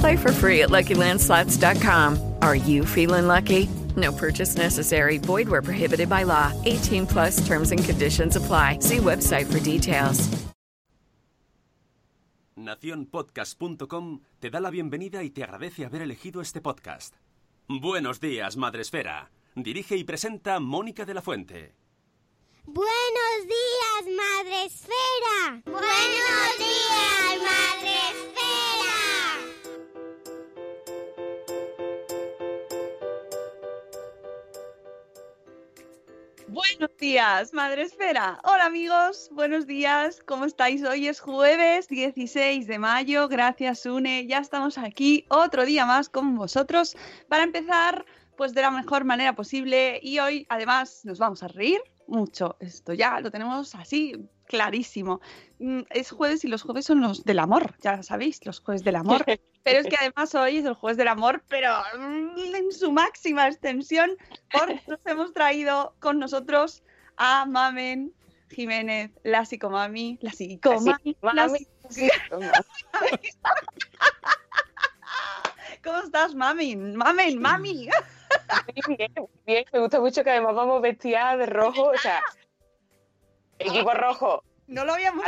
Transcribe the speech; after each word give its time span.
Play 0.00 0.16
for 0.16 0.32
free 0.32 0.62
at 0.62 0.70
LuckyLandSlots.com. 0.70 2.34
Are 2.42 2.56
you 2.56 2.84
feeling 2.84 3.26
lucky? 3.26 3.68
No 3.96 4.12
purchase 4.12 4.56
necessary. 4.56 5.18
Void 5.18 5.48
where 5.48 5.62
prohibited 5.62 6.08
by 6.08 6.24
law. 6.24 6.52
18 6.64 7.06
plus 7.06 7.46
terms 7.46 7.72
and 7.72 7.82
conditions 7.82 8.36
apply. 8.36 8.78
See 8.80 8.98
website 8.98 9.46
for 9.46 9.60
details. 9.60 10.28
Naciónpodcast.com 12.56 14.20
te 14.40 14.50
da 14.50 14.60
la 14.60 14.70
bienvenida 14.70 15.22
y 15.22 15.30
te 15.30 15.44
agradece 15.44 15.84
haber 15.84 16.02
elegido 16.02 16.40
este 16.40 16.60
podcast. 16.60 17.14
Buenos 17.68 18.18
días, 18.20 18.56
Madresfera. 18.56 19.30
Dirige 19.54 19.96
y 19.96 20.04
presenta 20.04 20.58
Mónica 20.58 21.04
de 21.04 21.14
la 21.14 21.22
Fuente. 21.22 21.74
Buenos 22.64 23.46
días, 23.46 24.16
Madre 24.16 24.64
Esfera. 24.64 25.62
Buenos 25.64 26.58
días, 26.58 27.42
Madre 27.42 27.65
Buenos 36.56 36.96
días, 36.96 37.52
Madre 37.52 37.82
Esfera. 37.82 38.40
Hola 38.42 38.64
amigos, 38.64 39.28
buenos 39.30 39.66
días. 39.66 40.22
¿Cómo 40.24 40.46
estáis? 40.46 40.82
Hoy 40.84 41.06
es 41.06 41.20
jueves 41.20 41.86
16 41.86 42.66
de 42.66 42.78
mayo. 42.78 43.28
Gracias, 43.28 43.84
Une. 43.84 44.26
Ya 44.26 44.38
estamos 44.38 44.78
aquí 44.78 45.26
otro 45.28 45.66
día 45.66 45.84
más 45.84 46.08
con 46.08 46.34
vosotros 46.34 46.96
para 47.28 47.44
empezar 47.44 48.06
pues 48.38 48.54
de 48.54 48.62
la 48.62 48.70
mejor 48.70 49.04
manera 49.04 49.34
posible 49.34 50.00
y 50.02 50.18
hoy 50.18 50.46
además 50.48 51.02
nos 51.04 51.18
vamos 51.18 51.42
a 51.42 51.48
reír 51.48 51.78
mucho. 52.06 52.56
Esto 52.58 52.94
ya 52.94 53.20
lo 53.20 53.30
tenemos 53.30 53.74
así 53.74 54.26
clarísimo. 54.46 55.20
Mm, 55.58 55.82
Es 55.90 56.10
jueves 56.10 56.42
y 56.46 56.48
los 56.48 56.62
jueves 56.62 56.86
son 56.86 57.02
los 57.02 57.22
del 57.22 57.38
amor, 57.38 57.74
ya 57.82 58.02
sabéis, 58.02 58.40
los 58.46 58.60
jueves 58.60 58.82
del 58.82 58.96
amor. 58.96 59.26
Pero 59.66 59.80
es 59.80 59.86
que 59.88 59.96
además 59.96 60.32
hoy 60.36 60.58
es 60.58 60.64
el 60.64 60.74
jueves 60.74 60.96
del 60.96 61.08
amor, 61.08 61.42
pero 61.48 61.74
mm, 61.98 62.54
en 62.54 62.70
su 62.70 62.92
máxima 62.92 63.48
extensión, 63.48 64.16
porque 64.52 64.80
nos 64.86 65.00
hemos 65.04 65.32
traído 65.32 65.96
con 65.98 66.20
nosotros 66.20 66.84
a 67.16 67.44
Mamen 67.46 68.14
Jiménez, 68.48 69.10
la 69.24 69.44
psicomami, 69.44 70.20
la 70.22 70.30
psicomami, 70.30 71.16
la 71.20 71.50
¿Cómo 75.82 75.98
estás, 75.98 76.36
mami? 76.36 76.76
Mamen, 76.76 77.40
mami. 77.40 77.88
bien, 78.86 79.12
bien, 79.46 79.64
me 79.72 79.80
gusta 79.80 79.98
mucho 79.98 80.22
que 80.22 80.30
además 80.30 80.54
vamos 80.54 80.80
vestidas 80.80 81.38
de 81.38 81.46
rojo, 81.46 81.90
o 81.90 81.98
sea, 81.98 82.22
equipo 83.58 83.92
rojo. 83.94 84.44
No 84.68 84.84
lo 84.84 84.94
habíamos. 84.94 85.26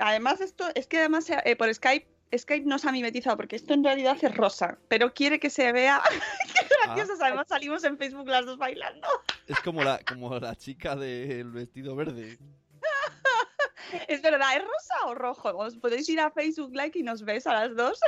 Además, 0.00 0.40
esto 0.40 0.64
es 0.74 0.88
que 0.88 0.98
además 0.98 1.30
eh, 1.30 1.54
por 1.54 1.72
Skype, 1.72 2.13
Skype 2.38 2.66
nos 2.66 2.84
ha 2.84 2.92
mimetizado 2.92 3.36
porque 3.36 3.56
esto 3.56 3.74
en 3.74 3.84
realidad 3.84 4.16
es 4.20 4.36
rosa, 4.36 4.78
pero 4.88 5.12
quiere 5.12 5.38
que 5.38 5.50
se 5.50 5.72
vea. 5.72 6.02
Qué 6.54 6.66
graciosos. 6.84 7.20
Además, 7.20 7.46
salimos 7.48 7.84
en 7.84 7.98
Facebook 7.98 8.28
las 8.28 8.46
dos 8.46 8.58
bailando. 8.58 9.08
Es 9.46 9.60
como 9.60 9.82
la, 9.82 10.00
como 10.06 10.38
la 10.38 10.54
chica 10.54 10.96
del 10.96 11.50
vestido 11.50 11.96
verde. 11.96 12.38
Es 14.08 14.22
verdad, 14.22 14.56
¿es 14.56 14.62
rosa 14.62 15.06
o 15.06 15.14
rojo? 15.14 15.56
Os 15.56 15.76
podéis 15.76 16.08
ir 16.08 16.18
a 16.18 16.30
Facebook 16.30 16.74
Like 16.74 16.98
y 16.98 17.02
nos 17.02 17.22
ves 17.22 17.46
a 17.46 17.52
las 17.52 17.76
dos. 17.76 18.00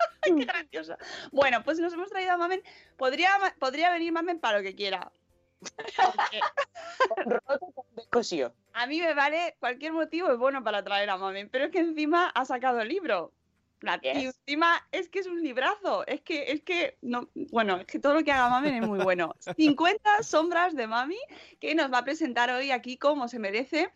Qué 0.22 0.32
gracioso. 0.32 0.96
Bueno, 1.30 1.62
pues 1.62 1.78
nos 1.78 1.92
hemos 1.92 2.08
traído 2.08 2.32
a 2.32 2.36
Mamen. 2.36 2.62
Podría, 2.96 3.30
podría 3.58 3.90
venir 3.90 4.12
Mamen 4.12 4.38
para 4.38 4.58
lo 4.58 4.64
que 4.64 4.74
quiera. 4.74 5.12
A 8.72 8.86
mí 8.86 9.00
me 9.00 9.14
vale 9.14 9.56
cualquier 9.58 9.92
motivo 9.92 10.30
es 10.30 10.38
bueno 10.38 10.64
para 10.64 10.82
traer 10.82 11.10
a 11.10 11.18
Mamen, 11.18 11.50
pero 11.50 11.66
es 11.66 11.70
que 11.70 11.80
encima 11.80 12.28
ha 12.28 12.44
sacado 12.44 12.80
el 12.80 12.88
libro. 12.88 13.32
La- 13.82 13.98
Y 14.02 14.12
Yes. 14.12 14.36
encima 14.46 14.86
es 14.92 15.08
que 15.08 15.20
es 15.20 15.26
un 15.26 15.42
librazo. 15.42 16.06
Es 16.06 16.20
que, 16.20 16.52
es 16.52 16.62
que, 16.62 16.98
no, 17.00 17.28
bueno, 17.34 17.78
es 17.78 17.86
que 17.86 17.98
todo 17.98 18.14
lo 18.14 18.22
que 18.22 18.30
haga 18.32 18.48
Mamen 18.50 18.82
es 18.82 18.86
muy 18.88 18.98
bueno. 18.98 19.34
50 19.56 20.22
sombras 20.22 20.74
de 20.76 20.86
Mami 20.86 21.18
que 21.60 21.74
nos 21.74 21.92
va 21.92 21.98
a 21.98 22.04
presentar 22.04 22.50
hoy 22.50 22.70
aquí 22.72 22.96
como 22.98 23.26
se 23.28 23.38
merece, 23.38 23.90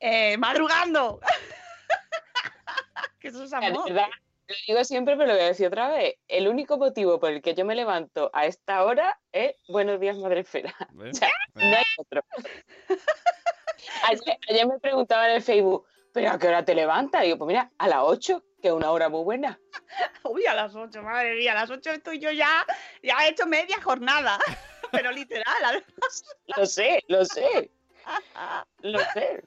eh, 0.00 0.36
madrugando. 0.38 1.20
que 3.20 3.28
eso 3.28 3.44
es 3.44 3.52
amor. 3.52 3.84
verdad, 3.88 4.08
lo 4.48 4.54
digo 4.66 4.84
siempre, 4.84 5.16
pero 5.16 5.28
lo 5.28 5.34
voy 5.34 5.42
a 5.42 5.46
decir 5.48 5.66
otra 5.66 5.88
vez. 5.88 6.14
El 6.28 6.48
único 6.48 6.78
motivo 6.78 7.18
por 7.20 7.30
el 7.32 7.42
que 7.42 7.54
yo 7.54 7.64
me 7.64 7.74
levanto 7.74 8.30
a 8.32 8.46
esta 8.46 8.84
hora 8.84 9.18
es 9.32 9.54
Buenos 9.68 10.00
días, 10.00 10.16
Madre 10.16 10.40
Esfera. 10.40 10.74
¿ves? 10.92 11.16
O 11.16 11.18
sea, 11.18 11.30
no 11.54 11.76
hay 11.76 11.84
otro. 11.98 12.22
Ayer, 14.04 14.38
ayer 14.48 14.66
me 14.66 14.78
preguntaban 14.78 15.30
en 15.30 15.36
el 15.36 15.42
Facebook, 15.42 15.86
¿pero 16.12 16.30
a 16.30 16.38
qué 16.38 16.48
hora 16.48 16.64
te 16.64 16.74
levantas? 16.74 17.22
Y 17.22 17.26
digo, 17.26 17.38
pues 17.38 17.48
mira, 17.48 17.70
a 17.78 17.88
las 17.88 17.98
8, 18.02 18.42
que 18.60 18.68
es 18.68 18.74
una 18.74 18.90
hora 18.90 19.08
muy 19.08 19.24
buena. 19.24 19.58
Uy, 20.24 20.46
a 20.46 20.54
las 20.54 20.74
8, 20.74 21.02
madre 21.02 21.34
mía, 21.34 21.52
a 21.52 21.56
las 21.56 21.70
8 21.70 21.90
estoy 21.90 22.18
yo 22.18 22.30
ya, 22.30 22.64
ya 23.02 23.16
he 23.24 23.30
hecho 23.30 23.46
media 23.46 23.80
jornada. 23.82 24.38
Pero 24.92 25.10
literal, 25.10 25.64
además. 25.64 26.24
Lo 26.56 26.64
sé, 26.64 27.02
lo 27.08 27.24
sé, 27.24 27.70
lo 28.82 29.00
sé. 29.12 29.42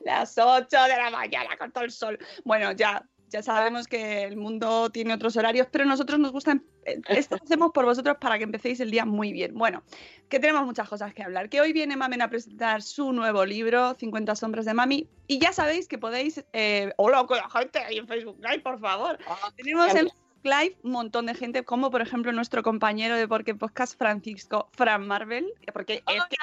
Las 0.00 0.36
8 0.36 0.82
de 0.82 0.96
la 0.96 1.10
mañana 1.10 1.56
con 1.56 1.72
todo 1.72 1.84
el 1.84 1.90
sol. 1.90 2.18
Bueno, 2.44 2.72
ya, 2.72 3.02
ya 3.30 3.42
sabemos 3.42 3.86
que 3.86 4.24
el 4.24 4.36
mundo 4.36 4.90
tiene 4.90 5.14
otros 5.14 5.36
horarios, 5.36 5.68
pero 5.70 5.84
nosotros 5.84 6.18
nos 6.18 6.32
gusta. 6.32 6.50
em- 6.52 6.62
eh, 6.84 7.00
Esto 7.08 7.36
lo 7.36 7.44
hacemos 7.44 7.70
por 7.72 7.84
vosotros 7.84 8.16
para 8.20 8.36
que 8.38 8.44
empecéis 8.44 8.80
el 8.80 8.90
día 8.90 9.04
muy 9.04 9.32
bien. 9.32 9.54
Bueno, 9.54 9.82
que 10.28 10.38
tenemos 10.40 10.64
muchas 10.66 10.88
cosas 10.88 11.14
que 11.14 11.22
hablar. 11.22 11.48
Que 11.48 11.60
hoy 11.60 11.72
viene 11.72 11.96
Mamen 11.96 12.22
a 12.22 12.28
presentar 12.28 12.82
su 12.82 13.12
nuevo 13.12 13.44
libro, 13.46 13.94
50 13.98 14.34
Sombras 14.36 14.64
de 14.66 14.74
Mami. 14.74 15.08
Y 15.26 15.38
ya 15.38 15.52
sabéis 15.52 15.88
que 15.88 15.98
podéis. 15.98 16.44
Eh, 16.52 16.92
hola, 16.96 17.24
con 17.26 17.36
la 17.38 17.48
gente 17.48 17.78
ahí 17.78 17.98
en 17.98 18.06
Facebook 18.08 18.38
Live, 18.40 18.60
por 18.60 18.78
favor. 18.80 19.18
Tenemos 19.56 19.86
en 19.90 19.96
Facebook 20.08 20.14
Live 20.42 20.76
un 20.82 20.92
montón 20.92 21.26
de 21.26 21.34
gente, 21.34 21.64
como 21.64 21.90
por 21.90 22.00
ejemplo 22.02 22.32
nuestro 22.32 22.62
compañero 22.62 23.16
de 23.16 23.28
Porque 23.28 23.54
Podcast, 23.54 23.96
Francisco 23.96 24.68
Fran 24.72 25.06
Marvel. 25.06 25.52
Porque 25.72 26.02
es 26.06 26.24
que 26.30 26.36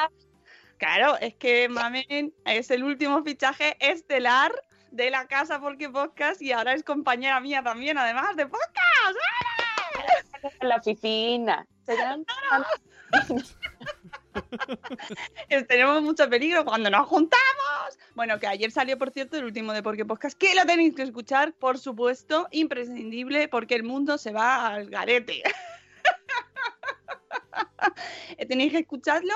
Claro, 0.77 1.17
es 1.17 1.33
que 1.33 1.67
Mamen 1.69 2.33
es 2.45 2.69
el 2.69 2.83
último 2.83 3.23
fichaje 3.23 3.75
estelar 3.79 4.51
de 4.91 5.09
la 5.09 5.27
casa 5.27 5.59
Porque 5.59 5.89
Podcast 5.89 6.41
y 6.41 6.51
ahora 6.51 6.73
es 6.73 6.83
compañera 6.83 7.39
mía 7.39 7.63
también, 7.63 7.97
además 7.97 8.35
de 8.35 8.45
podcast. 8.47 9.17
En 10.61 10.69
la 10.69 10.75
oficina. 10.77 11.65
Serán- 11.85 12.25
Tenemos 15.67 16.01
mucho 16.03 16.29
peligro 16.29 16.63
cuando 16.65 16.89
nos 16.89 17.07
juntamos. 17.07 17.97
Bueno, 18.15 18.39
que 18.39 18.47
ayer 18.47 18.71
salió, 18.71 18.97
por 18.97 19.11
cierto, 19.11 19.37
el 19.37 19.45
último 19.45 19.73
de 19.73 19.83
Porque 19.83 20.05
Podcast, 20.05 20.37
que 20.37 20.55
lo 20.55 20.65
tenéis 20.65 20.95
que 20.95 21.03
escuchar, 21.03 21.53
por 21.53 21.77
supuesto, 21.77 22.47
imprescindible, 22.51 23.47
porque 23.47 23.75
el 23.75 23.83
mundo 23.83 24.17
se 24.17 24.31
va 24.31 24.67
al 24.67 24.89
garete. 24.89 25.43
Tenéis 28.47 28.71
que 28.71 28.79
escucharlo. 28.79 29.33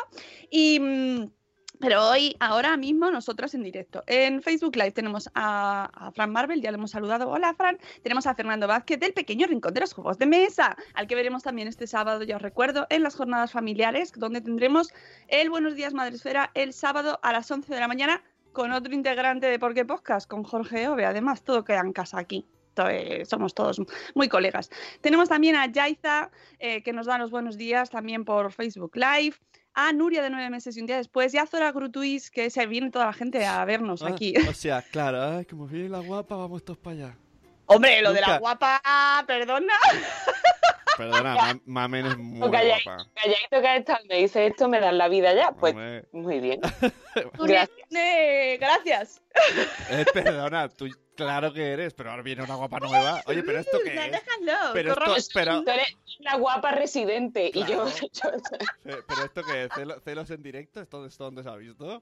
Y 0.50 0.80
mm, 0.80 1.31
Pero 1.81 2.07
hoy, 2.09 2.35
ahora 2.39 2.77
mismo, 2.77 3.09
nosotras 3.09 3.55
en 3.55 3.63
directo. 3.63 4.03
En 4.05 4.43
Facebook 4.43 4.75
Live 4.75 4.91
tenemos 4.91 5.27
a, 5.33 6.11
Fran 6.13 6.31
Marvel, 6.31 6.61
ya 6.61 6.69
le 6.69 6.77
hemos 6.77 6.91
saludado. 6.91 7.27
Hola, 7.27 7.55
Fran. 7.55 7.79
Tenemos 8.03 8.27
a 8.27 8.35
Fernando 8.35 8.67
Vázquez 8.67 8.99
del 8.99 9.13
Pequeño 9.13 9.47
Rincón 9.47 9.73
de 9.73 9.79
los 9.81 9.93
Juegos 9.93 10.19
de 10.19 10.27
Mesa, 10.27 10.77
al 10.93 11.07
que 11.07 11.15
veremos 11.15 11.41
también 11.41 11.67
este 11.67 11.87
sábado, 11.87 12.21
ya 12.21 12.35
os 12.35 12.41
recuerdo, 12.41 12.85
en 12.91 13.01
las 13.01 13.15
jornadas 13.15 13.51
familiares, 13.51 14.11
donde 14.15 14.41
tendremos 14.41 14.93
el 15.27 15.49
Buenos 15.49 15.73
Días 15.73 15.95
Madresfera 15.95 16.51
el 16.53 16.71
sábado 16.73 17.19
a 17.23 17.33
las 17.33 17.49
11 17.49 17.73
de 17.73 17.79
la 17.79 17.87
mañana 17.87 18.23
con 18.51 18.71
otro 18.73 18.93
integrante 18.93 19.47
de 19.47 19.57
Por 19.57 19.73
qué 19.73 19.83
Podcast, 19.83 20.29
con 20.29 20.43
Jorge 20.43 20.87
Ove. 20.87 21.05
Además, 21.05 21.41
todo 21.41 21.63
queda 21.63 21.79
en 21.79 21.93
casa 21.93 22.19
aquí. 22.19 22.45
Entonces, 22.69 23.27
somos 23.27 23.55
todos 23.55 23.81
muy 24.13 24.29
colegas. 24.29 24.69
Tenemos 25.01 25.29
también 25.29 25.55
a 25.55 25.65
Yaiza, 25.65 26.29
eh, 26.59 26.83
que 26.83 26.93
nos 26.93 27.07
da 27.07 27.17
los 27.17 27.31
buenos 27.31 27.57
días 27.57 27.89
también 27.89 28.23
por 28.23 28.51
Facebook 28.51 28.95
Live 28.95 29.35
a 29.73 29.94
Nuria 29.94 30.21
de 30.21 30.29
nueve 30.29 30.50
meses 30.50 30.75
y 30.77 30.81
un 30.81 30.88
día 30.88 30.97
después, 30.97 31.33
y 31.33 31.38
a 31.38 31.45
Zora 31.45 31.71
Grutuis, 31.71 32.29
que 32.31 32.50
se 32.50 32.65
viene 32.65 32.91
toda 32.91 33.06
la 33.06 33.13
gente 33.13 33.45
a 33.45 33.63
vernos 33.65 34.01
Ah, 34.03 34.09
aquí. 34.09 34.33
O 34.50 34.53
sea, 34.53 34.81
claro, 34.81 35.21
ay, 35.38 35.45
como 35.45 35.68
viene 35.68 35.89
la 35.89 36.00
guapa, 36.00 36.35
vamos 36.35 36.63
todos 36.65 36.77
para 36.79 36.95
allá. 36.95 37.18
Hombre, 37.68 38.01
lo 38.01 38.12
de 38.13 38.21
la 38.21 38.27
nunca- 38.27 38.39
guapa, 38.39 39.23
perdona. 39.27 39.73
Perdona, 40.97 41.35
ma- 41.35 41.59
Mamen 41.65 42.06
es 42.06 42.18
muy 42.18 42.45
O 42.47 42.51
calladito, 42.51 42.89
guapa. 42.91 43.06
calladito 43.15 43.62
que 43.62 43.75
está, 43.77 44.00
me 44.09 44.15
dice 44.18 44.47
esto, 44.47 44.68
me 44.68 44.79
dan 44.81 44.97
la 44.97 45.07
vida 45.07 45.33
ya. 45.33 45.53
Pues 45.53 45.74
Hombre. 45.74 46.06
muy 46.12 46.39
bien. 46.41 46.59
Nuria, 47.39 47.65
Gracias. 47.65 47.88
eh, 47.95 48.57
gracias. 48.59 49.21
Eh, 49.89 50.06
perdona, 50.13 50.67
tú 50.67 50.88
claro 51.21 51.53
que 51.53 51.71
eres, 51.71 51.94
pero 51.94 52.12
ahora 52.12 52.23
viene 52.23 52.44
una 52.44 52.56
guapa 52.56 52.79
nueva. 52.79 53.21
Oye, 53.25 53.44
pero 53.44 53.59
esto 53.59 53.77
qué 53.83 53.94
es? 53.94 54.12
Déjalo. 54.12 54.73
Pero 54.73 55.15
esto, 55.15 55.31
pero, 55.33 55.63
Tú 55.63 55.69
eres 55.69 55.95
la 56.19 56.35
guapa 56.38 56.71
residente 56.71 57.51
y 57.53 57.65
yo, 57.65 57.85
pero 58.83 59.25
esto 59.25 59.44
qué 59.44 59.69
¿Celos 60.03 60.29
en 60.31 60.44
directo? 60.44 60.81
¿Esto, 60.81 61.06
esto 61.06 61.25
dónde 61.25 61.44
se 61.44 61.50
ha 61.50 61.56
visto? 61.56 62.01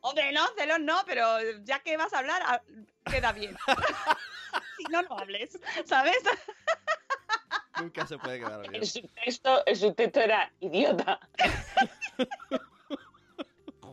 Hombre, 0.00 0.32
no, 0.32 0.46
celos 0.56 0.80
no, 0.80 1.00
pero 1.06 1.24
ya 1.64 1.80
que 1.80 1.96
vas 1.96 2.12
a 2.12 2.18
hablar, 2.18 2.42
a- 2.42 2.62
queda 3.10 3.32
bien. 3.32 3.56
si 4.76 4.84
no, 4.84 5.02
no 5.02 5.18
hables, 5.18 5.58
¿sabes? 5.84 6.18
Nunca 7.80 8.06
se 8.06 8.18
puede 8.18 8.38
quedar 8.40 8.60
bien. 8.62 8.76
el 8.76 8.86
subtexto, 8.86 9.66
el 9.66 9.76
subtexto 9.76 10.20
era 10.20 10.52
idiota. 10.60 11.20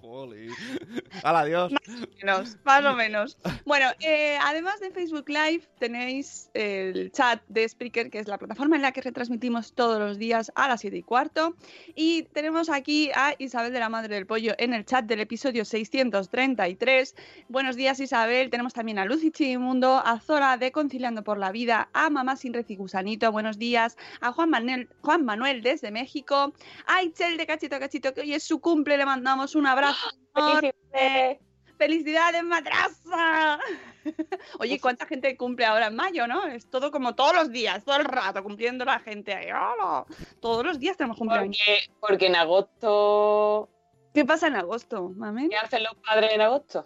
Jolín. 0.10 0.50
Hala, 1.24 1.42
adiós. 1.42 1.72
menos, 2.18 2.58
más 2.64 2.86
o 2.86 2.94
menos. 2.96 3.38
Bueno, 3.66 3.88
eh, 4.00 4.38
además 4.42 4.80
de 4.80 4.90
Facebook 4.90 5.30
Live, 5.30 5.68
tenéis 5.80 6.50
el 6.54 7.12
chat 7.12 7.42
de 7.48 7.70
Spreaker, 7.70 8.10
que 8.10 8.20
es 8.20 8.28
la 8.28 8.40
plataforma 8.40 8.76
en 8.76 8.82
la 8.82 8.92
que 8.92 9.02
retransmitimos 9.02 9.74
todos 9.74 10.00
los 10.00 10.18
días 10.18 10.52
a 10.56 10.68
las 10.68 10.82
7 10.82 10.98
y 10.98 11.04
cuarto. 11.04 11.56
Y 11.96 12.24
tenemos 12.34 12.70
aquí 12.70 13.12
a 13.14 13.36
Isabel 13.38 13.72
de 13.72 13.80
la 13.80 13.90
Madre 13.90 14.16
del 14.16 14.26
Pollo 14.26 14.54
en 14.58 14.74
el 14.74 14.84
chat 14.84 15.06
del 15.06 15.20
episodio 15.20 15.64
633. 15.64 17.16
Buenos 17.48 17.76
días, 17.76 18.00
Isabel. 18.00 18.50
Tenemos 18.50 18.74
también 18.74 18.98
a 18.98 19.06
Lucy 19.06 19.30
Chimundo, 19.32 20.02
a 20.04 20.20
Zora 20.20 20.58
de 20.58 20.72
Conciliando 20.72 21.24
por 21.24 21.38
la 21.38 21.52
Vida, 21.52 21.90
a 21.94 22.10
Mamá 22.10 22.36
Sin 22.36 22.54
Gusanito. 22.78 23.32
Buenos 23.32 23.60
días. 23.60 23.96
A 24.22 24.32
Juan 24.32 24.50
Manuel, 24.50 24.90
Juan 25.02 25.24
Manuel 25.24 25.62
desde 25.62 25.92
México. 25.92 26.54
A 26.88 27.04
Itzel 27.04 27.38
de 27.38 27.46
Cachito 27.46 27.80
Cachito, 27.80 28.14
que 28.14 28.22
hoy 28.22 28.34
es 28.34 28.44
su 28.44 28.60
cumple. 28.60 28.98
Le 28.98 29.06
mandamos 29.06 29.54
un 29.54 29.68
abrazo. 29.68 29.99
Felicidades. 30.34 31.40
¡Felicidades, 31.78 32.44
madraza! 32.44 33.60
Oye, 34.60 34.80
¿cuánta 34.82 35.06
gente 35.06 35.38
cumple 35.38 35.66
ahora 35.66 35.88
en 35.88 35.96
mayo, 35.96 36.28
no? 36.28 36.46
Es 36.46 36.70
todo 36.70 36.92
como 36.92 37.16
todos 37.16 37.34
los 37.34 37.52
días, 37.52 37.86
todo 37.86 37.96
el 37.98 38.06
rato, 38.06 38.44
cumpliendo 38.44 38.84
la 38.84 39.00
gente. 39.00 39.34
ahí, 39.34 39.48
¡Hala! 39.50 40.06
Todos 40.42 40.66
los 40.66 40.78
días 40.80 40.98
tenemos 40.98 41.18
cumpleaños. 41.18 41.58
Porque, 41.58 41.96
porque 42.02 42.28
en 42.28 42.36
agosto. 42.36 43.70
¿Qué 44.14 44.26
pasa 44.26 44.48
en 44.48 44.56
agosto, 44.58 45.10
mami? 45.16 45.48
¿Qué 45.50 45.56
hacen 45.58 45.84
los 45.84 45.96
padres 46.06 46.34
en 46.34 46.42
agosto? 46.42 46.86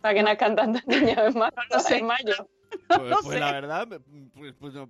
Para 0.00 0.14
que 0.14 0.22
nazcan 0.22 0.54
tantas 0.56 0.86
niñas 0.86 1.18
en 1.18 1.38
mayo. 1.38 1.52
No 1.72 1.80
sé. 1.80 1.96
En 1.98 2.06
mayo. 2.06 2.48
Pues, 2.86 3.00
No 3.10 3.16
pues 3.22 3.34
sé. 3.34 3.40
la 3.40 3.52
verdad, 3.52 3.86
me- 3.88 3.98
pues, 4.30 4.54
pues 4.60 4.74
no, 4.74 4.88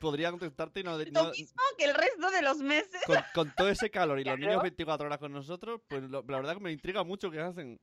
podría 0.00 0.30
contestarte 0.30 0.80
y 0.80 0.82
no, 0.82 0.98
Lo 0.98 1.04
no- 1.12 1.30
mismo 1.30 1.62
que 1.78 1.84
el 1.84 1.94
resto 1.94 2.30
de 2.30 2.42
los 2.42 2.58
meses. 2.58 3.00
con, 3.06 3.18
con 3.34 3.54
todo 3.54 3.68
ese 3.68 3.90
calor 3.90 4.18
y 4.18 4.24
los 4.24 4.38
niños 4.38 4.62
24 4.62 5.06
horas 5.06 5.18
con 5.18 5.32
nosotros, 5.32 5.80
pues 5.88 6.02
lo- 6.02 6.24
la 6.26 6.36
verdad 6.38 6.54
que 6.54 6.60
me 6.60 6.72
intriga 6.72 7.04
mucho 7.04 7.30
qué 7.30 7.40
hacen. 7.40 7.78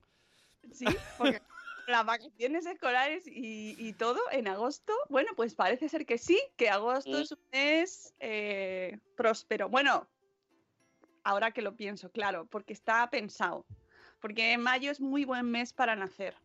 Sí, 0.74 0.86
porque 1.18 1.40
las 1.88 2.06
vacaciones 2.06 2.66
escolares 2.66 3.25
y, 3.28 3.75
y 3.78 3.94
todo 3.94 4.19
en 4.31 4.48
agosto, 4.50 4.92
bueno, 5.10 5.30
pues 5.38 5.56
parece 5.56 5.88
ser 5.88 6.06
que 6.06 6.18
sí, 6.18 6.38
que 6.58 6.69
agosto 6.69 7.16
Sí. 7.16 7.22
es 7.24 7.31
un 7.31 7.40
mes 7.54 8.14
eh, 8.19 9.00
próspero. 9.16 9.69
Bueno, 9.69 10.10
ahora 11.24 11.52
que 11.52 11.62
lo 11.62 11.75
pienso, 11.75 12.12
claro, 12.12 12.46
porque 12.48 12.74
está 12.74 13.10
pensado. 13.10 13.66
Porque 14.19 14.58
mayo 14.58 14.92
es 14.92 15.00
muy 15.00 15.24
buen 15.24 15.50
mes 15.50 15.72
para 15.72 15.96
nacer. 15.96 16.36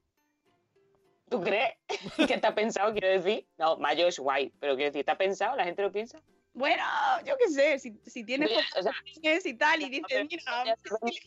¿Tú 1.32 1.40
crees 1.40 1.74
que 2.28 2.34
está 2.34 2.54
pensado? 2.54 2.92
Quiero 2.92 3.08
decir. 3.08 3.46
No, 3.58 3.76
mayo 3.78 4.06
es 4.06 4.18
guay, 4.18 4.52
pero 4.60 4.74
quiero 4.76 4.90
decir, 4.90 5.00
¿está 5.00 5.16
pensado? 5.16 5.56
¿La 5.56 5.64
gente 5.64 5.82
lo 5.82 5.90
piensa? 5.90 6.20
Bueno, 6.54 6.84
yo 7.24 7.34
qué 7.38 7.48
sé, 7.48 7.78
si, 7.78 7.98
si 8.04 8.24
tienes 8.24 8.50
o 8.78 8.82
sea, 8.82 8.92
y 9.42 9.54
tal, 9.54 9.80
y 9.80 9.88
dices, 9.88 10.26
mira, 10.30 10.76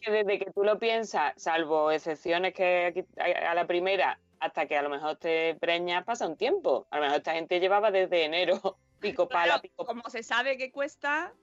que 0.04 0.12
desde 0.12 0.38
que 0.38 0.52
tú 0.52 0.64
lo 0.64 0.78
piensas, 0.78 1.34
salvo 1.36 1.90
excepciones 1.90 2.54
que 2.54 2.86
aquí- 2.86 3.06
a 3.18 3.56
la 3.56 3.66
primera, 3.66 4.20
hasta 4.40 4.68
que 4.68 4.78
a 4.78 4.84
lo 4.84 4.90
mejor 4.92 5.16
te 5.16 5.56
preñas, 5.56 6.04
pasa 6.04 6.28
un 6.28 6.38
tiempo. 6.38 6.86
A 6.92 6.98
lo 6.98 7.02
mejor 7.06 7.18
esta 7.18 7.34
gente 7.34 7.60
llevaba 7.60 7.90
desde 7.90 8.26
enero 8.26 8.78
pico 9.00 9.28
pala, 9.28 9.46
Claro, 9.46 9.62
pico 9.64 9.84
como 9.84 10.08
se 10.12 10.22
sabe 10.22 10.58
que 10.58 10.72
cuesta, 10.72 11.34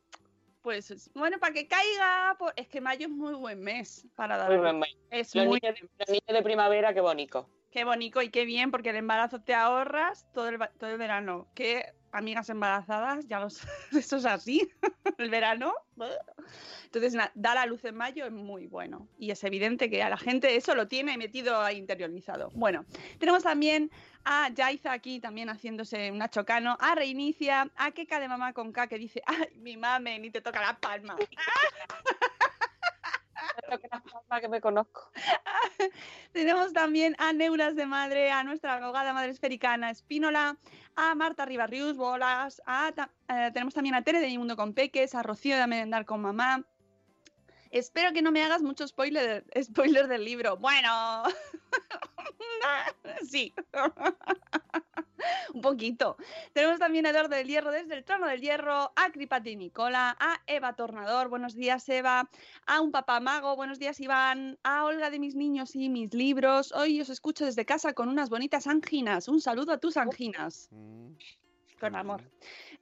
pues 0.63 0.93
es- 0.93 1.11
bueno, 1.15 1.41
para 1.41 1.53
que 1.53 1.67
caiga, 1.67 2.37
por- 2.39 2.53
es 2.55 2.69
que 2.69 2.81
mayo 2.81 3.07
es 3.07 3.13
muy 3.13 3.35
buen 3.35 3.59
mes 3.59 4.07
para 4.15 4.37
dar. 4.37 4.49
Muy 4.49 4.59
luz. 4.59 4.65
bien, 4.81 4.99
Es 5.11 5.35
Los 5.35 5.47
muy 5.47 5.59
niños, 5.61 5.81
los 5.99 6.09
niños 6.09 6.27
de 6.29 6.43
primavera, 6.43 6.95
qué 6.95 7.01
bonito. 7.01 7.49
Qué 7.73 7.85
bonito 7.85 8.23
y 8.23 8.29
qué 8.29 8.45
bien, 8.45 8.71
porque 8.71 8.91
el 8.91 8.97
embarazo 8.97 9.41
te 9.41 9.55
ahorras 9.55 10.27
todo 10.33 10.49
el, 10.49 10.59
todo 10.79 10.91
el 10.91 10.99
verano. 10.99 11.49
Que 11.55 11.87
amigas 12.13 12.51
embarazadas, 12.51 13.27
ya 13.27 13.41
los, 13.41 13.63
eso 13.93 14.17
es 14.19 14.27
así, 14.27 14.71
el 15.19 15.31
verano. 15.31 15.75
Entonces, 16.85 17.15
na- 17.15 17.33
dar 17.35 17.57
a 17.57 17.65
luz 17.67 17.85
en 17.87 17.97
mayo 17.97 18.27
es 18.27 18.33
muy 18.33 18.67
bueno. 18.67 19.09
Y 19.19 19.31
es 19.31 19.43
evidente 19.45 19.89
que 19.89 20.03
a 20.03 20.11
la 20.11 20.19
gente 20.19 20.55
eso 20.57 20.75
lo 20.75 20.87
tiene 20.89 21.17
metido 21.17 21.61
ahí 21.63 21.79
interiorizado. 21.79 22.51
Bueno, 22.55 22.85
tenemos 23.19 23.43
también 23.43 23.91
a 24.25 24.51
Yaiza 24.51 24.93
aquí 24.93 25.19
también 25.21 25.49
haciéndose 25.49 26.13
un 26.13 26.23
chocano, 26.29 26.77
a 26.79 26.95
Reinicia, 26.95 27.71
a 27.77 27.91
Keka 27.93 28.21
de 28.21 28.29
mamá 28.29 28.53
con 28.53 28.73
K 28.73 28.87
que 28.89 28.99
dice, 28.99 29.23
ay, 29.27 29.49
mi 29.57 29.77
mame, 29.79 30.19
ni 30.19 30.31
te 30.31 30.41
toca 30.43 30.61
la 30.61 30.79
palma. 30.79 31.17
Lo 33.71 34.41
que 34.41 34.49
me 34.49 34.61
conozco. 34.61 35.11
Tenemos 36.33 36.73
también 36.73 37.15
a 37.19 37.33
Neuras 37.33 37.77
de 37.77 37.87
Madre, 37.87 38.31
a 38.31 38.45
nuestra 38.45 38.75
abogada 38.75 39.13
madre 39.13 39.31
esfericana 39.31 39.91
Espínola, 39.91 40.57
a 40.97 41.15
Marta 41.15 41.45
Ribarrius, 41.45 41.97
Bolas, 41.97 42.63
a 42.67 42.93
eh, 43.29 43.51
tenemos 43.53 43.75
también 43.75 43.95
a 43.95 44.03
Tere 44.03 44.21
de 44.21 44.27
Mi 44.27 44.39
Mundo 44.39 44.57
con 44.57 44.75
Peques, 44.75 45.15
a 45.15 45.23
Rocío 45.23 45.57
de 45.57 45.67
Merendar 45.67 46.05
con 46.05 46.21
Mamá. 46.21 46.65
Espero 47.71 48.13
que 48.13 48.21
no 48.21 48.33
me 48.33 48.43
hagas 48.43 48.63
mucho 48.63 48.87
spoiler, 48.87 49.45
spoiler 49.63 50.07
del 50.07 50.25
libro. 50.25 50.57
Bueno, 50.59 51.23
sí, 53.29 53.53
un 55.55 55.61
poquito. 55.61 56.17
Tenemos 56.53 56.79
también 56.79 57.07
a 57.07 57.11
Eduardo 57.11 57.37
del 57.37 57.47
Hierro 57.47 57.71
desde 57.71 57.95
el 57.95 58.05
Trono 58.05 58.27
del 58.27 58.41
Hierro, 58.41 58.93
a 58.97 59.11
Cripati 59.13 59.57
Nicola, 59.57 60.17
a 60.19 60.41
Eva 60.47 60.75
Tornador, 60.75 61.29
buenos 61.29 61.55
días 61.55 61.89
Eva, 61.89 62.29
a 62.67 62.81
un 62.81 62.91
papá 62.91 63.21
mago, 63.21 63.57
buenos 63.57 63.79
días 63.79 64.01
Iván, 64.01 64.59
a 64.63 64.85
Olga 64.85 65.11
de 65.11 65.19
mis 65.19 65.35
niños 65.35 65.75
y 65.77 65.89
mis 65.89 66.13
libros. 66.15 66.73
Hoy 66.73 67.01
os 67.01 67.11
escucho 67.11 67.45
desde 67.45 67.65
casa 67.65 67.93
con 67.93 68.09
unas 68.09 68.31
bonitas 68.31 68.67
anginas. 68.67 69.29
Un 69.29 69.41
saludo 69.41 69.73
a 69.73 69.79
tus 69.79 69.97
anginas, 69.97 70.69
Mm. 70.71 71.13
Con 71.83 71.97
amor. 71.97 72.23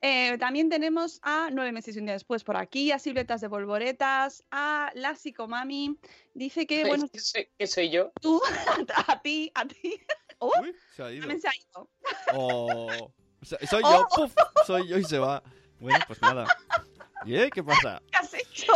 Eh, 0.03 0.37
también 0.37 0.69
tenemos 0.69 1.21
a 1.23 1.49
nueve 1.51 1.73
meses 1.73 1.97
y 1.97 2.01
un 2.01 2.05
día 2.05 2.13
después 2.13 2.45
por 2.45 2.59
aquí, 2.59 2.93
a 2.93 2.99
Silvetas 2.99 3.41
de 3.41 3.49
Volvoretas, 3.49 4.45
a 4.51 4.93
la 4.95 5.17
psicomami. 5.17 5.99
Dice 6.35 6.67
que, 6.67 6.85
bueno, 6.85 7.07
que, 7.09 7.67
soy, 7.67 7.89
yo. 7.89 8.13
tú, 8.21 8.43
a 9.09 9.23
ti, 9.23 9.51
a 9.55 9.67
ti, 9.67 9.99
oh, 10.39 10.53
Uy, 10.61 10.77
se 10.95 11.03
ha 11.03 11.13
ido. 11.13 11.21
también 11.21 11.41
se 11.41 11.49
ha 11.49 11.53
ido. 11.57 11.91
Oh. 12.35 13.11
Soy 13.41 13.59
Oh. 13.85 13.91
yo, 13.91 14.07
puf, 14.15 14.35
soy 14.67 14.87
yo 14.87 14.99
y 14.99 15.05
se 15.05 15.19
va. 15.19 15.43
Bueno, 15.79 15.99
pues 16.07 16.21
nada. 16.21 16.47
¿Y 17.25 17.37
eh? 17.37 17.49
qué 17.51 17.65
pasa? 17.65 18.03
¿Qué 18.11 18.19
has 18.19 18.35
hecho? 18.35 18.73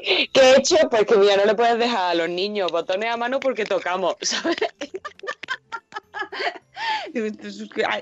¿Qué 0.00 0.40
he 0.40 0.58
hecho? 0.58 0.76
Pues 0.90 1.04
que 1.06 1.16
mira, 1.16 1.36
no 1.36 1.44
le 1.44 1.54
puedes 1.54 1.78
dejar 1.78 2.10
a 2.10 2.14
los 2.14 2.28
niños 2.28 2.70
botones 2.72 3.10
a 3.12 3.16
mano 3.16 3.40
porque 3.40 3.64
tocamos, 3.64 4.16
¿sabes? 4.22 4.56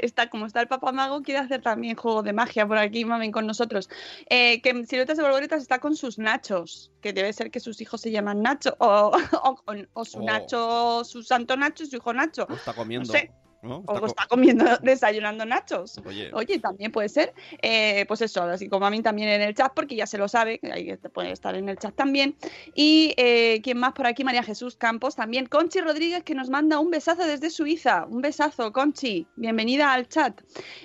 Está, 0.02 0.30
como 0.30 0.46
está 0.46 0.60
el 0.60 0.68
papamago, 0.68 1.22
quiere 1.22 1.40
hacer 1.40 1.60
también 1.62 1.96
juego 1.96 2.22
de 2.22 2.32
magia 2.32 2.66
por 2.66 2.78
aquí, 2.78 3.04
mamen 3.04 3.32
con 3.32 3.46
nosotros. 3.46 3.88
Eh, 4.28 4.62
que 4.62 4.86
Siluetas 4.86 5.16
de 5.16 5.22
Volvoretas 5.22 5.60
está 5.62 5.78
con 5.80 5.96
sus 5.96 6.18
nachos, 6.18 6.90
que 7.02 7.12
debe 7.12 7.32
ser 7.32 7.50
que 7.50 7.60
sus 7.60 7.80
hijos 7.80 8.00
se 8.00 8.10
llaman 8.10 8.42
Nacho, 8.42 8.74
o, 8.78 9.10
o, 9.42 9.62
o- 9.66 9.74
o 9.92 10.04
su 10.04 10.18
Oh. 10.20 10.22
Nacho, 10.24 11.04
su 11.04 11.22
santo 11.22 11.56
Nacho 11.56 11.82
y 11.84 11.86
su 11.86 11.96
hijo 11.96 12.12
Nacho. 12.12 12.46
Lo 12.48 12.54
está 12.56 12.72
comiendo. 12.72 13.10
sé. 13.12 13.30
¿No? 13.62 13.82
O 13.86 14.06
Está 14.06 14.26
comiendo, 14.26 14.64
desayunando 14.82 15.44
nachos. 15.44 16.00
Oye, 16.04 16.30
Oye, 16.32 16.58
también 16.58 16.92
puede 16.92 17.08
ser. 17.08 17.34
Eh, 17.62 18.04
pues 18.08 18.22
eso, 18.22 18.42
así 18.42 18.68
como 18.68 18.86
a 18.86 18.90
mí 18.90 19.02
también 19.02 19.28
en 19.28 19.42
el 19.42 19.54
chat, 19.54 19.72
porque 19.74 19.96
ya 19.96 20.06
se 20.06 20.18
lo 20.18 20.28
sabe, 20.28 20.60
ahí 20.72 20.96
puede 21.12 21.32
estar 21.32 21.54
en 21.54 21.68
el 21.68 21.76
chat 21.78 21.94
también. 21.94 22.36
Y 22.74 23.14
eh, 23.16 23.60
quién 23.62 23.78
más 23.78 23.92
por 23.92 24.06
aquí, 24.06 24.24
María 24.24 24.42
Jesús 24.42 24.76
Campos 24.76 25.16
también. 25.16 25.46
Conchi 25.46 25.80
Rodríguez 25.80 26.22
que 26.22 26.34
nos 26.34 26.50
manda 26.50 26.78
un 26.78 26.90
besazo 26.90 27.24
desde 27.26 27.50
Suiza. 27.50 28.06
Un 28.06 28.20
besazo, 28.20 28.72
Conchi. 28.72 29.26
Bienvenida 29.36 29.92
al 29.92 30.08
chat. 30.08 30.40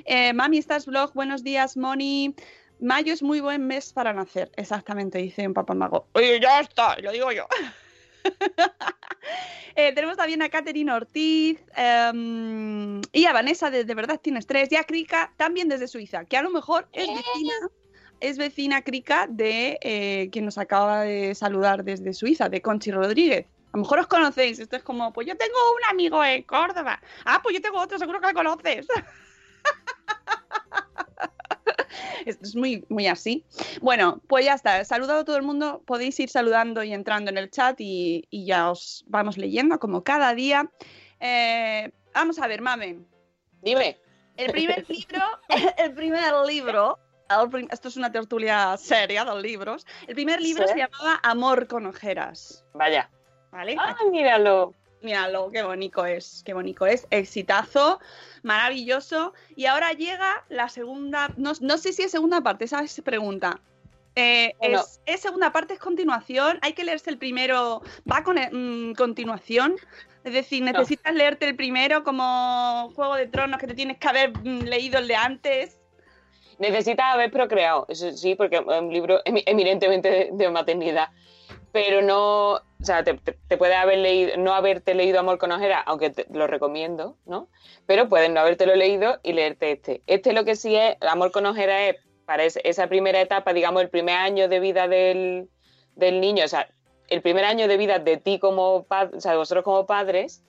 Eh, 0.06 0.34
Mami, 0.34 0.58
estás 0.58 0.86
blog. 0.86 1.14
Buenos 1.14 1.44
días, 1.44 1.78
Moni. 1.78 2.36
Mayo 2.80 3.14
es 3.14 3.24
muy 3.24 3.40
buen 3.40 3.66
mes 3.66 3.94
para 3.94 4.14
nacer. 4.14 4.52
Exactamente, 4.58 5.18
dice 5.20 5.48
un 5.48 5.54
papá 5.54 5.74
mago. 5.74 6.08
Oye, 6.14 6.40
ya 6.42 6.60
está, 6.60 6.98
lo 7.00 7.12
digo 7.12 7.32
yo. 7.32 7.48
Eh, 9.78 9.92
tenemos 9.94 10.16
también 10.16 10.42
a 10.42 10.48
Catherine 10.48 10.90
Ortiz 10.90 11.60
em, 11.76 13.02
y 13.12 13.26
a 13.26 13.34
Vanessa 13.34 13.70
de 13.70 13.84
De 13.84 13.94
Verdad 13.94 14.22
Tienes 14.22 14.48
Tres 14.48 14.72
y 14.72 14.78
a 14.78 14.86
Krika 14.86 15.34
también 15.36 15.68
desde 15.68 15.90
Suiza, 15.90 16.24
que 16.24 16.38
a 16.38 16.42
lo 16.42 16.50
mejor 16.50 16.88
es 16.94 17.08
vecina, 17.08 17.54
es 18.22 18.38
vecina 18.38 18.82
Krika 18.84 19.28
de 19.28 19.78
eh, 19.82 20.30
quien 20.32 20.46
nos 20.46 20.58
acaba 20.58 21.02
de 21.02 21.36
saludar 21.36 21.84
desde 21.84 22.14
Suiza, 22.14 22.48
de 22.48 22.62
Conchi 22.62 22.92
Rodríguez. 22.92 23.48
A 23.74 23.78
lo 23.78 23.84
mejor 23.84 24.00
os 24.00 24.08
conocéis, 24.08 24.60
esto 24.60 24.78
es 24.78 24.84
como, 24.84 25.12
pues 25.12 25.28
yo 25.28 25.36
tengo 25.36 25.58
un 25.76 25.84
amigo 25.90 26.24
en 26.24 26.44
Córdoba. 26.44 27.02
Ah, 27.26 27.42
pues 27.44 27.56
yo 27.56 27.62
tengo 27.62 27.82
otro, 27.82 28.00
seguro 28.00 28.22
que 28.22 28.28
lo 28.28 28.34
conoces. 28.34 28.88
Esto 32.26 32.44
es 32.46 32.56
muy, 32.56 32.86
muy 32.90 33.08
así. 33.08 33.44
Bueno, 33.82 34.22
pues 34.28 34.46
ya 34.46 34.54
está. 34.54 34.80
He 34.80 34.86
saludado 34.86 35.20
a 35.22 35.26
todo 35.26 35.38
el 35.38 35.44
mundo. 35.44 35.82
Podéis 35.86 36.20
ir 36.20 36.30
saludando 36.30 36.84
y 36.84 36.94
entrando 36.94 37.30
en 37.32 37.38
el 37.38 37.50
chat 37.52 37.80
y, 37.80 38.26
y 38.30 38.46
ya 38.46 38.72
os 38.72 39.04
vamos 39.08 39.38
leyendo 39.38 39.80
como 39.80 40.04
cada 40.04 40.34
día. 40.34 40.70
Eh, 41.20 41.92
vamos 42.14 42.40
a 42.40 42.48
ver, 42.48 42.62
mamen. 42.62 43.08
Dime. 43.62 43.98
El 44.38 44.52
primer 44.52 44.86
libro, 44.90 45.22
el 45.78 45.94
primer 45.94 46.34
libro, 46.46 47.00
el 47.30 47.50
prim- 47.50 47.68
esto 47.72 47.88
es 47.88 47.96
una 47.98 48.12
tertulia 48.12 48.76
seria 48.78 49.24
de 49.26 49.42
libros. 49.42 49.86
El 50.08 50.16
primer 50.16 50.42
libro 50.42 50.68
Sí. 50.68 50.74
se 50.74 50.80
llamaba 50.80 51.20
Amor 51.24 51.68
con 51.68 51.86
ojeras. 51.86 52.66
Vaya. 52.74 53.10
¿Vale? 53.52 53.76
Ah, 53.80 53.96
míralo. 54.12 54.74
Míralo, 55.02 55.52
qué 55.52 55.62
bonito 55.62 56.04
es, 56.06 56.42
qué 56.46 56.54
bonito 56.56 56.86
es. 56.88 57.06
Exitazo, 57.12 58.00
maravilloso. 58.46 59.34
Y 59.56 59.66
ahora 59.66 59.92
llega 59.92 60.46
la 60.50 60.70
segunda, 60.70 61.32
no, 61.36 61.52
no 61.60 61.78
sé 61.78 61.92
si 61.92 62.04
es 62.04 62.12
segunda 62.12 62.42
parte, 62.42 62.66
esa 62.66 62.82
es 62.82 63.02
pregunta. 63.04 63.60
Eh, 64.16 64.54
Bueno. 64.60 64.80
es, 64.80 65.02
es 65.06 65.20
segunda 65.20 65.52
parte, 65.52 65.74
es 65.74 65.80
continuación. 65.80 66.60
Hay 66.62 66.72
que 66.74 66.86
leerse 66.86 67.10
el 67.10 67.18
primero, 67.18 67.82
va 68.10 68.24
con 68.24 68.38
mm, 68.38 68.94
continuación. 68.94 69.76
Es 70.24 70.34
decir, 70.34 70.64
necesitas 70.64 71.14
leerte 71.14 71.46
el 71.48 71.56
primero 71.56 72.04
como 72.04 72.92
Juego 72.96 73.16
de 73.16 73.28
Tronos, 73.28 73.60
que 73.60 73.68
te 73.68 73.74
tienes 73.76 73.98
que 73.98 74.08
haber 74.08 74.32
mm, 74.38 74.62
leído 74.62 75.00
el 75.00 75.08
de 75.08 75.16
antes. 75.16 75.78
Necesitas 76.58 77.14
haber 77.14 77.30
procreado, 77.32 77.86
eso 77.90 78.10
sí, 78.14 78.34
porque 78.36 78.56
es 78.56 78.62
un 78.66 78.92
libro 78.92 79.22
emi- 79.26 79.44
eminentemente 79.46 80.10
de, 80.10 80.30
de 80.32 80.50
maternidad. 80.50 81.10
Pero 81.76 82.02
no, 82.02 82.54
o 82.54 82.62
sea, 82.84 83.04
te, 83.04 83.16
te, 83.16 83.58
puede 83.58 83.76
haber 83.76 83.98
leído, 83.98 84.38
no 84.38 84.54
haberte 84.54 84.94
leído 84.96 85.20
Amor 85.20 85.38
con 85.38 85.52
ojera, 85.52 85.82
aunque 85.82 86.10
te 86.10 86.26
lo 86.32 86.48
recomiendo, 86.48 87.18
¿no? 87.26 87.50
Pero 87.86 88.08
puedes 88.08 88.30
no 88.30 88.40
habértelo 88.40 88.76
leído 88.76 89.20
y 89.24 89.34
leerte 89.34 89.74
este. 89.74 90.02
Este 90.08 90.32
lo 90.32 90.46
que 90.46 90.56
sí 90.56 90.74
es, 90.74 90.96
Amor 91.02 91.34
con 91.34 91.46
ojera 91.46 91.90
es 91.90 91.98
para 92.26 92.46
es- 92.46 92.62
esa 92.64 92.88
primera 92.88 93.20
etapa, 93.20 93.52
digamos, 93.52 93.82
el 93.82 93.90
primer 93.90 94.16
año 94.16 94.48
de 94.48 94.62
vida 94.62 94.88
del, 94.88 95.50
del 95.98 96.22
niño, 96.22 96.46
o 96.46 96.48
sea, 96.48 96.70
el 97.10 97.22
primer 97.22 97.44
año 97.44 97.68
de 97.68 97.76
vida 97.76 98.00
de 98.00 98.16
ti 98.16 98.40
como 98.40 98.84
padre, 98.86 99.18
o 99.18 99.20
sea, 99.20 99.34
de 99.34 99.38
vosotros 99.38 99.66
como 99.66 99.86
padres. 99.86 100.46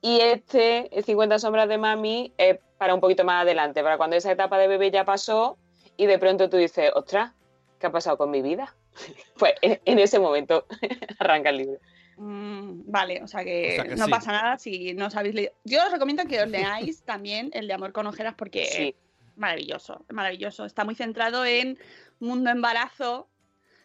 Y 0.00 0.20
este, 0.20 0.96
el 0.96 1.02
50 1.02 1.40
sombras 1.40 1.68
de 1.68 1.78
mami, 1.78 2.32
es 2.38 2.60
para 2.78 2.94
un 2.94 3.00
poquito 3.00 3.24
más 3.24 3.42
adelante, 3.42 3.82
para 3.82 3.96
cuando 3.96 4.14
esa 4.14 4.30
etapa 4.30 4.56
de 4.56 4.68
bebé 4.68 4.92
ya 4.92 5.04
pasó 5.04 5.58
y 5.96 6.06
de 6.06 6.20
pronto 6.20 6.48
tú 6.48 6.58
dices, 6.58 6.92
ostras, 6.94 7.32
¿qué 7.80 7.88
ha 7.88 7.90
pasado 7.90 8.16
con 8.16 8.30
mi 8.30 8.40
vida? 8.40 8.76
Pues 9.38 9.54
en, 9.62 9.80
en 9.84 9.98
ese 9.98 10.18
momento 10.18 10.66
arranca 11.18 11.50
el 11.50 11.56
libro. 11.58 11.78
Mm, 12.16 12.82
vale, 12.90 13.22
o 13.22 13.26
sea 13.26 13.42
que, 13.44 13.68
O 13.70 13.74
sea 13.76 13.84
que 13.84 13.96
no 13.96 14.04
sí. 14.04 14.10
pasa 14.10 14.32
nada 14.32 14.58
si 14.58 14.92
no 14.94 15.06
os 15.06 15.16
habéis 15.16 15.34
leído. 15.34 15.52
Yo 15.64 15.84
os 15.86 15.90
recomiendo 15.92 16.24
que 16.26 16.42
os 16.42 16.48
leáis 16.48 17.02
también 17.06 17.50
el 17.54 17.66
de 17.66 17.72
Amor 17.72 17.92
con 17.92 18.06
ojeras 18.06 18.34
porque 18.36 18.66
Sí. 18.66 18.94
maravilloso, 19.36 20.04
maravilloso. 20.10 20.64
Está 20.66 20.84
muy 20.84 20.94
centrado 20.94 21.44
en 21.46 21.78
mundo 22.18 22.50
embarazo, 22.50 23.28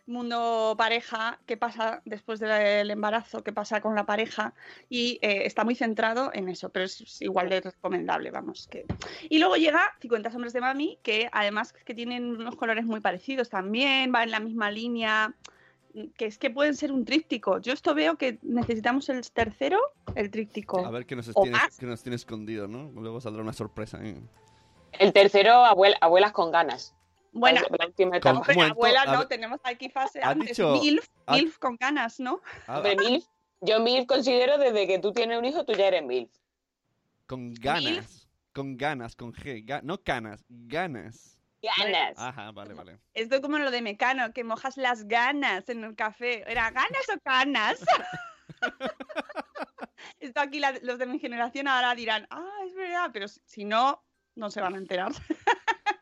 mundo 0.08 0.76
pareja, 0.78 1.40
qué 1.46 1.58
pasa 1.58 2.02
después 2.06 2.40
del 2.40 2.92
embarazo, 2.92 3.44
qué 3.44 3.52
pasa 3.52 3.82
con 3.82 3.96
la 3.96 4.06
pareja 4.06 4.54
y 4.90 5.18
eh, 5.22 5.46
está 5.46 5.64
muy 5.64 5.76
centrado 5.76 6.32
en 6.34 6.48
eso, 6.50 6.70
pero 6.70 6.86
es, 6.86 7.22
igual 7.22 7.50
de 7.50 7.62
recomendable, 7.62 8.32
vamos. 8.32 8.68
Que... 8.68 8.86
Y 9.30 9.40
luego 9.40 9.56
llega 9.56 9.96
50 10.02 10.32
sombras 10.32 10.54
de 10.54 10.62
mami, 10.62 11.00
que 11.02 11.30
además 11.32 11.74
que 11.74 11.94
tienen 11.96 12.26
unos 12.26 12.56
colores 12.56 12.86
muy 12.86 13.00
parecidos 13.00 13.50
también, 13.50 14.12
va 14.14 14.24
en 14.24 14.32
la 14.32 14.40
misma 14.40 14.70
línea, 14.72 15.34
que 16.18 16.26
es 16.26 16.38
que 16.38 16.50
pueden 16.50 16.76
ser 16.76 16.92
un 16.92 17.06
tríptico. 17.06 17.60
Yo 17.60 17.74
esto 17.74 17.96
veo 17.96 18.18
que 18.18 18.38
necesitamos 18.42 19.10
el 19.10 19.30
tercero, 19.32 19.80
el 20.14 20.30
tríptico. 20.30 20.86
a 20.86 20.92
ver 20.92 21.06
qué 21.06 21.16
nos, 21.16 21.34
tiene, 21.34 21.52
más. 21.52 21.78
qué 21.78 21.86
nos 21.86 22.04
tiene 22.04 22.16
escondido, 22.18 22.68
¿no? 22.68 22.92
Luego 23.00 23.22
saldrá 23.22 23.42
una 23.42 23.54
sorpresa. 23.54 24.00
¿eh? 24.04 24.20
El 25.00 25.14
tercero, 25.14 25.66
abuel- 25.66 25.98
abuelas 26.02 26.32
con 26.32 26.52
ganas. 26.52 26.94
Bueno, 27.38 27.62
La- 27.78 27.86
última 27.88 28.10
Con- 28.12 28.18
etapa. 28.18 28.38
Hombre, 28.40 28.56
momento, 28.56 28.74
abuela, 28.76 29.06
no, 29.06 29.20
ver, 29.20 29.28
tenemos 29.28 29.60
aquí 29.64 29.90
fase 29.90 30.20
¿has 30.22 30.32
antes. 30.32 30.50
dicho- 30.50 30.72
MILF, 30.72 31.08
MILF 31.28 31.58
con 31.60 31.76
ganas, 31.76 32.20
¿no? 32.20 32.42
Ah, 32.68 32.78
Hombre, 32.78 32.96
MILF, 32.96 33.26
yo 33.62 33.80
MILF 33.82 34.06
considero 34.08 34.58
desde 34.58 34.88
que 34.88 35.00
tú 35.00 35.12
tienes 35.12 35.38
un 35.38 35.44
hijo, 35.46 35.66
tú 35.66 35.74
ya 35.74 35.88
eres 35.88 36.02
MILF. 36.04 36.32
con 37.28 37.54
ganas. 37.54 38.28
Con 38.54 38.78
ganas, 38.78 39.16
con 39.18 39.34
G. 39.34 39.66
ga- 39.66 39.82
no 39.84 40.02
canas, 40.02 40.46
ganas. 40.48 41.38
Ganas. 41.62 42.14
Ajá, 42.18 42.52
vale, 42.52 42.74
vale. 42.74 43.00
Esto 43.14 43.36
es 43.36 43.42
como 43.42 43.58
lo 43.58 43.70
de 43.72 43.82
Mecano, 43.82 44.32
que 44.32 44.44
mojas 44.46 44.78
las 44.78 45.08
ganas 45.08 45.68
en 45.68 45.84
el 45.84 45.96
café. 45.96 46.50
¿Era 46.50 46.70
ganas 46.72 47.10
o 47.14 47.20
canas? 47.22 47.80
Esto 50.20 50.40
aquí 50.42 50.60
la- 50.60 50.80
los 50.84 50.98
de 51.00 51.06
mi 51.06 51.20
generación 51.20 51.68
ahora 51.68 51.96
dirán, 51.96 52.28
ah, 52.30 52.50
es 52.68 52.74
verdad, 52.76 53.10
pero 53.12 53.28
si- 53.28 53.42
si 53.46 53.66
no, 53.66 54.04
no 54.36 54.50
se 54.52 54.62
van 54.62 54.76
a 54.76 54.78
enterar. 54.78 55.12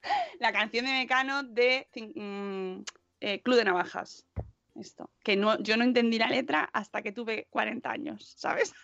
la 0.40 0.52
canción 0.52 0.86
de 0.86 0.92
Mecano 0.92 1.44
de 1.44 1.88
mm, 2.16 2.82
eh, 3.22 3.42
Club 3.42 3.56
de 3.58 3.66
Navajas. 3.66 4.26
Esto, 4.76 5.12
que 5.24 5.36
no, 5.36 5.60
yo 5.60 5.78
no 5.78 5.84
entendí 5.84 6.18
la 6.18 6.30
letra 6.30 6.68
hasta 6.74 7.04
que 7.04 7.12
tuve 7.12 7.46
40 7.50 7.92
años, 7.92 8.34
¿sabes? 8.38 8.74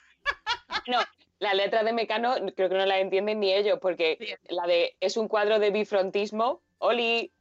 No, 0.87 0.99
la 1.39 1.53
letra 1.53 1.83
de 1.83 1.93
Mecano 1.93 2.35
creo 2.55 2.69
que 2.69 2.77
no 2.77 2.85
la 2.85 2.99
entienden 2.99 3.39
ni 3.39 3.53
ellos, 3.53 3.79
porque 3.81 4.37
la 4.49 4.65
de 4.65 4.95
es 4.99 5.17
un 5.17 5.27
cuadro 5.27 5.59
de 5.59 5.71
bifrontismo. 5.71 6.61
Oli, 6.79 7.31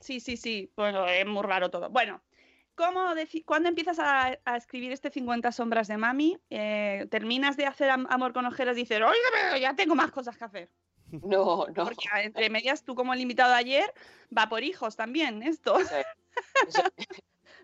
Sí, 0.00 0.20
sí, 0.20 0.36
sí. 0.36 0.70
Bueno, 0.76 1.06
es 1.06 1.26
muy 1.26 1.42
raro 1.42 1.70
todo. 1.70 1.88
Bueno, 1.90 2.22
¿cómo 2.74 3.14
¿cuándo 3.44 3.68
empiezas 3.68 3.98
a, 3.98 4.38
a 4.44 4.56
escribir 4.56 4.92
este 4.92 5.10
50 5.10 5.52
sombras 5.52 5.88
de 5.88 5.96
mami? 5.96 6.38
Eh, 6.50 7.06
¿Terminas 7.10 7.56
de 7.56 7.66
hacer 7.66 7.90
am- 7.90 8.06
amor 8.10 8.32
con 8.32 8.46
ojeras 8.46 8.76
y 8.76 8.80
dices, 8.80 9.00
oye, 9.00 9.18
pero 9.32 9.56
ya 9.56 9.74
tengo 9.74 9.94
más 9.94 10.10
cosas 10.10 10.36
que 10.36 10.44
hacer? 10.44 10.70
no, 11.22 11.66
no. 11.66 11.84
Porque 11.84 12.08
entre 12.22 12.50
medias, 12.50 12.82
tú 12.82 12.94
como 12.94 13.14
el 13.14 13.20
invitado 13.20 13.52
de 13.52 13.58
ayer, 13.58 13.94
va 14.36 14.48
por 14.48 14.62
hijos 14.62 14.96
también, 14.96 15.42
esto. 15.42 15.76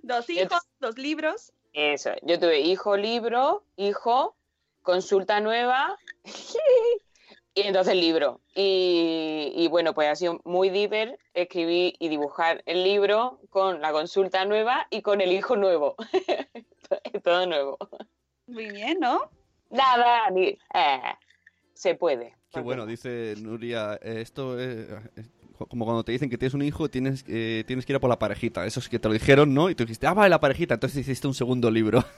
Dos 0.02 0.28
hijos, 0.30 0.62
dos 0.80 0.98
libros. 0.98 1.52
eso. 1.72 2.10
Yo 2.22 2.40
tuve 2.40 2.58
hijo, 2.58 2.96
libro, 2.96 3.64
hijo, 3.76 4.34
consulta 4.82 5.38
nueva 5.38 5.96
y 7.54 7.60
entonces 7.60 7.94
libro. 7.94 8.40
Y, 8.54 9.52
y 9.54 9.68
bueno, 9.68 9.94
pues 9.94 10.08
ha 10.08 10.16
sido 10.16 10.40
muy 10.44 10.70
diver 10.70 11.20
escribir 11.34 11.94
y 12.00 12.08
dibujar 12.08 12.64
el 12.66 12.82
libro 12.82 13.38
con 13.50 13.80
la 13.80 13.92
consulta 13.92 14.44
nueva 14.44 14.88
y 14.90 15.02
con 15.02 15.20
el 15.20 15.30
hijo 15.30 15.54
nuevo. 15.54 15.94
Todo 17.22 17.46
nuevo. 17.46 17.78
Muy 18.46 18.70
bien, 18.70 18.98
¿no? 18.98 19.30
Nada, 19.70 20.28
ni, 20.30 20.58
eh, 20.74 21.16
se 21.74 21.94
puede. 21.94 22.36
Qué 22.52 22.60
bueno, 22.60 22.86
dice 22.86 23.34
Nuria. 23.40 23.98
eh, 24.02 24.20
esto 24.20 24.58
es 24.58 24.88
eh, 25.16 25.24
como 25.68 25.84
cuando 25.84 26.04
te 26.04 26.12
dicen 26.12 26.28
que 26.28 26.36
tienes 26.38 26.54
un 26.54 26.62
hijo, 26.62 26.88
tienes, 26.90 27.24
eh, 27.28 27.64
tienes 27.66 27.86
que 27.86 27.92
ir 27.92 27.96
a 27.96 28.00
por 28.00 28.10
la 28.10 28.18
parejita. 28.18 28.66
Eso 28.66 28.80
es 28.80 28.88
que 28.88 28.98
te 28.98 29.08
lo 29.08 29.14
dijeron, 29.14 29.54
¿no? 29.54 29.70
Y 29.70 29.74
tú 29.74 29.84
dijiste, 29.84 30.06
ah, 30.06 30.14
vale, 30.14 30.28
la 30.30 30.40
parejita. 30.40 30.74
Entonces 30.74 30.98
hiciste 31.00 31.26
un 31.26 31.34
segundo 31.34 31.70
libro. 31.70 32.04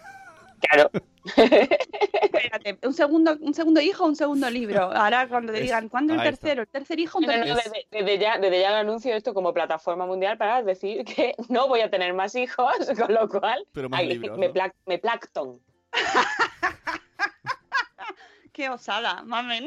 Claro. 0.60 0.90
Espérate, 1.36 2.78
un 2.86 2.94
segundo, 2.94 3.36
un 3.40 3.52
segundo 3.52 3.80
hijo, 3.82 4.06
un 4.06 4.16
segundo 4.16 4.48
libro. 4.48 4.82
Ahora 4.92 5.28
cuando 5.28 5.52
te 5.52 5.60
digan, 5.60 5.90
¿cuándo 5.90 6.14
el 6.14 6.20
ahí 6.20 6.28
está. 6.28 6.40
tercero? 6.40 6.62
El 6.62 6.68
tercer 6.68 6.98
hijo, 7.00 7.18
un 7.18 7.26
No, 7.26 7.32
no, 7.36 7.44
tercer 7.44 7.54
no, 7.66 7.72
desde, 7.72 7.86
desde 7.90 8.18
ya, 8.18 8.38
desde 8.38 8.60
ya 8.60 8.70
lo 8.70 8.76
anuncio 8.76 9.14
esto 9.14 9.34
como 9.34 9.52
plataforma 9.52 10.06
mundial 10.06 10.38
para 10.38 10.62
decir 10.62 11.04
que 11.04 11.34
no 11.50 11.68
voy 11.68 11.80
a 11.80 11.90
tener 11.90 12.14
más 12.14 12.34
hijos, 12.34 12.72
con 12.98 13.12
lo 13.12 13.28
cual 13.28 13.66
Pero 13.72 13.90
más 13.90 14.00
ahí, 14.00 14.08
libros, 14.14 14.38
me, 14.38 14.48
¿no? 14.48 14.54
plac- 14.54 14.72
me 14.86 14.98
placton. 14.98 15.60
Qué 18.54 18.70
osada, 18.70 19.22
mamen. 19.24 19.66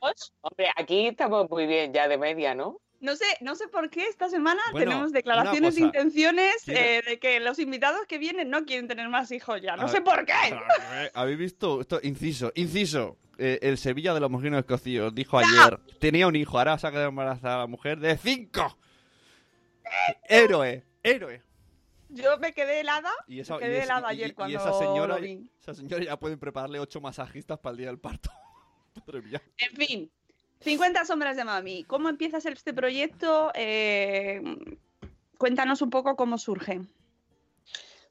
Dos. 0.00 0.32
Hombre, 0.42 0.68
aquí 0.76 1.06
estamos 1.08 1.50
muy 1.50 1.66
bien 1.66 1.92
ya 1.92 2.06
de 2.06 2.16
media, 2.18 2.54
¿no? 2.54 2.78
No 3.00 3.16
sé, 3.16 3.24
no 3.40 3.54
sé 3.54 3.68
por 3.68 3.90
qué 3.90 4.06
esta 4.06 4.28
semana 4.30 4.62
Bueno, 4.72 4.90
tenemos 4.90 5.12
declaraciones 5.12 5.74
de 5.74 5.80
intenciones 5.82 6.68
eh, 6.68 7.02
de 7.06 7.18
que 7.18 7.40
los 7.40 7.58
invitados 7.58 8.00
que 8.06 8.18
vienen 8.18 8.48
no 8.50 8.64
quieren 8.64 8.86
tener 8.86 9.08
más 9.08 9.30
hijos 9.32 9.60
ya. 9.60 9.76
No 9.76 9.84
A 9.84 9.88
sé 9.88 9.94
ver. 10.00 10.04
por 10.04 10.24
qué. 10.26 10.32
¿Habéis 11.14 11.38
visto? 11.38 11.80
Esto, 11.80 12.00
inciso, 12.02 12.52
inciso. 12.54 13.18
eh, 13.38 13.58
el 13.62 13.76
Sevilla 13.78 14.14
de 14.14 14.20
los 14.20 14.30
Mojinos 14.30 14.60
Escocíos 14.60 15.14
dijo 15.14 15.38
ayer, 15.38 15.80
tenía 16.00 16.26
un 16.26 16.36
hijo, 16.36 16.56
ahora 16.58 16.78
se 16.78 16.86
ha 16.86 16.90
quedado 16.92 17.08
embarazada 17.08 17.58
la 17.58 17.66
mujer 17.66 17.98
de 17.98 18.16
cinco. 18.16 18.78
Héroe, 20.28 20.84
héroe. 21.02 21.42
Yo 22.14 22.38
me 22.38 22.52
quedé 22.52 22.80
helada. 22.80 23.10
Y 23.26 23.40
esa, 23.40 23.54
me 23.54 23.60
quedé 23.60 23.74
y 23.74 23.78
es- 23.78 23.84
helada 23.84 24.08
y- 24.12 24.16
ayer 24.16 24.30
y 24.30 24.32
cuando 24.34 24.58
esa 24.58 24.72
señora, 24.72 25.16
lo 25.16 25.20
vi. 25.22 25.50
esa 25.60 25.74
señora 25.74 26.04
ya 26.04 26.16
pueden 26.18 26.38
prepararle 26.38 26.78
ocho 26.80 27.00
masajistas 27.00 27.58
para 27.58 27.72
el 27.72 27.76
día 27.78 27.86
del 27.88 27.98
parto. 27.98 28.30
Madre 29.06 29.22
mía. 29.22 29.42
En 29.58 29.76
fin, 29.76 30.10
50 30.60 31.04
sombras 31.04 31.36
de 31.36 31.44
mami. 31.44 31.84
¿Cómo 31.84 32.08
empiezas 32.08 32.46
este 32.46 32.72
proyecto? 32.72 33.50
Eh, 33.54 34.40
cuéntanos 35.38 35.82
un 35.82 35.90
poco 35.90 36.14
cómo 36.16 36.38
surge. 36.38 36.80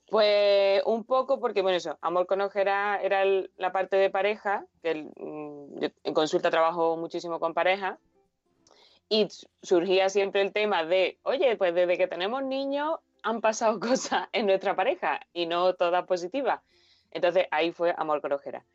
Pues 0.10 0.84
un 0.86 1.06
poco 1.06 1.40
porque, 1.40 1.62
bueno, 1.62 1.78
eso, 1.78 1.98
Amor 2.02 2.28
con 2.28 2.42
Ojera 2.42 3.02
era 3.02 3.24
el- 3.24 3.50
la 3.58 3.72
parte 3.72 3.96
de 3.96 4.10
pareja, 4.10 4.66
que 4.84 4.92
el- 4.92 5.06
mm, 5.16 5.80
yo 5.80 5.88
en 6.04 6.14
consulta 6.14 6.52
trabajo 6.52 6.98
muchísimo 6.98 7.40
con 7.40 7.54
pareja, 7.54 7.98
y 9.10 9.28
surgía 9.62 10.10
siempre 10.10 10.42
el 10.42 10.52
tema 10.52 10.84
de, 10.86 11.18
oye, 11.24 11.56
pues 11.56 11.74
desde 11.74 11.98
que 11.98 12.08
tenemos 12.08 12.44
niños 12.44 13.00
han 13.24 13.42
pasado 13.42 13.80
cosas 13.80 14.28
en 14.32 14.46
nuestra 14.46 14.76
pareja 14.76 15.20
y 15.34 15.46
no 15.46 15.74
todas 15.74 16.06
positivas. 16.06 16.62
Entonces 17.12 17.48
ahí 17.52 17.72
fue 17.72 17.94
Amor 17.98 18.22
con 18.22 18.34
Ojera. 18.34 18.66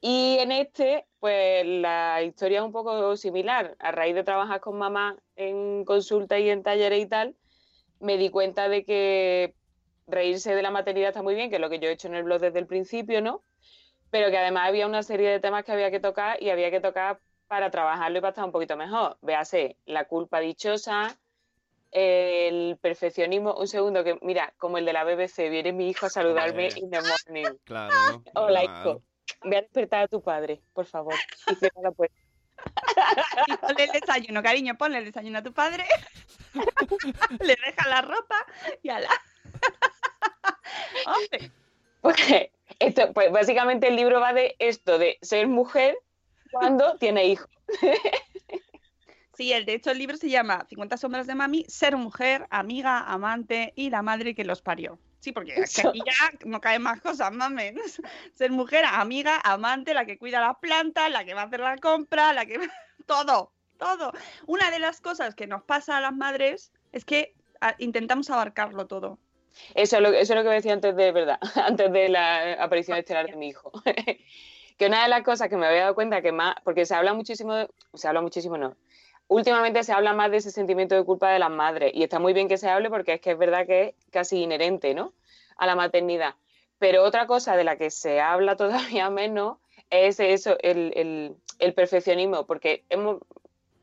Y 0.00 0.38
en 0.40 0.50
este, 0.50 1.06
pues 1.20 1.64
la 1.64 2.22
historia 2.22 2.58
es 2.58 2.64
un 2.64 2.72
poco 2.72 3.16
similar. 3.16 3.76
A 3.78 3.92
raíz 3.92 4.14
de 4.14 4.24
trabajar 4.24 4.60
con 4.60 4.76
mamá 4.76 5.16
en 5.36 5.84
consulta 5.84 6.38
y 6.38 6.50
en 6.50 6.62
talleres 6.62 7.04
y 7.04 7.06
tal, 7.06 7.36
me 8.00 8.16
di 8.16 8.30
cuenta 8.30 8.68
de 8.68 8.84
que 8.84 9.54
reírse 10.08 10.54
de 10.54 10.62
la 10.62 10.72
maternidad 10.72 11.10
está 11.10 11.22
muy 11.22 11.34
bien, 11.36 11.50
que 11.50 11.56
es 11.56 11.60
lo 11.60 11.70
que 11.70 11.78
yo 11.78 11.88
he 11.88 11.92
hecho 11.92 12.08
en 12.08 12.16
el 12.16 12.24
blog 12.24 12.40
desde 12.40 12.58
el 12.58 12.66
principio, 12.66 13.22
¿no? 13.22 13.42
Pero 14.10 14.30
que 14.30 14.38
además 14.38 14.68
había 14.68 14.86
una 14.86 15.04
serie 15.04 15.30
de 15.30 15.38
temas 15.38 15.64
que 15.64 15.72
había 15.72 15.90
que 15.92 16.00
tocar 16.00 16.42
y 16.42 16.50
había 16.50 16.70
que 16.70 16.80
tocar 16.80 17.20
para 17.46 17.70
trabajarlo 17.70 18.18
y 18.18 18.20
para 18.20 18.30
estar 18.30 18.44
un 18.44 18.52
poquito 18.52 18.76
mejor. 18.76 19.18
Véase, 19.22 19.76
la 19.86 20.06
culpa 20.06 20.40
dichosa, 20.40 21.16
el 21.92 22.78
perfeccionismo. 22.80 23.54
Un 23.54 23.68
segundo, 23.68 24.02
que 24.02 24.18
mira, 24.22 24.52
como 24.58 24.78
el 24.78 24.84
de 24.84 24.92
la 24.92 25.04
BBC, 25.04 25.48
viene 25.50 25.72
mi 25.72 25.88
hijo 25.90 26.06
a 26.06 26.10
saludarme 26.10 26.68
Eh. 26.68 26.72
in 26.76 26.90
the 26.90 27.00
morning. 27.00 27.56
Claro. 27.64 27.94
Hola, 28.34 28.64
hijo. 28.64 29.02
Ve 29.44 29.58
a 29.58 29.62
despertar 29.62 30.02
a 30.04 30.08
tu 30.08 30.22
padre, 30.22 30.60
por 30.72 30.86
favor. 30.86 31.14
Y 31.50 31.54
cierra 31.54 31.82
la 31.82 31.90
puerta. 31.92 32.16
Y 33.46 33.56
ponle 33.56 33.84
el 33.84 33.90
desayuno, 33.92 34.42
cariño, 34.42 34.76
ponle 34.76 34.98
el 34.98 35.04
desayuno 35.04 35.38
a 35.38 35.42
tu 35.42 35.52
padre. 35.52 35.84
Le 37.40 37.56
deja 37.64 37.88
la 37.88 38.02
ropa 38.02 38.46
y 38.82 38.88
ala. 38.90 39.10
Hombre, 41.06 41.50
Pues, 42.00 42.16
esto, 42.78 43.12
pues 43.12 43.30
básicamente 43.30 43.88
el 43.88 43.96
libro 43.96 44.20
va 44.20 44.32
de 44.32 44.56
esto, 44.58 44.98
de 44.98 45.18
ser 45.22 45.46
mujer 45.46 45.96
cuando 46.52 46.96
tiene 46.98 47.24
hijos. 47.26 47.48
Sí, 49.34 49.52
el, 49.52 49.64
de 49.64 49.74
hecho 49.74 49.90
el 49.90 49.98
libro 49.98 50.16
se 50.16 50.28
llama 50.28 50.66
50 50.68 50.96
sombras 50.96 51.26
de 51.26 51.34
mami, 51.34 51.64
ser 51.68 51.96
mujer, 51.96 52.46
amiga, 52.50 53.00
amante 53.00 53.72
y 53.76 53.90
la 53.90 54.02
madre 54.02 54.34
que 54.34 54.44
los 54.44 54.60
parió. 54.60 54.98
Sí, 55.20 55.32
porque 55.32 55.54
aquí 55.62 56.02
ya 56.04 56.46
no 56.46 56.60
caen 56.60 56.82
más 56.82 57.00
cosas, 57.00 57.32
mames. 57.32 58.00
Ser 58.34 58.50
mujer, 58.50 58.84
amiga, 58.84 59.40
amante, 59.44 59.94
la 59.94 60.04
que 60.04 60.18
cuida 60.18 60.40
las 60.40 60.56
plantas, 60.58 61.10
la 61.12 61.24
que 61.24 61.32
va 61.32 61.42
a 61.42 61.44
hacer 61.44 61.60
la 61.60 61.76
compra, 61.76 62.32
la 62.32 62.44
que... 62.44 62.58
todo, 63.06 63.52
todo. 63.78 64.12
Una 64.46 64.70
de 64.72 64.80
las 64.80 65.00
cosas 65.00 65.36
que 65.36 65.46
nos 65.46 65.62
pasa 65.62 65.96
a 65.96 66.00
las 66.00 66.12
madres 66.12 66.72
es 66.90 67.04
que 67.04 67.34
ah, 67.60 67.76
intentamos 67.78 68.30
abarcarlo 68.30 68.88
todo. 68.88 69.20
Eso 69.74 69.96
es, 69.96 70.02
lo, 70.02 70.08
eso 70.08 70.32
es 70.32 70.36
lo 70.36 70.42
que 70.42 70.56
decía 70.56 70.72
antes 70.72 70.96
de 70.96 71.12
verdad, 71.12 71.38
antes 71.54 71.92
de 71.92 72.08
la 72.08 72.54
aparición 72.54 72.98
estelar 72.98 73.26
de 73.26 73.36
mi 73.36 73.48
hijo. 73.48 73.70
que 74.76 74.86
una 74.86 75.04
de 75.04 75.08
las 75.08 75.22
cosas 75.22 75.48
que 75.48 75.56
me 75.56 75.66
había 75.66 75.82
dado 75.82 75.94
cuenta 75.94 76.20
que 76.20 76.32
más, 76.32 76.56
porque 76.64 76.84
se 76.84 76.96
habla 76.96 77.14
muchísimo, 77.14 77.54
de- 77.54 77.70
se 77.94 78.08
habla 78.08 78.22
muchísimo, 78.22 78.58
no. 78.58 78.76
Últimamente 79.32 79.82
se 79.82 79.92
habla 79.92 80.12
más 80.12 80.30
de 80.30 80.36
ese 80.38 80.50
sentimiento 80.50 80.94
de 80.94 81.04
culpa 81.04 81.30
de 81.30 81.38
las 81.38 81.50
madres 81.50 81.90
y 81.94 82.02
está 82.02 82.18
muy 82.18 82.32
bien 82.34 82.48
que 82.48 82.58
se 82.58 82.68
hable 82.68 82.90
porque 82.90 83.14
es 83.14 83.20
que 83.20 83.30
es 83.32 83.38
verdad 83.38 83.66
que 83.66 83.82
es 83.82 83.94
casi 84.10 84.42
inherente, 84.42 84.94
¿no? 84.94 85.12
A 85.56 85.66
la 85.66 85.74
maternidad. 85.74 86.34
Pero 86.78 87.02
otra 87.02 87.26
cosa 87.26 87.56
de 87.56 87.64
la 87.64 87.76
que 87.76 87.90
se 87.90 88.20
habla 88.20 88.56
todavía 89.02 89.08
menos 89.10 89.56
es 89.90 90.20
eso, 90.20 90.56
el, 90.60 90.92
el- 90.96 91.36
el 91.58 91.74
perfeccionismo, 91.74 92.44
porque 92.46 92.84
hemos, 92.90 93.18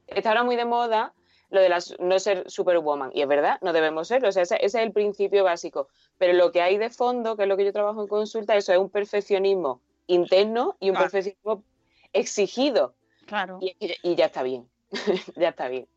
está 0.08 0.30
ahora 0.30 0.44
muy 0.44 0.56
de 0.56 0.66
moda 0.66 1.14
lo 1.50 1.62
de 1.62 1.70
las, 1.70 1.96
no 2.00 2.20
ser 2.20 2.44
superwoman. 2.50 3.10
Y 3.16 3.22
es 3.24 3.28
verdad, 3.28 3.58
no 3.62 3.74
debemos 3.74 4.08
serlo. 4.08 4.30
O 4.30 4.32
sea, 4.32 4.44
ese, 4.44 4.56
ese 4.58 4.66
es 4.66 4.76
el 4.86 4.92
principio 4.92 5.44
básico. 5.44 5.88
Pero 6.20 6.34
lo 6.34 6.52
que 6.52 6.62
hay 6.62 6.78
de 6.78 6.90
fondo, 6.92 7.36
que 7.38 7.44
es 7.44 7.50
lo 7.50 7.58
que 7.58 7.66
yo 7.66 7.74
trabajo 7.74 8.02
en 8.02 8.08
consulta, 8.08 8.56
eso 8.56 8.72
es 8.74 8.78
un 8.78 8.90
perfeccionismo 8.92 9.82
interno 10.06 10.76
y 10.80 10.90
un 10.90 10.96
Claro. 10.96 11.06
perfeccionismo 11.10 11.64
exigido. 12.14 12.94
Claro. 13.26 13.58
Y, 13.62 13.76
y- 13.80 13.96
y 14.04 14.16
ya 14.16 14.26
está 14.26 14.44
bien. 14.44 14.70
ya 15.36 15.50
está 15.50 15.68
bien. 15.68 15.88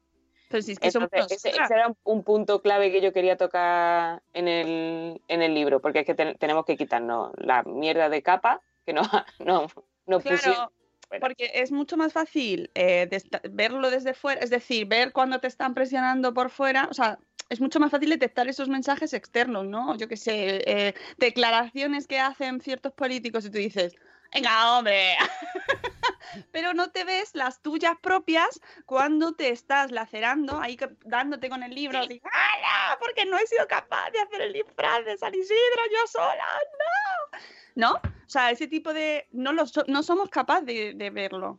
Pero 0.48 0.62
si 0.62 0.72
es 0.72 0.78
que 0.78 0.88
Entonces, 0.88 1.32
ese, 1.32 1.48
ese 1.50 1.74
era 1.74 1.88
un, 1.88 1.96
un 2.04 2.22
punto 2.24 2.60
clave 2.60 2.92
que 2.92 3.00
yo 3.00 3.12
quería 3.12 3.36
tocar 3.38 4.22
en 4.34 4.48
el, 4.48 5.22
en 5.28 5.42
el 5.42 5.54
libro, 5.54 5.80
porque 5.80 6.00
es 6.00 6.06
que 6.06 6.14
ten- 6.14 6.36
tenemos 6.36 6.66
que 6.66 6.76
quitarnos 6.76 7.32
la 7.38 7.62
mierda 7.62 8.10
de 8.10 8.22
capa 8.22 8.60
que 8.84 8.92
no, 8.92 9.02
no, 9.38 9.66
no 10.06 10.20
pusieron. 10.20 10.40
Claro, 10.40 10.72
fuera. 11.08 11.20
porque 11.26 11.50
es 11.54 11.72
mucho 11.72 11.96
más 11.96 12.12
fácil 12.12 12.70
eh, 12.74 13.06
de 13.10 13.22
verlo 13.50 13.90
desde 13.90 14.12
fuera, 14.12 14.42
es 14.42 14.50
decir, 14.50 14.86
ver 14.86 15.12
cuando 15.12 15.40
te 15.40 15.46
están 15.46 15.72
presionando 15.72 16.34
por 16.34 16.50
fuera, 16.50 16.86
o 16.90 16.94
sea, 16.94 17.18
es 17.48 17.60
mucho 17.60 17.80
más 17.80 17.90
fácil 17.90 18.10
detectar 18.10 18.46
esos 18.48 18.68
mensajes 18.68 19.12
externos, 19.14 19.64
¿no? 19.66 19.96
Yo 19.96 20.06
qué 20.08 20.16
sé, 20.16 20.62
eh, 20.66 20.94
declaraciones 21.18 22.06
que 22.06 22.18
hacen 22.18 22.60
ciertos 22.60 22.92
políticos 22.92 23.44
y 23.46 23.50
tú 23.50 23.58
dices, 23.58 23.94
venga, 24.34 24.76
hombre, 24.78 25.14
pero 26.50 26.74
no 26.74 26.90
te 26.90 27.04
ves 27.04 27.34
las 27.34 27.60
tuyas 27.62 27.94
propias 28.00 28.60
cuando 28.86 29.32
te 29.34 29.50
estás 29.50 29.90
lacerando, 29.90 30.60
ahí 30.60 30.78
dándote 31.04 31.48
con 31.48 31.62
el 31.62 31.74
libro, 31.74 31.98
¡Hala! 31.98 32.98
Porque 33.00 33.24
no 33.24 33.38
he 33.38 33.46
sido 33.46 33.66
capaz 33.68 34.10
de 34.10 34.20
hacer 34.20 34.42
el 34.42 34.52
disfraz 34.52 35.04
de 35.04 35.16
San 35.18 35.34
Isidro 35.34 35.82
yo 35.92 36.06
sola, 36.06 36.46
no. 36.78 37.38
¿No? 37.74 37.92
O 37.94 38.28
sea, 38.28 38.50
ese 38.50 38.68
tipo 38.68 38.92
de... 38.92 39.26
No, 39.32 39.52
lo 39.52 39.66
so- 39.66 39.84
no 39.88 40.02
somos 40.02 40.28
capaces 40.28 40.66
de, 40.66 41.10
verlo. 41.10 41.58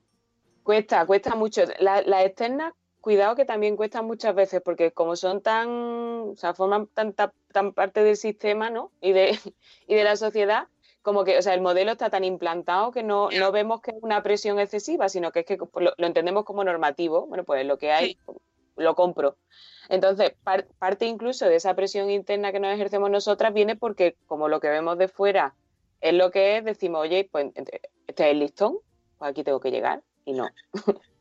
Cuesta, 0.64 1.06
cuesta 1.06 1.36
mucho. 1.36 1.64
La- 1.80 2.02
Las 2.04 2.26
externas, 2.26 2.74
cuidado 3.02 3.36
que 3.36 3.46
también 3.46 3.76
cuestan 3.76 4.06
muchas 4.06 4.34
veces, 4.36 4.62
porque 4.64 4.92
como 4.92 5.16
son 5.16 5.42
tan, 5.42 5.68
o 5.70 6.36
sea, 6.38 6.54
forman 6.54 6.88
tanta, 6.88 7.34
tan 7.52 7.74
parte 7.74 8.04
del 8.04 8.16
sistema, 8.16 8.70
¿no? 8.70 8.92
Y 9.02 9.12
de, 9.14 9.38
y 9.88 9.96
de 9.96 10.04
la 10.04 10.16
sociedad, 10.16 10.68
como 11.04 11.24
que, 11.24 11.38
o 11.38 11.42
sea, 11.42 11.54
el 11.54 11.62
modelo 11.62 11.92
está 11.92 12.10
tan 12.10 12.24
implantado 12.24 12.92
que 12.92 13.04
no, 13.04 13.30
no 13.30 13.52
vemos 13.52 13.82
que 13.82 13.92
es 13.92 13.98
una 14.02 14.24
presión 14.24 14.58
excesiva, 14.60 15.08
sino 15.10 15.32
que 15.32 15.42
es 15.42 15.46
que 15.46 15.58
lo, 15.58 15.94
lo 15.96 16.08
entendemos 16.08 16.44
como 16.46 16.64
normativo. 16.64 17.28
Bueno, 17.28 17.44
pues 17.44 17.64
lo 17.66 17.78
que 17.78 17.92
hay, 17.92 18.18
lo 18.78 18.96
compro. 18.96 19.38
Entonces, 19.90 20.34
par- 20.44 20.66
parte 20.80 21.06
incluso 21.06 21.46
de 21.46 21.58
esa 21.58 21.76
presión 21.76 22.10
interna 22.10 22.52
que 22.52 22.60
nos 22.60 22.74
ejercemos 22.74 23.12
nosotras 23.12 23.54
viene 23.54 23.76
porque 23.76 24.16
como 24.26 24.48
lo 24.48 24.60
que 24.60 24.70
vemos 24.70 24.98
de 24.98 25.08
fuera 25.10 25.54
es 26.02 26.14
lo 26.14 26.32
que 26.32 26.58
es, 26.58 26.66
decimos, 26.66 27.02
oye, 27.02 27.30
pues 27.32 27.52
este 27.56 27.82
es 28.08 28.20
el 28.32 28.40
listón, 28.40 28.78
pues 29.20 29.32
aquí 29.32 29.44
tengo 29.44 29.60
que 29.60 29.72
llegar, 29.72 30.02
y 30.26 30.34
no. 30.34 30.50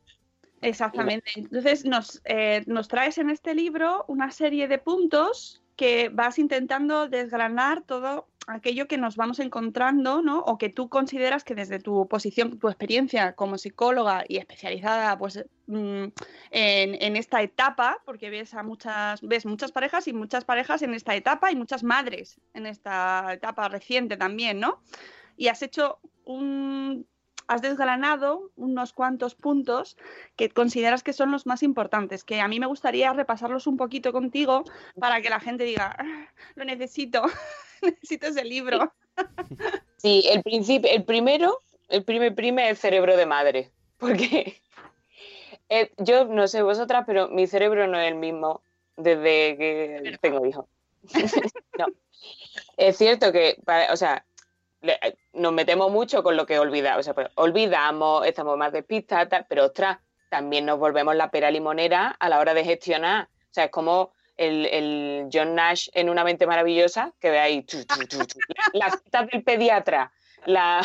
Exactamente. 0.61 1.31
Entonces 1.35 1.85
nos, 1.85 2.21
eh, 2.25 2.63
nos 2.67 2.87
traes 2.87 3.17
en 3.17 3.29
este 3.29 3.53
libro 3.53 4.05
una 4.07 4.31
serie 4.31 4.67
de 4.67 4.77
puntos 4.77 5.61
que 5.75 6.09
vas 6.09 6.39
intentando 6.39 7.09
desgranar 7.09 7.83
todo 7.83 8.27
aquello 8.47 8.87
que 8.87 8.97
nos 8.97 9.15
vamos 9.15 9.39
encontrando, 9.39 10.21
¿no? 10.21 10.39
O 10.39 10.57
que 10.57 10.69
tú 10.69 10.89
consideras 10.89 11.43
que 11.43 11.55
desde 11.55 11.79
tu 11.79 12.07
posición, 12.07 12.59
tu 12.59 12.67
experiencia 12.67 13.33
como 13.33 13.57
psicóloga 13.57 14.25
y 14.27 14.37
especializada, 14.37 15.17
pues 15.17 15.45
mm, 15.67 16.05
en, 16.51 17.01
en 17.01 17.15
esta 17.15 17.41
etapa, 17.41 18.01
porque 18.05 18.29
ves 18.29 18.53
a 18.53 18.63
muchas, 18.63 19.21
ves 19.21 19.45
muchas 19.45 19.71
parejas 19.71 20.07
y 20.07 20.13
muchas 20.13 20.45
parejas 20.45 20.81
en 20.81 20.93
esta 20.93 21.15
etapa 21.15 21.51
y 21.51 21.55
muchas 21.55 21.83
madres 21.83 22.39
en 22.53 22.65
esta 22.65 23.33
etapa 23.33 23.69
reciente 23.69 24.17
también, 24.17 24.59
¿no? 24.59 24.81
Y 25.37 25.47
has 25.47 25.61
hecho 25.61 25.99
un 26.25 27.05
has 27.47 27.61
desgranado 27.61 28.51
unos 28.55 28.93
cuantos 28.93 29.35
puntos 29.35 29.97
que 30.35 30.49
consideras 30.49 31.03
que 31.03 31.13
son 31.13 31.31
los 31.31 31.45
más 31.45 31.63
importantes, 31.63 32.23
que 32.23 32.41
a 32.41 32.47
mí 32.47 32.59
me 32.59 32.65
gustaría 32.67 33.11
repasarlos 33.13 33.67
un 33.67 33.77
poquito 33.77 34.11
contigo 34.11 34.63
para 34.99 35.21
que 35.21 35.29
la 35.29 35.39
gente 35.39 35.63
diga, 35.63 35.95
"Ah, 35.97 36.27
lo 36.55 36.65
necesito, 36.65 37.21
necesito 37.81 38.27
ese 38.27 38.43
libro. 38.43 38.93
Sí, 39.97 40.25
el 40.29 40.43
principio, 40.43 40.91
el 40.91 41.05
primero, 41.05 41.59
el 41.87 42.03
primer 42.03 42.35
prime 42.35 42.65
es 42.65 42.71
el 42.71 42.77
cerebro 42.77 43.15
de 43.15 43.25
madre, 43.25 43.71
porque 43.99 44.61
eh, 45.69 45.91
yo 45.97 46.25
no 46.25 46.45
sé 46.49 46.61
vosotras, 46.61 47.05
pero 47.07 47.29
mi 47.29 47.47
cerebro 47.47 47.87
no 47.87 47.97
es 47.97 48.09
el 48.09 48.15
mismo 48.15 48.61
desde 48.97 49.55
que 49.57 50.17
tengo 50.19 50.45
hijos. 50.45 50.65
no. 51.79 51.85
Es 52.75 52.97
cierto 52.97 53.31
que, 53.31 53.57
pa- 53.63 53.93
o 53.93 53.95
sea, 53.95 54.25
le- 54.83 54.99
nos 55.33 55.51
metemos 55.51 55.91
mucho 55.91 56.21
con 56.21 56.37
lo 56.37 56.45
que 56.45 56.59
olvidamos, 56.59 56.99
o 56.99 57.03
sea, 57.03 57.13
pues, 57.13 57.29
olvidamos, 57.35 58.25
estamos 58.27 58.57
más 58.57 58.71
despistadas, 58.71 59.29
tal, 59.29 59.45
pero 59.49 59.65
ostras, 59.65 59.97
también 60.29 60.65
nos 60.65 60.77
volvemos 60.77 61.15
la 61.15 61.31
pera 61.31 61.49
limonera 61.49 62.15
a 62.19 62.29
la 62.29 62.39
hora 62.39 62.53
de 62.53 62.63
gestionar. 62.63 63.25
O 63.25 63.53
sea, 63.53 63.65
es 63.65 63.71
como 63.71 64.13
el, 64.35 64.65
el 64.65 65.29
John 65.31 65.55
Nash 65.55 65.89
en 65.93 66.09
Una 66.09 66.23
mente 66.23 66.45
maravillosa, 66.47 67.13
que 67.19 67.29
veáis 67.29 67.65
tu, 67.65 67.83
tu, 67.85 68.17
las 68.73 69.01
citas 69.03 69.27
del 69.31 69.43
pediatra, 69.43 70.11
la, 70.45 70.81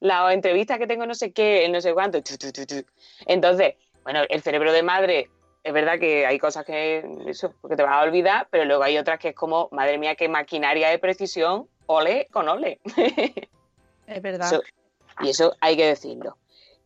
la 0.00 0.32
entrevista 0.32 0.78
que 0.78 0.86
tengo 0.86 1.06
no 1.06 1.14
sé 1.14 1.32
qué, 1.32 1.68
no 1.68 1.80
sé 1.80 1.94
cuánto. 1.94 2.18
Entonces, 3.26 3.74
bueno, 4.02 4.22
el 4.28 4.42
cerebro 4.42 4.72
de 4.72 4.82
madre, 4.82 5.30
es 5.62 5.72
verdad 5.72 5.98
que 5.98 6.26
hay 6.26 6.38
cosas 6.38 6.64
que 6.64 7.04
eso, 7.26 7.54
que 7.68 7.76
te 7.76 7.82
vas 7.82 7.92
a 7.92 8.02
olvidar, 8.02 8.48
pero 8.50 8.64
luego 8.64 8.82
hay 8.82 8.98
otras 8.98 9.18
que 9.18 9.28
es 9.28 9.34
como, 9.34 9.68
madre 9.70 9.96
mía, 9.98 10.14
qué 10.16 10.28
maquinaria 10.28 10.88
de 10.88 10.98
precisión, 10.98 11.68
ole 11.88 12.28
con 12.30 12.48
ole. 12.48 12.80
Es 14.06 14.22
verdad. 14.22 14.46
Eso- 14.46 14.62
y 15.20 15.28
eso 15.30 15.54
hay 15.60 15.76
que 15.76 15.86
decirlo. 15.86 16.38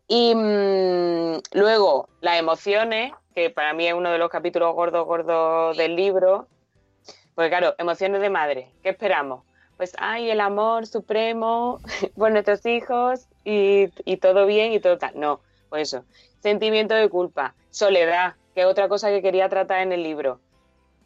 Y 0.08 0.34
mm, 0.34 1.38
luego, 1.52 2.08
las 2.20 2.38
emociones, 2.38 3.12
que 3.34 3.50
para 3.50 3.74
mí 3.74 3.86
es 3.86 3.94
uno 3.94 4.10
de 4.10 4.18
los 4.18 4.28
capítulos 4.30 4.74
gordos, 4.74 5.06
gordos 5.06 5.76
del 5.76 5.94
libro. 5.94 6.48
Porque 7.34 7.50
claro, 7.50 7.74
emociones 7.78 8.20
de 8.20 8.28
madre, 8.30 8.70
¿qué 8.82 8.88
esperamos? 8.90 9.44
Pues, 9.76 9.92
ay, 9.98 10.30
el 10.30 10.40
amor 10.40 10.86
supremo 10.86 11.80
por 12.16 12.32
nuestros 12.32 12.64
hijos 12.66 13.26
y, 13.44 13.88
y 14.04 14.16
todo 14.16 14.46
bien 14.46 14.72
y 14.72 14.80
todo 14.80 14.98
tal. 14.98 15.12
No, 15.18 15.40
pues 15.68 15.92
eso. 15.94 16.04
Sentimiento 16.40 16.94
de 16.94 17.08
culpa, 17.08 17.54
soledad, 17.70 18.34
que 18.54 18.62
es 18.62 18.66
otra 18.66 18.88
cosa 18.88 19.10
que 19.10 19.22
quería 19.22 19.48
tratar 19.48 19.80
en 19.80 19.92
el 19.92 20.02
libro. 20.02 20.40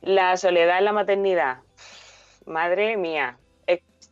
La 0.00 0.36
soledad 0.36 0.78
en 0.78 0.84
la 0.86 0.92
maternidad. 0.92 1.58
Madre 2.46 2.96
mía, 2.96 3.38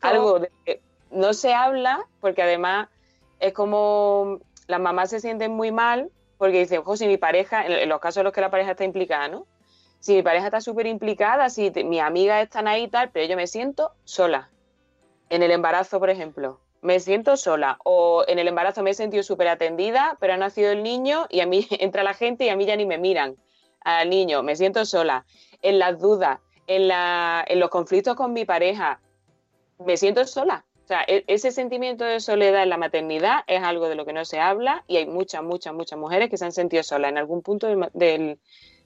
algo 0.09 0.39
de 0.41 0.51
que 0.65 0.83
no 1.11 1.33
se 1.35 1.55
habla 1.55 2.07
porque 2.21 2.43
además 2.43 2.89
es 3.41 3.53
como 3.53 4.39
las 4.67 4.81
mamás 4.81 5.11
se 5.11 5.21
sienten 5.21 5.53
muy 5.53 5.73
mal 5.73 6.11
porque 6.39 6.59
dicen, 6.61 6.81
ojo, 6.81 6.97
si 6.97 7.07
mi 7.07 7.17
pareja, 7.17 7.67
en, 7.67 7.89
los 7.89 8.01
casos 8.01 8.19
en 8.19 8.25
los 8.25 8.33
que 8.33 8.41
la 8.41 8.51
pareja 8.51 8.73
está 8.73 8.85
implicada, 8.85 9.29
¿no? 9.29 9.47
Si 10.01 10.15
mi 10.15 10.23
pareja 10.23 10.47
está 10.47 10.61
súper 10.61 10.87
implicada, 10.87 11.49
si 11.49 11.71
te- 11.71 11.85
mis 11.85 12.01
amigas 12.01 12.43
están 12.43 12.69
ahí 12.69 12.85
y 12.85 12.89
tal, 12.89 13.11
pero 13.11 13.27
yo 13.27 13.37
me 13.37 13.47
siento 13.47 13.93
sola. 14.05 14.51
En 15.31 15.43
el 15.43 15.51
embarazo, 15.51 15.99
por 15.99 16.11
ejemplo, 16.11 16.61
me 16.83 17.01
siento 17.01 17.37
sola. 17.37 17.79
O 17.85 18.25
en 18.29 18.39
el 18.39 18.49
embarazo 18.49 18.83
me 18.83 18.91
he 18.91 18.95
sentido 18.95 19.23
súper 19.23 19.49
atendida, 19.49 20.19
pero 20.21 20.35
ha 20.35 20.37
nacido 20.37 20.71
el 20.71 20.83
niño 20.83 21.27
y 21.31 21.41
a 21.41 21.47
mí 21.47 21.67
entra 21.71 22.03
la 22.03 22.15
gente 22.15 22.45
y 22.45 22.49
a 22.51 22.57
mí 22.57 22.67
ya 22.67 22.77
ni 22.77 22.85
me 22.85 22.99
miran 22.99 23.37
al 23.81 24.11
niño, 24.11 24.43
me 24.43 24.57
siento 24.57 24.85
sola. 24.85 25.25
En 25.63 25.79
las 25.79 25.99
dudas, 25.99 26.41
en, 26.67 26.89
la, 26.89 27.45
en 27.47 27.61
los 27.61 27.71
conflictos 27.71 28.17
con 28.17 28.33
mi 28.33 28.45
pareja, 28.45 29.01
me 29.79 29.97
siento 29.97 30.25
sola. 30.27 30.65
O 30.85 30.87
sea, 30.87 31.03
e- 31.07 31.25
ese 31.27 31.51
sentimiento 31.51 32.05
de 32.05 32.21
soledad 32.21 32.63
en 32.63 32.69
la 32.69 32.77
maternidad 32.77 33.41
es 33.47 33.63
algo 33.63 33.89
de 33.89 33.95
lo 33.95 34.05
que 34.05 34.13
no 34.13 34.25
se 34.25 34.39
habla 34.41 34.85
y 34.87 34.99
hay 34.99 35.07
muchas, 35.07 35.43
muchas, 35.43 35.73
muchas 35.75 35.99
mujeres 35.99 36.29
que 36.31 36.37
se 36.37 36.45
han 36.45 36.53
sentido 36.53 36.83
solas 36.83 37.11
en 37.11 37.19
algún 37.19 37.43
punto 37.43 37.67
del- 37.95 38.39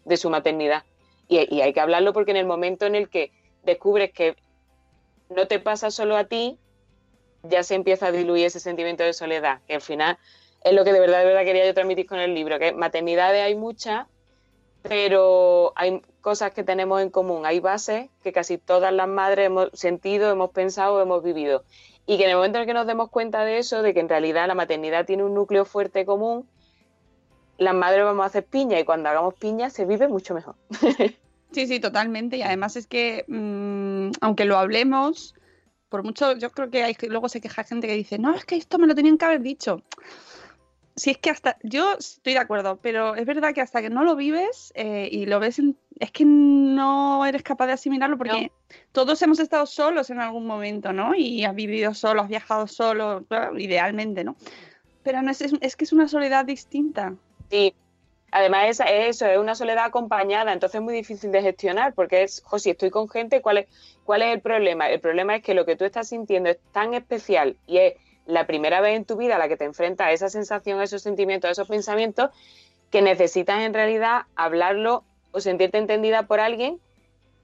de 0.04 0.16
su 0.16 0.30
maternidad. 0.30 0.84
Y, 1.28 1.54
y 1.54 1.60
hay 1.60 1.72
que 1.72 1.80
hablarlo 1.80 2.12
porque 2.12 2.30
en 2.30 2.36
el 2.38 2.46
momento 2.46 2.86
en 2.86 2.94
el 2.94 3.08
que 3.08 3.32
descubres 3.62 4.12
que 4.12 4.36
no 5.28 5.46
te 5.46 5.58
pasa 5.58 5.90
solo 5.90 6.16
a 6.16 6.24
ti, 6.24 6.58
ya 7.42 7.62
se 7.62 7.74
empieza 7.74 8.06
a 8.06 8.12
diluir 8.12 8.46
ese 8.46 8.60
sentimiento 8.60 9.04
de 9.04 9.12
soledad, 9.12 9.60
que 9.66 9.74
al 9.74 9.80
final 9.80 10.18
es 10.64 10.72
lo 10.72 10.84
que 10.84 10.92
de 10.92 11.00
verdad, 11.00 11.20
de 11.20 11.26
verdad 11.26 11.44
quería 11.44 11.66
yo 11.66 11.74
transmitir 11.74 12.06
con 12.06 12.18
el 12.18 12.34
libro, 12.34 12.58
que 12.58 12.72
maternidades 12.72 13.42
hay 13.42 13.54
muchas, 13.54 14.06
pero 14.82 15.72
hay 15.76 16.02
cosas 16.20 16.52
que 16.52 16.64
tenemos 16.64 17.00
en 17.02 17.10
común, 17.10 17.46
hay 17.46 17.60
bases 17.60 18.08
que 18.22 18.32
casi 18.32 18.58
todas 18.58 18.92
las 18.92 19.08
madres 19.08 19.46
hemos 19.46 19.70
sentido, 19.72 20.30
hemos 20.30 20.50
pensado, 20.50 21.00
hemos 21.00 21.22
vivido. 21.22 21.64
Y 22.06 22.16
que 22.16 22.24
en 22.24 22.30
el 22.30 22.36
momento 22.36 22.58
en 22.58 22.62
el 22.62 22.66
que 22.66 22.74
nos 22.74 22.86
demos 22.86 23.10
cuenta 23.10 23.44
de 23.44 23.58
eso, 23.58 23.82
de 23.82 23.92
que 23.94 24.00
en 24.00 24.08
realidad 24.08 24.46
la 24.46 24.54
maternidad 24.54 25.06
tiene 25.06 25.24
un 25.24 25.34
núcleo 25.34 25.64
fuerte 25.64 26.04
común, 26.06 26.48
las 27.58 27.74
madres 27.74 28.04
vamos 28.04 28.22
a 28.22 28.26
hacer 28.26 28.44
piña 28.44 28.78
y 28.78 28.84
cuando 28.84 29.08
hagamos 29.08 29.34
piña 29.34 29.68
se 29.70 29.84
vive 29.84 30.08
mucho 30.08 30.34
mejor. 30.34 30.54
Sí, 31.50 31.66
sí, 31.66 31.80
totalmente. 31.80 32.36
Y 32.36 32.42
además 32.42 32.76
es 32.76 32.86
que, 32.86 33.24
mm, 33.26 34.10
aunque 34.20 34.44
lo 34.44 34.58
hablemos, 34.58 35.34
por 35.88 36.04
mucho, 36.04 36.36
yo 36.36 36.50
creo 36.50 36.68
que 36.68 36.82
hay 36.84 36.94
luego 37.08 37.30
se 37.30 37.40
queja 37.40 37.64
gente 37.64 37.86
que 37.86 37.94
dice, 37.94 38.18
no, 38.18 38.34
es 38.34 38.44
que 38.44 38.56
esto 38.56 38.78
me 38.78 38.86
lo 38.86 38.94
tenían 38.94 39.16
que 39.16 39.24
haber 39.24 39.40
dicho. 39.40 39.82
Si 40.94 41.08
es 41.10 41.16
que 41.16 41.30
hasta, 41.30 41.56
yo 41.62 41.94
estoy 41.98 42.34
de 42.34 42.40
acuerdo, 42.40 42.78
pero 42.82 43.14
es 43.14 43.24
verdad 43.24 43.54
que 43.54 43.62
hasta 43.62 43.80
que 43.80 43.88
no 43.88 44.04
lo 44.04 44.14
vives 44.14 44.72
eh, 44.74 45.08
y 45.10 45.24
lo 45.24 45.40
ves, 45.40 45.58
en- 45.58 45.78
es 46.00 46.10
que 46.10 46.24
no 46.24 47.24
eres 47.26 47.42
capaz 47.42 47.66
de 47.66 47.72
asimilarlo 47.72 48.16
porque 48.18 48.52
todos 48.92 49.20
hemos 49.22 49.38
estado 49.38 49.66
solos 49.66 50.10
en 50.10 50.20
algún 50.20 50.46
momento, 50.46 50.92
¿no? 50.92 51.14
Y 51.14 51.44
has 51.44 51.54
vivido 51.54 51.94
solo, 51.94 52.22
has 52.22 52.28
viajado 52.28 52.66
solo, 52.66 53.24
claro, 53.28 53.58
idealmente, 53.58 54.24
¿no? 54.24 54.36
Pero 55.02 55.22
no 55.22 55.30
es, 55.30 55.40
es, 55.40 55.52
es 55.60 55.76
que 55.76 55.84
es 55.84 55.92
una 55.92 56.08
soledad 56.08 56.44
distinta. 56.44 57.14
Sí, 57.50 57.74
además 58.30 58.68
es, 58.68 58.80
es 58.80 59.16
eso, 59.16 59.26
es 59.26 59.38
una 59.38 59.54
soledad 59.54 59.86
acompañada, 59.86 60.52
entonces 60.52 60.76
es 60.76 60.84
muy 60.84 60.94
difícil 60.94 61.32
de 61.32 61.42
gestionar 61.42 61.94
porque 61.94 62.22
es, 62.22 62.42
jo, 62.44 62.58
si 62.58 62.70
estoy 62.70 62.90
con 62.90 63.08
gente, 63.08 63.40
¿cuál 63.40 63.58
es, 63.58 63.66
¿cuál 64.04 64.22
es 64.22 64.34
el 64.34 64.40
problema? 64.40 64.88
El 64.88 65.00
problema 65.00 65.36
es 65.36 65.42
que 65.42 65.54
lo 65.54 65.64
que 65.64 65.76
tú 65.76 65.84
estás 65.84 66.08
sintiendo 66.08 66.50
es 66.50 66.58
tan 66.72 66.94
especial 66.94 67.56
y 67.66 67.78
es 67.78 67.94
la 68.26 68.46
primera 68.46 68.80
vez 68.80 68.96
en 68.96 69.04
tu 69.04 69.16
vida 69.16 69.36
a 69.36 69.38
la 69.38 69.48
que 69.48 69.56
te 69.56 69.64
enfrentas 69.64 70.08
a 70.08 70.12
esa 70.12 70.28
sensación, 70.28 70.78
a 70.80 70.84
esos 70.84 71.02
sentimientos, 71.02 71.48
a 71.48 71.52
esos 71.52 71.68
pensamientos, 71.68 72.30
que 72.90 73.02
necesitas 73.02 73.60
en 73.62 73.74
realidad 73.74 74.22
hablarlo 74.36 75.04
o 75.32 75.40
sentirte 75.40 75.78
entendida 75.78 76.26
por 76.26 76.40
alguien 76.40 76.80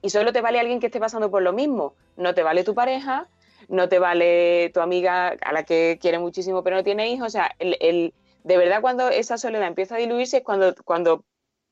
y 0.01 0.09
solo 0.09 0.33
te 0.33 0.41
vale 0.41 0.59
alguien 0.59 0.79
que 0.79 0.87
esté 0.87 0.99
pasando 0.99 1.31
por 1.31 1.41
lo 1.41 1.53
mismo. 1.53 1.95
No 2.17 2.33
te 2.33 2.43
vale 2.43 2.63
tu 2.63 2.73
pareja, 2.75 3.27
no 3.69 3.89
te 3.89 3.99
vale 3.99 4.69
tu 4.73 4.79
amiga 4.81 5.29
a 5.29 5.51
la 5.53 5.63
que 5.63 5.97
quiere 6.01 6.19
muchísimo 6.19 6.63
pero 6.63 6.75
no 6.77 6.83
tiene 6.83 7.09
hijos. 7.09 7.27
O 7.27 7.29
sea, 7.29 7.51
el, 7.59 7.77
el- 7.79 8.13
de 8.43 8.57
verdad 8.57 8.81
cuando 8.81 9.09
esa 9.09 9.37
soledad 9.39 9.67
empieza 9.67 9.95
a 9.95 9.97
diluirse 9.97 10.37
es 10.37 10.43
cuando, 10.43 10.75
cuando 10.85 11.23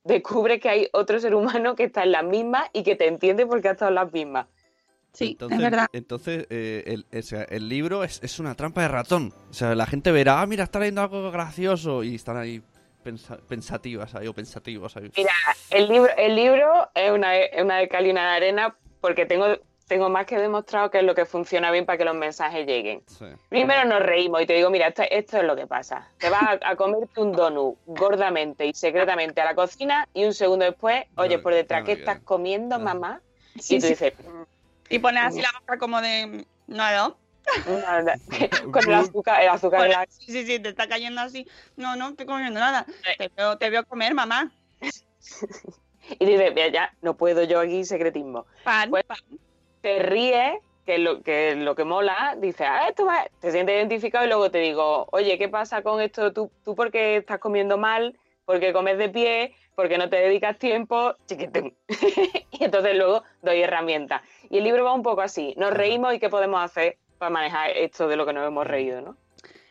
descubre 0.03 0.59
que 0.59 0.69
hay 0.69 0.89
otro 0.91 1.19
ser 1.19 1.35
humano 1.35 1.75
que 1.75 1.83
está 1.83 2.03
en 2.03 2.11
las 2.11 2.23
mismas 2.23 2.67
y 2.73 2.83
que 2.83 2.95
te 2.95 3.07
entiende 3.07 3.45
porque 3.45 3.67
ha 3.69 3.71
estado 3.73 3.89
en 3.89 3.95
las 3.95 4.11
mismas. 4.11 4.47
Sí, 5.13 5.33
entonces, 5.33 5.57
es 5.59 5.63
verdad. 5.63 5.87
Entonces, 5.93 6.47
eh, 6.49 6.83
el, 6.87 7.05
o 7.19 7.21
sea, 7.21 7.43
el 7.43 7.69
libro 7.69 8.03
es, 8.03 8.19
es 8.23 8.39
una 8.39 8.55
trampa 8.55 8.81
de 8.81 8.87
ratón. 8.87 9.31
O 9.51 9.53
sea, 9.53 9.75
la 9.75 9.85
gente 9.85 10.11
verá, 10.11 10.41
ah, 10.41 10.47
mira, 10.47 10.63
está 10.63 10.79
leyendo 10.79 11.01
algo 11.01 11.29
gracioso 11.29 12.03
y 12.03 12.15
están 12.15 12.37
ahí 12.37 12.63
pensa- 13.03 13.37
pensativas 13.47 14.15
ahí, 14.15 14.27
o 14.27 14.33
pensativos 14.33 14.95
ahí. 14.97 15.11
Mira, 15.15 15.33
el 15.69 15.87
libro, 15.87 16.11
el 16.17 16.35
libro 16.35 16.89
es 16.95 17.11
una, 17.11 17.37
es 17.37 17.61
una 17.61 17.77
de 17.77 17.87
cal 17.87 18.07
y 18.07 18.11
una 18.11 18.29
de 18.31 18.35
arena 18.37 18.75
porque 19.01 19.25
tengo, 19.25 19.57
tengo 19.87 20.09
más 20.09 20.25
que 20.25 20.37
demostrado 20.37 20.89
que 20.89 20.99
es 20.99 21.03
lo 21.03 21.13
que 21.13 21.25
funciona 21.25 21.69
bien 21.71 21.85
para 21.85 21.97
que 21.97 22.05
los 22.05 22.15
mensajes 22.15 22.65
lleguen. 22.65 23.03
Sí. 23.07 23.25
Primero 23.49 23.83
nos 23.85 23.99
reímos 24.01 24.41
y 24.41 24.45
te 24.45 24.53
digo, 24.53 24.69
mira, 24.69 24.87
esto, 24.87 25.03
esto 25.09 25.37
es 25.37 25.43
lo 25.43 25.55
que 25.55 25.67
pasa. 25.67 26.07
Te 26.17 26.29
vas 26.29 26.41
a, 26.43 26.69
a 26.71 26.75
comerte 26.75 27.19
un 27.19 27.33
donut 27.33 27.77
gordamente 27.85 28.65
y 28.65 28.73
secretamente 28.73 29.41
a 29.41 29.45
la 29.45 29.55
cocina 29.55 30.07
y 30.13 30.23
un 30.25 30.33
segundo 30.33 30.65
después, 30.65 31.03
oye, 31.15 31.37
No, 31.37 31.43
por 31.43 31.53
detrás, 31.53 31.81
no 31.81 31.85
¿qué 31.85 31.91
estás 31.93 32.19
comiendo, 32.21 32.77
No. 32.77 32.85
mamá? 32.85 33.21
Sí, 33.59 33.75
y 33.75 33.79
tú 33.79 33.83
sí. 33.87 33.89
dices, 33.93 34.13
"Mm, 34.19 34.43
Y 34.89 34.99
pones 34.99 35.23
así 35.23 35.41
la 35.41 35.51
boca 35.59 35.77
como 35.77 36.01
de, 36.01 36.45
no, 36.67 36.91
no. 36.91 37.17
No, 37.67 38.01
no". 38.01 38.11
con 38.71 38.83
el 38.89 38.93
azúcar, 38.93 39.41
el 39.41 39.49
azúcar 39.49 39.85
en 39.85 39.91
la- 39.91 40.05
Sí, 40.09 40.31
sí, 40.31 40.45
sí, 40.45 40.59
te 40.59 40.69
está 40.69 40.87
cayendo 40.87 41.21
así. 41.21 41.47
No, 41.75 41.95
no 41.95 42.09
estoy 42.09 42.25
comiendo 42.25 42.59
nada. 42.59 42.85
Te 43.17 43.29
veo, 43.35 43.57
te 43.57 43.69
veo 43.69 43.85
comer, 43.85 44.13
mamá. 44.13 44.51
Y 46.19 46.25
mira, 46.25 46.67
ya, 46.67 46.93
no 47.01 47.15
puedo 47.15 47.43
yo 47.43 47.61
aquí 47.61 47.85
secretismo. 47.85 48.45
Pan, 48.65 48.89
Pues- 48.89 49.05
pan. 49.05 49.17
te 49.81 49.99
ríes, 49.99 50.57
que 50.85 50.95
es 50.95 50.99
lo 50.99 51.21
que, 51.23 51.55
lo 51.55 51.75
que 51.75 51.85
mola, 51.85 52.35
dices, 52.37 52.67
ah, 52.69 52.89
esto 52.89 53.05
va, 53.05 53.25
te 53.39 53.51
sientes 53.51 53.73
identificado 53.73 54.25
y 54.25 54.27
luego 54.27 54.51
te 54.51 54.57
digo, 54.57 55.07
oye, 55.11 55.37
¿qué 55.37 55.47
pasa 55.47 55.81
con 55.81 56.01
esto? 56.01 56.33
¿Tú, 56.33 56.51
tú 56.65 56.75
por 56.75 56.91
qué 56.91 57.15
estás 57.15 57.39
comiendo 57.39 57.77
mal? 57.77 58.19
¿Por 58.43 58.59
qué 58.59 58.73
comes 58.73 58.97
de 58.97 59.07
pie? 59.07 59.55
¿Por 59.75 59.87
qué 59.87 59.97
no 59.97 60.09
te 60.09 60.17
dedicas 60.17 60.59
tiempo? 60.59 61.15
Chiquitín. 61.25 61.73
y 62.51 62.63
entonces 62.65 62.97
luego 62.97 63.23
doy 63.41 63.61
herramientas. 63.61 64.21
Y 64.49 64.57
el 64.57 64.65
libro 64.65 64.83
va 64.83 64.93
un 64.93 65.03
poco 65.03 65.21
así, 65.21 65.53
nos 65.57 65.71
reímos 65.73 66.13
y 66.13 66.19
qué 66.19 66.29
podemos 66.29 66.61
hacer 66.61 66.97
para 67.23 67.29
manejar 67.29 67.69
esto 67.71 68.09
de 68.09 68.17
lo 68.17 68.25
que 68.25 68.33
nos 68.33 68.45
hemos 68.45 68.67
reído, 68.67 69.01
¿no? 69.01 69.15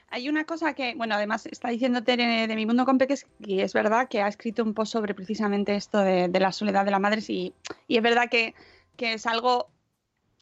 Hay 0.09 0.29
una 0.29 0.45
cosa 0.45 0.73
que, 0.75 0.95
bueno, 0.95 1.15
además 1.15 1.45
está 1.47 1.69
diciendo 1.69 2.03
Tere 2.03 2.47
de 2.47 2.57
Mi 2.57 2.65
Mundo 2.65 2.87
con 2.87 2.97
Peques, 2.97 3.27
y 3.41 3.61
es 3.61 3.75
verdad 3.75 4.09
que 4.09 4.23
ha 4.23 4.29
escrito 4.29 4.63
un 4.63 4.73
post 4.73 4.93
sobre 4.93 5.15
precisamente 5.15 5.75
esto 5.75 5.99
de, 5.99 6.29
de 6.29 6.41
la 6.41 6.53
soledad 6.53 6.85
de 6.87 6.91
las 6.91 7.01
madres, 7.01 7.29
y, 7.29 7.55
y 7.89 7.97
es 7.99 8.03
verdad 8.03 8.29
que, 8.31 8.55
que 8.97 9.15
es 9.15 9.27
algo 9.27 9.69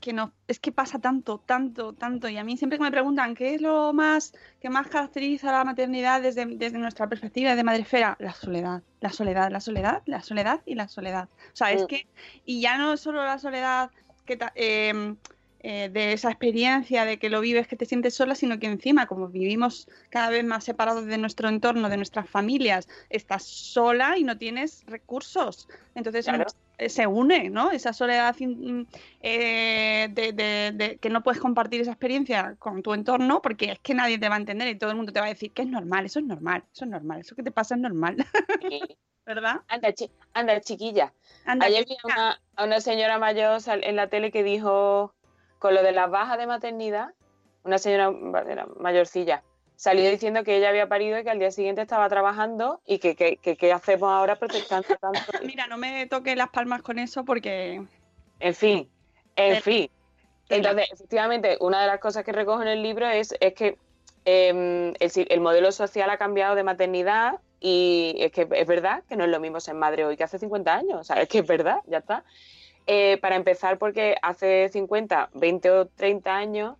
que 0.00 0.12
no, 0.12 0.32
es 0.48 0.60
que 0.60 0.72
pasa 0.72 0.98
tanto, 1.00 1.38
tanto, 1.38 1.92
tanto, 1.92 2.28
y 2.28 2.36
a 2.36 2.44
mí 2.44 2.56
siempre 2.56 2.78
que 2.78 2.84
me 2.84 2.90
preguntan 2.90 3.34
qué 3.34 3.54
es 3.54 3.60
lo 3.60 3.92
más 3.92 4.32
que 4.60 4.70
más 4.70 4.86
caracteriza 4.86 5.52
la 5.52 5.64
maternidad 5.64 6.22
desde, 6.22 6.46
desde 6.46 6.78
nuestra 6.78 7.08
perspectiva 7.08 7.54
de 7.56 7.64
madrefera, 7.64 8.16
la 8.20 8.32
soledad, 8.32 8.82
la 9.00 9.10
soledad, 9.10 9.50
la 9.50 9.60
soledad, 9.60 10.02
la 10.06 10.22
soledad 10.22 10.60
y 10.64 10.74
la 10.74 10.88
soledad. 10.88 11.28
O 11.52 11.56
sea, 11.56 11.72
es 11.72 11.82
Mm. 11.82 11.86
que, 11.86 12.06
y 12.44 12.60
ya 12.60 12.78
no 12.78 12.96
solo 12.96 13.24
la 13.24 13.38
soledad 13.38 13.90
que 14.24 14.38
em, 14.54 15.16
eh, 15.62 15.88
de 15.90 16.12
esa 16.12 16.30
experiencia 16.30 17.04
de 17.04 17.18
que 17.18 17.30
lo 17.30 17.40
vives, 17.40 17.68
que 17.68 17.76
te 17.76 17.86
sientes 17.86 18.14
sola, 18.14 18.34
sino 18.34 18.58
que 18.58 18.66
encima, 18.66 19.06
como 19.06 19.28
vivimos 19.28 19.86
cada 20.10 20.30
vez 20.30 20.44
más 20.44 20.64
separados 20.64 21.06
de 21.06 21.18
nuestro 21.18 21.48
entorno, 21.48 21.88
de 21.88 21.96
nuestras 21.96 22.28
familias, 22.28 22.88
estás 23.10 23.44
sola 23.44 24.16
y 24.18 24.24
no 24.24 24.38
tienes 24.38 24.84
recursos. 24.86 25.68
Entonces 25.94 26.24
Claro. 26.26 26.46
eh, 26.78 26.88
se 26.88 27.06
une, 27.06 27.50
¿no? 27.50 27.70
Esa 27.70 27.92
soledad 27.92 28.34
mm, 28.40 28.82
eh, 29.20 30.08
de, 30.10 30.32
de- 30.32 30.72
de 30.74 30.98
que 30.98 31.10
no 31.10 31.22
puedes 31.22 31.40
compartir 31.40 31.80
esa 31.82 31.92
experiencia 31.92 32.56
con 32.58 32.82
tu 32.82 32.94
entorno 32.94 33.42
porque 33.42 33.72
es 33.72 33.78
que 33.80 33.94
nadie 33.94 34.18
te 34.18 34.28
va 34.28 34.36
a 34.36 34.38
entender 34.38 34.68
y 34.68 34.78
todo 34.78 34.90
el 34.90 34.96
mundo 34.96 35.12
te 35.12 35.20
va 35.20 35.26
a 35.26 35.30
decir 35.30 35.52
que 35.52 35.62
es 35.62 35.68
normal, 35.68 36.06
eso 36.06 36.20
es 36.20 36.24
normal, 36.26 36.64
eso 36.72 36.84
es 36.86 36.90
normal, 36.90 37.20
eso 37.20 37.36
que 37.36 37.42
te 37.42 37.50
pasa 37.50 37.74
es 37.74 37.80
normal, 37.82 38.16
¿verdad? 39.26 39.60
anda, 39.68 39.92
chi- 39.92 40.10
anda, 40.32 40.60
chiquilla. 40.60 41.12
Anda, 41.44 41.66
Ayer 41.66 41.84
vi 41.86 41.96
a 42.02 42.06
una, 42.06 42.40
a 42.56 42.64
una 42.64 42.80
señora 42.80 43.18
mayor 43.18 43.60
en 43.66 43.96
la 43.96 44.08
tele 44.08 44.30
que 44.32 44.42
dijo, 44.42 45.14
con 45.60 45.74
lo 45.74 45.84
de 45.84 45.92
las 45.92 46.10
bajas 46.10 46.38
de 46.38 46.48
maternidad, 46.48 47.10
una 47.62 47.78
señora 47.78 48.10
mayorcilla, 48.80 49.44
salió 49.76 50.10
diciendo 50.10 50.42
que 50.42 50.56
ella 50.56 50.70
había 50.70 50.88
parido 50.88 51.18
y 51.18 51.22
que 51.22 51.30
al 51.30 51.38
día 51.38 51.52
siguiente 51.52 51.82
estaba 51.82 52.08
trabajando 52.08 52.80
y 52.84 52.98
que 52.98 53.14
qué 53.14 53.72
hacemos 53.72 54.10
ahora 54.10 54.36
protestando 54.36 54.88
tanto. 54.96 55.20
Mira, 55.44 55.68
no 55.68 55.78
me 55.78 56.06
toque 56.06 56.34
las 56.34 56.48
palmas 56.48 56.82
con 56.82 56.98
eso 56.98 57.24
porque... 57.24 57.82
En 58.40 58.54
fin, 58.54 58.90
en 59.36 59.62
fin. 59.62 59.90
Entonces, 60.48 60.88
efectivamente, 60.92 61.56
una 61.60 61.80
de 61.82 61.86
las 61.86 62.00
cosas 62.00 62.24
que 62.24 62.32
recojo 62.32 62.62
en 62.62 62.68
el 62.68 62.82
libro 62.82 63.06
es, 63.08 63.34
es 63.38 63.54
que 63.54 63.78
em, 64.24 64.92
el, 64.98 65.40
modelo 65.40 65.70
social 65.72 66.10
ha 66.10 66.18
cambiado 66.18 66.54
de 66.54 66.64
maternidad 66.64 67.38
y 67.60 68.16
es 68.18 68.32
que 68.32 68.48
es 68.50 68.66
verdad 68.66 69.02
que 69.08 69.16
no 69.16 69.24
es 69.24 69.30
lo 69.30 69.38
mismo 69.38 69.60
ser 69.60 69.74
madre 69.74 70.04
hoy 70.04 70.16
que 70.16 70.24
hace 70.24 70.38
50 70.38 70.74
años. 70.74 71.00
O 71.00 71.04
sea, 71.04 71.22
es 71.22 71.28
que 71.28 71.38
es 71.38 71.46
verdad, 71.46 71.80
ya 71.86 71.98
está. 71.98 72.24
Eh, 72.92 73.18
para 73.18 73.36
empezar, 73.36 73.78
porque 73.78 74.16
hace 74.20 74.68
50, 74.68 75.30
20 75.34 75.70
o 75.70 75.86
30 75.86 76.34
años, 76.34 76.76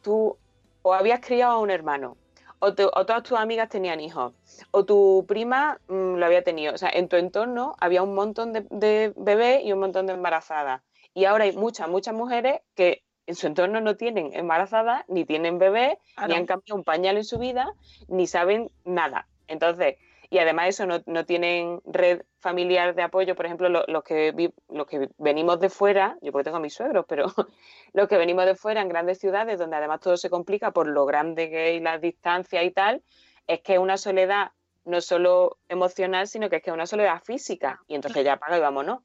tú 0.00 0.38
o 0.80 0.94
habías 0.94 1.20
criado 1.20 1.52
a 1.52 1.58
un 1.58 1.70
hermano, 1.70 2.16
o, 2.60 2.72
todas 2.72 3.22
tus 3.22 3.38
amigas 3.38 3.68
tenían 3.68 4.00
hijos, 4.00 4.32
o 4.70 4.86
tu 4.86 5.26
prima 5.28 5.78
mm, 5.88 6.14
lo 6.14 6.24
había 6.24 6.42
tenido. 6.42 6.72
O 6.72 6.78
sea, 6.78 6.88
en 6.88 7.08
tu 7.08 7.16
entorno 7.16 7.76
había 7.78 8.02
un 8.02 8.14
montón 8.14 8.54
de, 8.54 8.64
de 8.70 9.12
bebés 9.16 9.62
y 9.62 9.74
un 9.74 9.80
montón 9.80 10.06
de 10.06 10.14
embarazadas. 10.14 10.80
Y 11.12 11.26
ahora 11.26 11.44
hay 11.44 11.52
muchas, 11.52 11.90
muchas 11.90 12.14
mujeres 12.14 12.62
que 12.74 13.02
en 13.26 13.34
su 13.34 13.46
entorno 13.46 13.82
no 13.82 13.96
tienen 13.96 14.30
embarazadas, 14.32 15.04
ni 15.08 15.26
tienen 15.26 15.58
bebés, 15.58 15.98
ni 16.26 16.36
han 16.36 16.46
cambiado 16.46 16.78
un 16.78 16.84
pañal 16.84 17.18
en 17.18 17.24
su 17.24 17.38
vida, 17.38 17.74
ni 18.08 18.26
saben 18.26 18.70
nada. 18.86 19.28
Entonces, 19.46 19.96
y 20.30 20.38
además 20.38 20.68
eso 20.68 20.86
no, 20.86 21.02
no 21.06 21.26
tienen 21.26 21.80
red 21.84 22.22
familiar 22.38 22.94
de 22.94 23.02
apoyo, 23.02 23.34
por 23.34 23.46
ejemplo, 23.46 23.68
los, 23.68 24.04
que 24.04 24.52
los 24.68 24.86
que 24.86 25.08
venimos 25.18 25.58
de 25.58 25.68
fuera, 25.68 26.16
yo 26.22 26.30
porque 26.30 26.44
tengo 26.44 26.58
a 26.58 26.60
mis 26.60 26.72
suegros, 26.72 27.04
pero 27.08 27.26
los 27.92 28.08
que 28.08 28.16
venimos 28.16 28.46
de 28.46 28.54
fuera 28.54 28.80
en 28.80 28.88
grandes 28.88 29.18
ciudades, 29.18 29.58
donde 29.58 29.76
además 29.76 30.00
todo 30.00 30.16
se 30.16 30.30
complica 30.30 30.70
por 30.70 30.86
lo 30.86 31.04
grande 31.04 31.50
que 31.50 31.76
es 31.76 31.82
la 31.82 31.98
distancia 31.98 32.62
y 32.62 32.70
tal, 32.70 33.02
es 33.48 33.60
que 33.60 33.74
es 33.74 33.78
una 33.80 33.96
soledad 33.96 34.52
no 34.84 35.00
solo 35.00 35.58
emocional, 35.68 36.28
sino 36.28 36.48
que 36.48 36.56
es 36.56 36.62
que 36.62 36.70
es 36.70 36.74
una 36.74 36.86
soledad 36.86 37.20
física. 37.24 37.80
Y 37.88 37.96
entonces 37.96 38.24
ya 38.24 38.38
paga 38.38 38.56
y 38.56 38.60
vámonos. 38.60 39.00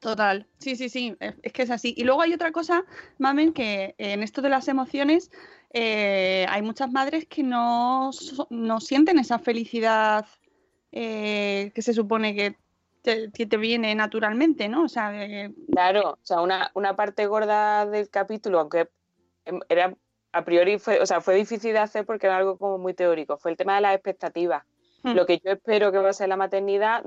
Total, 0.00 0.46
sí, 0.58 0.76
sí, 0.76 0.88
sí, 0.88 1.16
es 1.18 1.52
que 1.52 1.62
es 1.62 1.70
así. 1.70 1.92
Y 1.96 2.04
luego 2.04 2.22
hay 2.22 2.32
otra 2.32 2.52
cosa, 2.52 2.84
Mamen, 3.18 3.52
que 3.52 3.96
en 3.98 4.22
esto 4.22 4.42
de 4.42 4.48
las 4.48 4.68
emociones 4.68 5.32
eh, 5.72 6.46
hay 6.48 6.62
muchas 6.62 6.92
madres 6.92 7.26
que 7.26 7.42
no, 7.42 8.10
no 8.50 8.80
sienten 8.80 9.18
esa 9.18 9.40
felicidad 9.40 10.24
eh, 10.92 11.70
que 11.74 11.82
se 11.82 11.92
supone 11.92 12.34
que 12.34 12.56
te, 13.02 13.56
viene 13.56 13.94
naturalmente, 13.94 14.68
¿no? 14.68 14.84
O 14.84 14.88
sea, 14.88 15.12
Claro, 15.72 16.12
o 16.12 16.18
sea, 16.22 16.40
una, 16.40 16.70
una, 16.74 16.96
parte 16.96 17.26
gorda 17.26 17.86
del 17.86 18.10
capítulo, 18.10 18.60
aunque 18.60 18.88
em, 19.44 19.60
era 19.68 19.94
a 20.32 20.44
priori, 20.44 20.78
fue, 20.78 21.00
o 21.00 21.06
sea, 21.06 21.20
fue 21.20 21.34
difícil 21.34 21.72
de 21.72 21.78
hacer 21.78 22.04
porque 22.04 22.26
era 22.26 22.36
algo 22.36 22.58
como 22.58 22.78
muy 22.78 22.94
teórico, 22.94 23.38
fue 23.38 23.50
el 23.50 23.56
tema 23.56 23.76
de 23.76 23.80
las 23.80 23.94
expectativas. 23.94 24.64
Hmm. 25.02 25.12
Lo 25.12 25.26
que 25.26 25.38
yo 25.38 25.52
espero 25.52 25.90
que 25.92 25.98
va 25.98 26.10
a 26.10 26.12
ser 26.12 26.28
la 26.28 26.36
maternidad, 26.36 27.02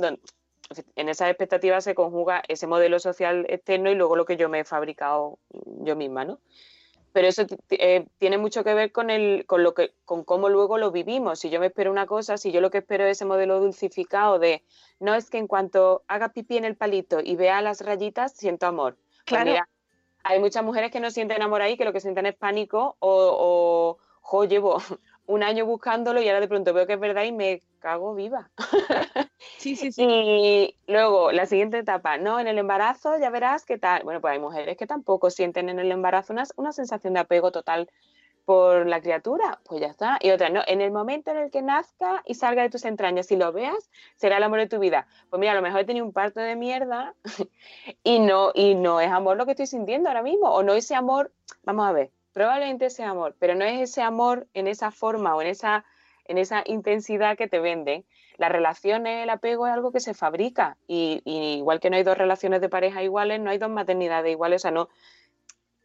en 0.95 1.09
esas 1.09 1.29
expectativas 1.29 1.83
se 1.83 1.95
conjuga 1.95 2.41
ese 2.47 2.67
modelo 2.67 2.99
social 2.99 3.45
externo 3.49 3.91
y 3.91 3.95
luego 3.95 4.15
lo 4.15 4.25
que 4.25 4.37
yo 4.37 4.49
me 4.49 4.61
he 4.61 4.63
fabricado 4.63 5.37
yo 5.83 5.95
misma, 5.95 6.25
¿no? 6.25 6.39
Pero 7.13 7.27
eso 7.27 7.43
eh, 7.69 8.05
tiene 8.17 8.37
mucho 8.37 8.63
que 8.63 8.73
ver 8.73 8.91
con, 8.91 9.09
el, 9.09 9.45
con, 9.45 9.63
lo 9.63 9.73
que, 9.73 9.93
con 10.05 10.23
cómo 10.23 10.49
luego 10.49 10.77
lo 10.77 10.91
vivimos. 10.91 11.39
Si 11.39 11.49
yo 11.49 11.59
me 11.59 11.67
espero 11.67 11.91
una 11.91 12.05
cosa, 12.05 12.37
si 12.37 12.51
yo 12.51 12.61
lo 12.61 12.71
que 12.71 12.79
espero 12.79 13.05
es 13.05 13.17
ese 13.17 13.25
modelo 13.25 13.59
dulcificado 13.59 14.39
de, 14.39 14.63
no 14.99 15.15
es 15.15 15.29
que 15.29 15.37
en 15.37 15.47
cuanto 15.47 16.03
haga 16.07 16.29
pipí 16.29 16.57
en 16.57 16.65
el 16.65 16.75
palito 16.75 17.19
y 17.23 17.35
vea 17.35 17.61
las 17.61 17.81
rayitas, 17.81 18.33
siento 18.33 18.65
amor. 18.65 18.97
Pues 19.25 19.43
claro. 19.43 19.63
hay 20.23 20.39
muchas 20.39 20.63
mujeres 20.63 20.91
que 20.91 20.99
no 20.99 21.11
sienten 21.11 21.41
amor 21.41 21.61
ahí, 21.61 21.77
que 21.77 21.85
lo 21.85 21.93
que 21.93 21.99
sienten 21.99 22.25
es 22.25 22.35
pánico 22.35 22.95
o, 22.99 23.37
o 23.39 23.97
jo, 24.21 24.45
llevo 24.45 24.81
un 25.25 25.43
año 25.43 25.65
buscándolo 25.65 26.21
y 26.21 26.27
ahora 26.27 26.41
de 26.41 26.47
pronto 26.47 26.73
veo 26.73 26.87
que 26.87 26.93
es 26.93 26.99
verdad 26.99 27.23
y 27.23 27.31
me 27.31 27.61
cago 27.79 28.15
viva. 28.15 28.49
Sí, 29.57 29.75
sí, 29.75 29.91
sí. 29.91 30.03
Y 30.07 30.75
luego, 30.87 31.31
la 31.31 31.45
siguiente 31.45 31.79
etapa, 31.79 32.17
no, 32.17 32.39
en 32.39 32.47
el 32.47 32.57
embarazo 32.57 33.17
ya 33.19 33.29
verás 33.29 33.65
qué 33.65 33.77
tal. 33.77 34.03
Bueno, 34.03 34.21
pues 34.21 34.33
hay 34.33 34.39
mujeres 34.39 34.77
que 34.77 34.87
tampoco 34.87 35.29
sienten 35.29 35.69
en 35.69 35.79
el 35.79 35.91
embarazo 35.91 36.33
una, 36.33 36.43
una 36.57 36.71
sensación 36.71 37.13
de 37.13 37.21
apego 37.21 37.51
total 37.51 37.89
por 38.45 38.87
la 38.87 39.01
criatura, 39.01 39.59
pues 39.65 39.81
ya 39.81 39.87
está. 39.87 40.17
Y 40.21 40.31
otra, 40.31 40.49
no, 40.49 40.61
en 40.67 40.81
el 40.81 40.91
momento 40.91 41.31
en 41.31 41.37
el 41.37 41.51
que 41.51 41.61
nazca 41.61 42.23
y 42.25 42.35
salga 42.35 42.63
de 42.63 42.69
tus 42.69 42.85
entrañas 42.85 43.31
y 43.31 43.35
lo 43.35 43.51
veas, 43.51 43.89
será 44.15 44.37
el 44.37 44.43
amor 44.43 44.59
de 44.59 44.67
tu 44.67 44.79
vida. 44.79 45.07
Pues 45.29 45.39
mira, 45.39 45.53
a 45.53 45.55
lo 45.55 45.61
mejor 45.61 45.81
he 45.81 45.85
tenido 45.85 46.05
un 46.05 46.13
parto 46.13 46.39
de 46.39 46.55
mierda 46.55 47.15
y 48.03 48.19
no, 48.19 48.51
y 48.53 48.75
no 48.75 48.99
es 48.99 49.11
amor 49.11 49.37
lo 49.37 49.45
que 49.45 49.51
estoy 49.51 49.67
sintiendo 49.67 50.09
ahora 50.09 50.23
mismo, 50.23 50.49
o 50.49 50.63
no 50.63 50.73
ese 50.73 50.95
amor, 50.95 51.31
vamos 51.63 51.87
a 51.87 51.91
ver, 51.91 52.11
probablemente 52.33 52.85
ese 52.85 53.03
amor, 53.03 53.35
pero 53.39 53.55
no 53.55 53.65
es 53.65 53.81
ese 53.81 54.01
amor 54.01 54.47
en 54.53 54.67
esa 54.67 54.91
forma 54.91 55.35
o 55.35 55.41
en 55.41 55.47
esa, 55.47 55.85
en 56.25 56.37
esa 56.37 56.63
intensidad 56.65 57.37
que 57.37 57.47
te 57.47 57.59
venden. 57.59 58.05
Las 58.37 58.51
relaciones, 58.51 59.23
el 59.23 59.29
apego 59.29 59.67
es 59.67 59.73
algo 59.73 59.91
que 59.91 59.99
se 59.99 60.13
fabrica 60.13 60.77
y, 60.87 61.21
igual 61.25 61.79
que 61.79 61.89
no 61.89 61.97
hay 61.97 62.03
dos 62.03 62.17
relaciones 62.17 62.61
de 62.61 62.69
pareja 62.69 63.03
iguales, 63.03 63.39
no 63.39 63.49
hay 63.49 63.57
dos 63.57 63.69
maternidades 63.69 64.31
iguales, 64.31 64.61
o 64.61 64.63
sea, 64.63 64.71
no, 64.71 64.89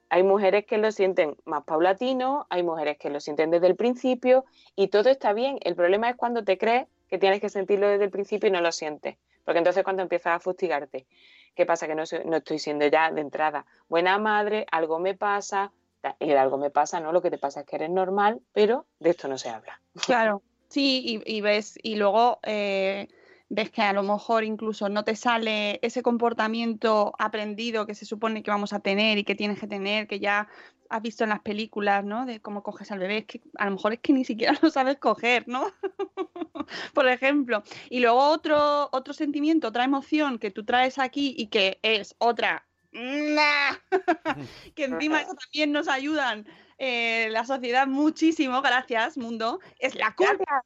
hay 0.09 0.23
mujeres 0.23 0.65
que 0.67 0.79
lo 0.79 0.93
sienten 0.93 1.37
más 1.45 1.65
paulatino, 1.65 2.47
hay 2.49 2.63
mujeres 2.63 2.97
que 2.99 3.11
lo 3.11 3.21
sienten 3.21 3.51
desde 3.51 3.67
el 3.67 3.77
principio 3.77 4.45
y 4.77 4.89
todo 4.89 5.11
está 5.11 5.33
bien. 5.33 5.59
El 5.63 5.75
problema 5.75 6.09
es 6.09 6.17
cuando 6.17 6.45
te 6.45 6.57
crees 6.59 6.87
que 7.09 7.19
tienes 7.19 7.41
que 7.41 7.49
sentirlo 7.49 7.89
desde 7.89 8.05
el 8.05 8.11
principio 8.11 8.49
y 8.49 8.53
no 8.53 8.61
lo 8.61 8.73
sientes. 8.73 9.17
Porque 9.45 9.59
entonces 9.59 9.85
cuando 9.85 10.03
empiezas 10.03 10.37
a 10.37 10.41
fustigarte, 10.41 11.07
¿qué 11.55 11.67
pasa? 11.67 11.87
Que 11.87 11.95
no, 11.95 12.05
no 12.25 12.37
estoy 12.37 12.59
siendo 12.59 12.87
ya 12.87 13.11
de 13.11 13.21
entrada 13.21 13.65
buena 13.89 14.19
madre, 14.19 14.67
algo 14.71 14.99
me 14.99 15.15
pasa, 15.15 15.73
y 16.21 16.31
algo 16.33 16.59
me 16.59 16.71
pasa, 16.71 17.01
¿no? 17.01 17.13
Lo 17.13 17.23
que 17.23 17.31
te 17.31 17.39
pasa 17.39 17.61
es 17.61 17.67
que 17.67 17.77
eres 17.77 17.91
normal, 17.91 18.41
pero 18.53 18.87
de 19.01 19.11
esto 19.11 19.29
no 19.29 19.39
se 19.39 19.49
habla. 19.49 19.81
Claro, 19.95 20.43
sí, 20.69 21.21
y, 21.25 21.41
ves, 21.41 21.79
y 21.83 21.97
luego 21.97 22.39
eh, 22.43 23.09
ves 23.49 23.71
que 23.71 23.83
a 23.83 23.93
lo 23.93 24.03
mejor 24.03 24.45
incluso 24.45 24.89
no 24.89 25.05
te 25.05 25.17
sale 25.17 25.79
ese 25.83 26.03
comportamiento 26.03 27.15
aprendido 27.19 27.87
que 27.87 27.95
se 27.95 28.05
supone 28.05 28.43
que 28.43 28.51
vamos 28.51 28.73
a 28.73 28.81
tener 28.81 29.19
y 29.19 29.25
que 29.25 29.35
tienes 29.35 29.59
que 29.59 29.67
tener, 29.67 30.07
que 30.07 30.21
ya 30.21 30.49
has 30.89 31.03
visto 31.03 31.25
en 31.25 31.31
las 31.31 31.41
películas, 31.41 32.05
¿no? 32.05 32.27
De 32.27 32.41
cómo 32.41 32.63
coges 32.63 32.91
al 32.93 32.99
bebé, 32.99 33.19
es 33.19 33.27
que 33.27 33.41
a 33.57 33.67
lo 33.67 33.73
mejor 33.73 33.93
es 33.93 34.01
que 34.01 34.13
ni 34.13 34.25
siquiera 34.25 34.57
lo 34.63 34.71
sabes 34.71 34.99
coger, 34.99 35.47
¿no? 35.49 35.67
Por 36.95 37.09
ejemplo. 37.09 37.63
Y 37.91 38.01
luego 38.01 38.19
otro, 38.19 38.89
otro 38.93 39.13
sentimiento, 39.13 39.69
otra 39.69 39.85
emoción 39.85 40.39
que 40.39 40.51
tú 40.51 40.65
traes 40.65 40.99
aquí 40.99 41.35
y 41.37 41.49
que 41.49 41.79
es 41.83 42.15
otra 42.19 42.66
que 44.75 44.85
encima 44.85 45.21
eso 45.21 45.35
también 45.35 45.73
nos 45.73 45.89
ayudan 45.89 46.47
eh, 46.79 47.29
la 47.31 47.45
sociedad 47.45 47.87
muchísimo, 47.87 48.63
gracias 48.63 49.17
mundo, 49.17 49.61
es 49.79 49.95
la 49.95 50.15
culpa. 50.15 50.65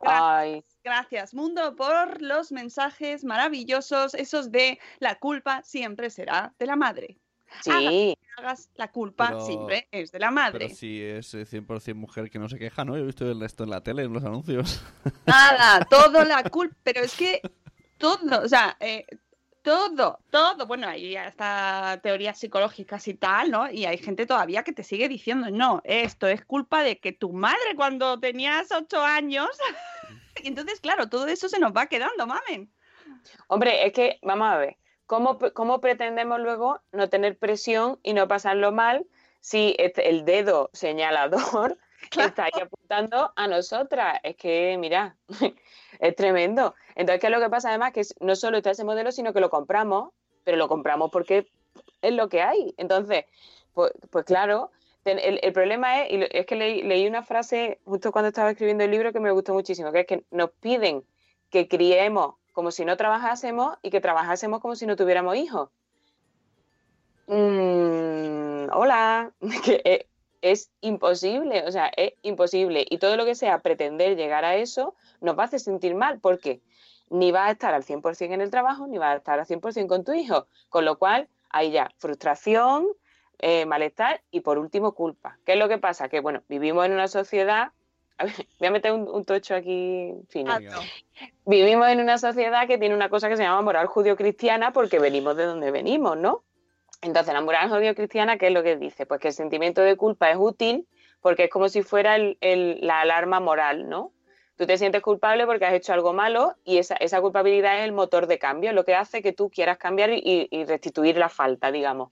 Gracias, 0.00 0.78
gracias, 0.82 1.34
mundo 1.34 1.76
por 1.76 2.22
los 2.22 2.52
mensajes 2.52 3.24
maravillosos, 3.24 4.14
esos 4.14 4.50
de 4.50 4.78
la 4.98 5.16
culpa 5.16 5.62
siempre 5.62 6.08
será 6.08 6.54
de 6.58 6.66
la 6.66 6.76
madre. 6.76 7.18
Sí. 7.62 8.16
Hagas, 8.38 8.70
la 8.76 8.90
culpa 8.90 9.40
siempre 9.40 9.88
es 9.90 10.12
de 10.12 10.20
la 10.20 10.30
madre. 10.30 10.66
Pero 10.66 10.74
si 10.74 11.02
es 11.02 11.34
100% 11.34 11.88
eh, 11.88 11.94
mujer 11.94 12.30
que 12.30 12.38
no 12.38 12.48
se 12.48 12.58
queja, 12.58 12.84
¿no? 12.84 12.96
Yo 12.96 13.02
he 13.02 13.06
visto 13.06 13.30
el 13.30 13.40
resto 13.40 13.64
en 13.64 13.70
la 13.70 13.82
tele, 13.82 14.04
en 14.04 14.12
los 14.12 14.24
anuncios. 14.24 14.82
Nada, 15.26 15.84
todo 15.84 16.24
la 16.24 16.42
culpa, 16.50 16.76
pero 16.82 17.00
es 17.00 17.14
que 17.14 17.42
todo, 17.98 18.42
o 18.42 18.48
sea, 18.48 18.76
eh, 18.80 19.04
todo, 19.62 20.18
todo. 20.30 20.66
Bueno, 20.66 20.88
hay 20.88 21.16
hasta 21.16 22.00
teorías 22.02 22.38
psicológicas 22.38 23.06
y 23.08 23.14
tal, 23.14 23.50
¿no? 23.50 23.70
Y 23.70 23.84
hay 23.84 23.98
gente 23.98 24.26
todavía 24.26 24.62
que 24.62 24.72
te 24.72 24.82
sigue 24.82 25.08
diciendo, 25.08 25.50
no, 25.50 25.80
esto 25.84 26.26
es 26.26 26.44
culpa 26.44 26.82
de 26.82 26.98
que 26.98 27.12
tu 27.12 27.32
madre 27.32 27.76
cuando 27.76 28.18
tenías 28.18 28.70
ocho 28.72 29.02
años. 29.02 29.48
y 30.42 30.48
entonces, 30.48 30.80
claro, 30.80 31.08
todo 31.08 31.26
eso 31.26 31.48
se 31.48 31.58
nos 31.58 31.72
va 31.72 31.86
quedando, 31.86 32.26
mamen. 32.26 32.72
Hombre, 33.48 33.86
es 33.86 33.92
que, 33.92 34.18
vamos 34.22 34.48
a 34.48 34.56
ver, 34.56 34.76
¿cómo, 35.06 35.38
cómo 35.54 35.80
pretendemos 35.80 36.40
luego 36.40 36.80
no 36.92 37.08
tener 37.08 37.38
presión 37.38 37.98
y 38.02 38.14
no 38.14 38.28
pasarlo 38.28 38.72
mal 38.72 39.06
si 39.40 39.74
el 39.78 40.24
dedo 40.24 40.70
señalador 40.72 41.78
está 42.16 42.44
ahí 42.44 42.60
apuntando 42.62 43.32
a 43.36 43.46
nosotras? 43.46 44.18
Es 44.22 44.36
que, 44.36 44.76
mira, 44.78 45.16
es 46.00 46.16
tremendo. 46.16 46.74
Entonces, 46.94 47.20
¿qué 47.20 47.26
es 47.28 47.32
lo 47.32 47.40
que 47.40 47.50
pasa 47.50 47.68
además? 47.68 47.92
Que 47.92 48.02
no 48.20 48.34
solo 48.34 48.56
está 48.56 48.70
ese 48.70 48.84
modelo, 48.84 49.12
sino 49.12 49.32
que 49.32 49.40
lo 49.40 49.50
compramos, 49.50 50.12
pero 50.44 50.56
lo 50.56 50.68
compramos 50.68 51.10
porque 51.10 51.46
es 52.02 52.12
lo 52.12 52.28
que 52.28 52.42
hay. 52.42 52.74
Entonces, 52.78 53.26
pues, 53.74 53.92
pues 54.10 54.24
claro, 54.24 54.70
el, 55.04 55.52
problema 55.52 56.02
es, 56.02 56.12
y 56.12 56.36
es 56.36 56.46
que 56.46 56.56
leí, 56.56 57.06
una 57.06 57.22
frase 57.22 57.78
justo 57.84 58.12
cuando 58.12 58.28
estaba 58.28 58.50
escribiendo 58.50 58.84
el 58.84 58.90
libro 58.90 59.12
que 59.12 59.20
me 59.20 59.30
gustó 59.30 59.54
muchísimo, 59.54 59.92
que 59.92 60.00
es 60.00 60.06
que 60.06 60.24
nos 60.30 60.50
piden 60.50 61.04
que 61.50 61.68
criemos 61.68 62.34
como 62.52 62.70
si 62.70 62.84
no 62.84 62.96
trabajásemos 62.96 63.76
y 63.82 63.90
que 63.90 64.00
trabajásemos 64.00 64.60
como 64.60 64.74
si 64.74 64.86
no 64.86 64.96
tuviéramos 64.96 65.36
hijos. 65.36 65.70
Mm, 67.26 68.70
hola, 68.72 69.32
que 69.64 70.08
es 70.42 70.70
imposible, 70.80 71.64
o 71.66 71.72
sea, 71.72 71.90
es 71.96 72.14
imposible. 72.22 72.86
Y 72.88 72.98
todo 72.98 73.16
lo 73.16 73.24
que 73.24 73.34
sea 73.34 73.58
pretender 73.60 74.16
llegar 74.16 74.44
a 74.44 74.56
eso 74.56 74.94
nos 75.20 75.38
va 75.38 75.42
a 75.42 75.46
hacer 75.46 75.60
sentir 75.60 75.94
mal, 75.94 76.20
porque 76.20 76.60
ni 77.10 77.32
vas 77.32 77.48
a 77.48 77.52
estar 77.52 77.74
al 77.74 77.84
100% 77.84 78.32
en 78.32 78.40
el 78.40 78.50
trabajo, 78.50 78.86
ni 78.86 78.98
vas 78.98 79.14
a 79.14 79.16
estar 79.16 79.38
al 79.38 79.46
100% 79.46 79.86
con 79.86 80.04
tu 80.04 80.12
hijo. 80.12 80.46
Con 80.68 80.84
lo 80.84 80.98
cual, 80.98 81.28
hay 81.50 81.72
ya 81.72 81.90
frustración, 81.98 82.86
eh, 83.38 83.66
malestar 83.66 84.22
y 84.30 84.40
por 84.40 84.58
último 84.58 84.92
culpa. 84.92 85.38
¿Qué 85.44 85.52
es 85.52 85.58
lo 85.58 85.68
que 85.68 85.78
pasa? 85.78 86.08
Que 86.08 86.20
bueno, 86.20 86.42
vivimos 86.48 86.86
en 86.86 86.92
una 86.92 87.08
sociedad, 87.08 87.72
a 88.18 88.24
ver, 88.24 88.34
voy 88.58 88.68
a 88.68 88.70
meter 88.70 88.92
un, 88.92 89.08
un 89.08 89.24
tocho 89.24 89.54
aquí 89.54 90.12
fino. 90.28 90.56
Vivimos 91.46 91.88
en 91.88 92.00
una 92.00 92.18
sociedad 92.18 92.66
que 92.66 92.78
tiene 92.78 92.94
una 92.94 93.08
cosa 93.08 93.28
que 93.28 93.36
se 93.36 93.42
llama 93.42 93.62
moral 93.62 93.86
judío-cristiana 93.86 94.72
porque 94.72 94.98
venimos 94.98 95.36
de 95.36 95.44
donde 95.44 95.70
venimos, 95.70 96.16
¿no? 96.16 96.44
Entonces, 97.02 97.32
la 97.32 97.40
moral 97.40 97.70
judío-cristiana, 97.70 98.36
¿qué 98.36 98.48
es 98.48 98.52
lo 98.52 98.62
que 98.62 98.76
dice? 98.76 99.06
Pues 99.06 99.20
que 99.20 99.28
el 99.28 99.34
sentimiento 99.34 99.80
de 99.80 99.96
culpa 99.96 100.30
es 100.30 100.36
útil 100.38 100.86
porque 101.20 101.44
es 101.44 101.50
como 101.50 101.68
si 101.68 101.82
fuera 101.82 102.16
el- 102.16 102.78
la 102.82 103.00
alarma 103.00 103.40
moral, 103.40 103.88
¿no? 103.88 104.12
Tú 104.60 104.66
te 104.66 104.76
sientes 104.76 105.00
culpable 105.00 105.46
porque 105.46 105.64
has 105.64 105.72
hecho 105.72 105.94
algo 105.94 106.12
malo 106.12 106.54
y 106.64 106.76
esa, 106.76 106.94
esa 106.96 107.18
culpabilidad 107.22 107.78
es 107.78 107.84
el 107.86 107.92
motor 107.92 108.26
de 108.26 108.38
cambio, 108.38 108.74
lo 108.74 108.84
que 108.84 108.94
hace 108.94 109.22
que 109.22 109.32
tú 109.32 109.48
quieras 109.48 109.78
cambiar 109.78 110.10
y, 110.12 110.64
restituir 110.66 111.16
la 111.16 111.30
falta, 111.30 111.72
digamos. 111.72 112.10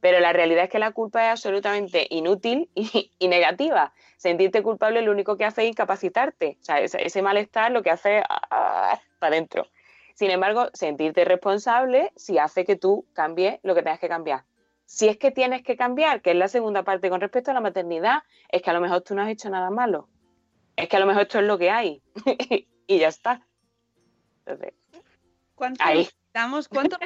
Pero 0.00 0.18
la 0.18 0.32
realidad 0.32 0.64
es 0.64 0.70
que 0.70 0.78
la 0.78 0.92
culpa 0.92 1.26
es 1.26 1.32
absolutamente 1.32 2.06
inútil 2.08 2.70
y, 2.74 3.28
negativa. 3.28 3.92
Sentirte 4.16 4.62
culpable 4.62 5.02
lo 5.02 5.12
único 5.12 5.36
que 5.36 5.44
hace 5.44 5.64
es 5.64 5.68
incapacitarte. 5.68 6.56
O 6.58 6.64
sea, 6.64 6.80
ese, 6.80 7.20
malestar 7.20 7.70
lo 7.70 7.82
que 7.82 7.90
hace 7.90 8.20
es 8.20 8.24
para 9.18 9.34
adentro. 9.34 9.66
Sin 10.14 10.30
embargo, 10.30 10.68
sentirte 10.72 11.24
responsable 11.24 12.12
sí 12.16 12.38
hace 12.38 12.64
que 12.64 12.76
tú 12.76 13.06
cambies 13.12 13.60
lo 13.62 13.74
que 13.74 13.82
tengas 13.82 14.00
que 14.00 14.08
cambiar. 14.08 14.44
Si 14.84 15.08
es 15.08 15.18
que 15.18 15.30
tienes 15.30 15.62
que 15.62 15.76
cambiar, 15.76 16.20
que 16.20 16.30
es 16.30 16.36
la 16.36 16.48
segunda 16.48 16.82
parte 16.82 17.10
con 17.10 17.20
respecto 17.20 17.50
a 17.50 17.54
la 17.54 17.60
maternidad, 17.60 18.22
es 18.48 18.62
que 18.62 18.70
a 18.70 18.72
lo 18.72 18.80
mejor 18.80 19.02
tú 19.02 19.14
no 19.14 19.22
has 19.22 19.28
hecho 19.28 19.48
nada 19.48 19.70
malo. 19.70 20.08
Es 20.76 20.88
que 20.88 20.96
a 20.96 21.00
lo 21.00 21.06
mejor 21.06 21.22
esto 21.22 21.38
es 21.38 21.44
lo 21.44 21.58
que 21.58 21.70
hay. 21.70 22.02
y 22.86 22.98
ya 22.98 23.08
está. 23.08 23.46
Entonces, 24.44 24.74
¿Cuánto 25.60 25.84
Ahí. 25.84 25.98
necesitamos? 25.98 26.68
¿Cuánto 26.68 26.96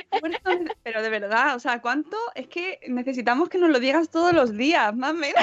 Pero 0.84 1.02
de 1.02 1.10
verdad, 1.10 1.56
o 1.56 1.58
sea, 1.58 1.80
¿cuánto? 1.82 2.16
Es 2.36 2.46
que 2.46 2.78
necesitamos 2.86 3.48
que 3.48 3.58
nos 3.58 3.68
lo 3.70 3.80
digas 3.80 4.10
todos 4.10 4.32
los 4.32 4.56
días, 4.56 4.94
más 4.94 5.10
o 5.10 5.14
menos. 5.14 5.42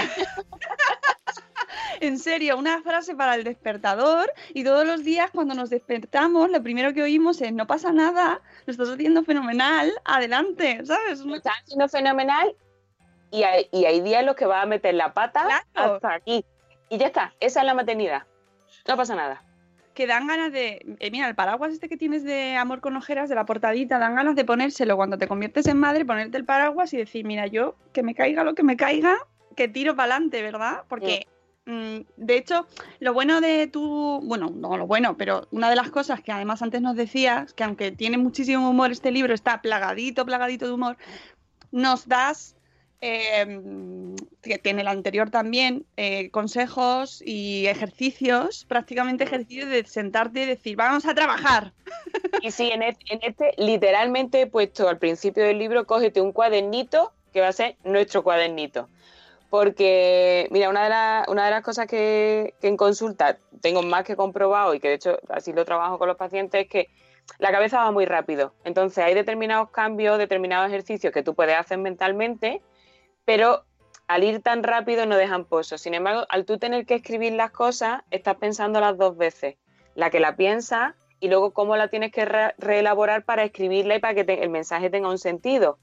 En 1.99 2.17
serio, 2.19 2.57
una 2.57 2.81
frase 2.81 3.15
para 3.15 3.35
el 3.35 3.43
despertador 3.43 4.31
y 4.53 4.63
todos 4.63 4.85
los 4.85 5.03
días 5.03 5.29
cuando 5.31 5.53
nos 5.53 5.69
despertamos, 5.69 6.49
lo 6.49 6.61
primero 6.63 6.93
que 6.93 7.03
oímos 7.03 7.41
es 7.41 7.53
no 7.53 7.67
pasa 7.67 7.91
nada, 7.91 8.41
lo 8.65 8.71
estás 8.71 8.89
haciendo 8.89 9.23
fenomenal, 9.23 9.91
adelante, 10.05 10.81
¿sabes? 10.85 11.19
lo 11.19 11.35
estás 11.35 11.53
haciendo 11.63 11.87
fenomenal 11.89 12.55
y 13.31 13.43
hay, 13.43 13.67
y 13.71 13.85
hay 13.85 14.01
días 14.01 14.21
en 14.21 14.25
los 14.25 14.35
que 14.35 14.45
vas 14.45 14.63
a 14.63 14.65
meter 14.65 14.93
la 14.95 15.13
pata 15.13 15.43
Claro. 15.73 15.95
hasta 15.95 16.13
aquí. 16.15 16.43
Y 16.89 16.97
ya 16.97 17.07
está, 17.07 17.33
esa 17.39 17.61
es 17.61 17.65
la 17.65 17.73
maternidad. 17.73 18.23
No 18.87 18.97
pasa 18.97 19.15
nada. 19.15 19.43
que 19.93 20.07
dan 20.07 20.25
ganas 20.27 20.51
de. 20.51 20.83
eh, 20.99 21.11
mira, 21.11 21.27
el 21.29 21.35
paraguas 21.35 21.71
este 21.73 21.87
que 21.89 21.97
tienes 21.97 22.23
de 22.23 22.55
amor 22.55 22.81
con 22.81 22.95
ojeras, 22.97 23.29
de 23.29 23.35
la 23.35 23.45
portadita, 23.45 23.99
dan 23.99 24.15
ganas 24.15 24.35
de 24.35 24.43
ponérselo 24.45 24.95
cuando 24.97 25.17
te 25.17 25.27
conviertes 25.27 25.67
en 25.67 25.77
madre, 25.77 26.05
ponerte 26.05 26.37
el 26.37 26.45
paraguas 26.45 26.93
y 26.93 26.97
decir, 26.97 27.25
mira, 27.25 27.47
yo 27.47 27.75
que 27.93 28.01
me 28.03 28.15
caiga 28.15 28.43
lo 28.43 28.55
que 28.55 28.63
me 28.63 28.75
caiga, 28.77 29.17
que 29.55 29.67
tiro 29.67 29.95
para 29.95 30.15
adelante, 30.15 30.41
¿verdad? 30.41 30.83
Porque. 30.89 31.25
mm, 31.27 31.30
De 31.65 32.37
hecho, 32.37 32.65
lo 32.99 33.13
bueno 33.13 33.39
de 33.39 33.67
tu, 33.67 34.19
bueno, 34.23 34.49
no 34.49 34.77
lo 34.77 34.87
bueno, 34.87 35.15
pero 35.15 35.47
una 35.51 35.69
de 35.69 35.75
las 35.75 35.91
cosas 35.91 36.21
que 36.21 36.31
además 36.31 36.61
antes 36.61 36.81
nos 36.81 36.95
decías, 36.95 37.53
que 37.53 37.63
aunque 37.63 37.91
tiene 37.91 38.17
muchísimo 38.17 38.69
humor 38.69 38.91
este 38.91 39.11
libro, 39.11 39.33
está 39.33 39.61
plagadito, 39.61 40.25
plagadito 40.25 40.65
de 40.65 40.73
humor, 40.73 40.97
nos 41.71 42.07
das, 42.07 42.55
eh, 42.99 44.15
que 44.41 44.57
tiene 44.57 44.81
el 44.81 44.87
anterior 44.87 45.29
también, 45.29 45.85
eh, 45.97 46.31
consejos 46.31 47.21
y 47.23 47.67
ejercicios, 47.67 48.65
prácticamente 48.65 49.23
ejercicios 49.23 49.69
de 49.69 49.85
sentarte 49.85 50.43
y 50.43 50.45
decir, 50.47 50.75
vamos 50.75 51.05
a 51.05 51.13
trabajar. 51.13 51.73
Y 52.41 52.49
sí, 52.49 52.71
en 52.71 52.81
este, 52.81 53.13
en 53.13 53.19
este 53.21 53.53
literalmente 53.57 54.41
he 54.41 54.47
puesto 54.47 54.89
al 54.89 54.97
principio 54.97 55.43
del 55.43 55.59
libro, 55.59 55.85
cógete 55.85 56.21
un 56.21 56.31
cuadernito 56.31 57.13
que 57.31 57.41
va 57.41 57.49
a 57.49 57.53
ser 57.53 57.77
nuestro 57.83 58.23
cuadernito. 58.23 58.89
Porque, 59.51 60.47
mira, 60.49 60.69
una 60.69 60.85
de, 61.25 61.29
una 61.29 61.49
las 61.49 61.61
cosas 61.61 61.85
que, 61.85 62.55
que 62.61 62.69
en 62.69 62.77
consulta 62.77 63.37
tengo 63.61 63.81
más 63.83 64.05
que 64.05 64.15
comprobado 64.15 64.73
y 64.73 64.79
que 64.79 64.87
de 64.87 64.93
hecho 64.93 65.19
así 65.27 65.51
lo 65.51 65.65
trabajo 65.65 65.99
con 65.99 66.07
los 66.07 66.15
pacientes 66.15 66.61
es 66.63 66.69
que 66.69 66.87
la 67.37 67.51
cabeza 67.51 67.83
va 67.83 67.91
muy 67.91 68.05
rápido. 68.05 68.53
Entonces 68.63 69.03
hay 69.03 69.13
determinados 69.13 69.69
cambios, 69.69 70.17
determinados 70.17 70.69
ejercicios 70.69 71.11
que 71.11 71.21
tú 71.21 71.35
puedes 71.35 71.57
hacer 71.57 71.77
mentalmente, 71.79 72.61
pero 73.25 73.65
al 74.07 74.23
ir 74.23 74.41
tan 74.41 74.63
rápido 74.63 75.05
no 75.05 75.17
dejan 75.17 75.43
pozo. 75.43 75.77
Sin 75.77 75.95
embargo, 75.95 76.25
al 76.29 76.45
tú 76.45 76.57
tener 76.57 76.85
que 76.85 76.95
escribir 76.95 77.33
las 77.33 77.51
cosas, 77.51 78.03
estás 78.09 78.37
pensando 78.37 78.79
las 78.79 78.97
dos 78.97 79.17
veces. 79.17 79.57
La 79.95 80.09
que 80.09 80.21
la 80.21 80.37
piensa 80.37 80.95
y 81.19 81.27
luego 81.27 81.51
cómo 81.51 81.75
la 81.75 81.89
tienes 81.89 82.13
que 82.13 82.23
re- 82.23 82.55
reelaborar 82.57 83.25
para 83.25 83.43
escribirla 83.43 83.95
y 83.95 83.99
para 83.99 84.13
que 84.13 84.33
el 84.33 84.49
mensaje 84.49 84.89
tenga 84.89 85.09
un 85.09 85.17
sentido. 85.17 85.77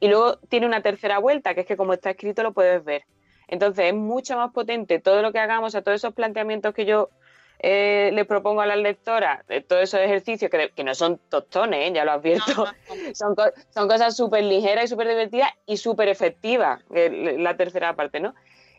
Y 0.00 0.08
luego 0.08 0.36
tiene 0.48 0.66
una 0.66 0.82
tercera 0.82 1.18
vuelta, 1.18 1.54
que 1.54 1.60
es 1.60 1.66
que 1.66 1.76
como 1.76 1.92
está 1.92 2.10
escrito 2.10 2.42
lo 2.42 2.52
puedes 2.52 2.82
ver. 2.84 3.04
Entonces 3.48 3.86
es 3.86 3.94
mucho 3.94 4.36
más 4.36 4.52
potente 4.52 4.98
todo 4.98 5.22
lo 5.22 5.32
que 5.32 5.38
hagamos, 5.38 5.74
a 5.74 5.82
todos 5.82 5.96
esos 5.96 6.14
planteamientos 6.14 6.72
que 6.72 6.84
yo 6.86 7.10
eh, 7.58 8.10
le 8.14 8.24
propongo 8.24 8.62
a 8.62 8.66
las 8.66 8.78
lectoras, 8.78 9.46
de 9.46 9.60
todos 9.60 9.82
esos 9.82 10.00
ejercicios 10.00 10.50
que, 10.50 10.70
que 10.74 10.84
no 10.84 10.94
son 10.94 11.18
tostones, 11.28 11.88
¿eh? 11.88 11.92
ya 11.92 12.04
lo 12.06 12.12
advierto, 12.12 12.66
son, 13.14 13.34
co- 13.34 13.52
son 13.74 13.86
cosas 13.88 14.16
súper 14.16 14.44
ligeras 14.44 14.84
y 14.84 14.88
súper 14.88 15.08
divertidas 15.08 15.50
y 15.66 15.76
súper 15.76 16.08
efectivas, 16.08 16.80
la 16.90 17.56
tercera 17.58 17.94
parte, 17.94 18.20
¿no? 18.20 18.34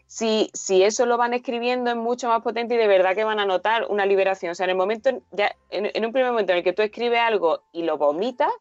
Si, 0.08 0.50
si 0.54 0.84
eso 0.84 1.06
lo 1.06 1.18
van 1.18 1.34
escribiendo 1.34 1.90
es 1.92 1.96
mucho 1.96 2.28
más 2.28 2.42
potente 2.42 2.74
y 2.74 2.78
de 2.78 2.88
verdad 2.88 3.14
que 3.16 3.24
van 3.24 3.40
a 3.40 3.46
notar 3.46 3.86
una 3.88 4.06
liberación. 4.06 4.52
O 4.52 4.56
sea, 4.56 4.66
en 4.66 4.72
el 4.72 4.76
momento, 4.76 5.10
ya, 5.32 5.56
en, 5.70 5.90
en 5.94 6.06
un 6.06 6.12
primer 6.12 6.32
momento 6.32 6.52
en 6.52 6.58
el 6.58 6.64
que 6.66 6.74
tú 6.74 6.82
escribes 6.82 7.20
algo 7.22 7.64
y 7.72 7.84
lo 7.84 7.98
vomitas, 7.98 8.52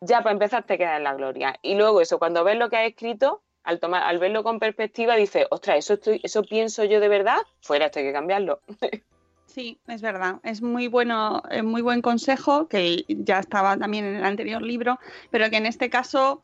ya 0.00 0.22
para 0.22 0.32
empezar 0.32 0.64
te 0.64 0.78
queda 0.78 0.96
en 0.96 1.04
la 1.04 1.14
gloria. 1.14 1.56
Y 1.62 1.74
luego 1.74 2.00
eso, 2.00 2.18
cuando 2.18 2.44
ves 2.44 2.58
lo 2.58 2.70
que 2.70 2.76
has 2.76 2.88
escrito, 2.88 3.42
al, 3.64 3.80
tomar, 3.80 4.02
al 4.02 4.18
verlo 4.18 4.42
con 4.42 4.60
perspectiva, 4.60 5.16
dices, 5.16 5.46
ostras, 5.50 5.78
eso, 5.78 5.94
estoy, 5.94 6.20
eso 6.22 6.42
pienso 6.42 6.84
yo 6.84 7.00
de 7.00 7.08
verdad, 7.08 7.38
fuera, 7.60 7.86
esto 7.86 7.98
hay 7.98 8.06
que 8.06 8.12
cambiarlo. 8.12 8.60
Sí, 9.46 9.78
es 9.86 10.02
verdad. 10.02 10.40
Es 10.42 10.62
muy 10.62 10.88
bueno, 10.88 11.40
es 11.48 11.62
muy 11.62 11.80
buen 11.80 12.02
consejo, 12.02 12.66
que 12.66 13.04
ya 13.06 13.38
estaba 13.38 13.76
también 13.76 14.04
en 14.04 14.16
el 14.16 14.24
anterior 14.24 14.60
libro, 14.60 14.98
pero 15.30 15.48
que 15.48 15.58
en 15.58 15.66
este 15.66 15.90
caso, 15.90 16.42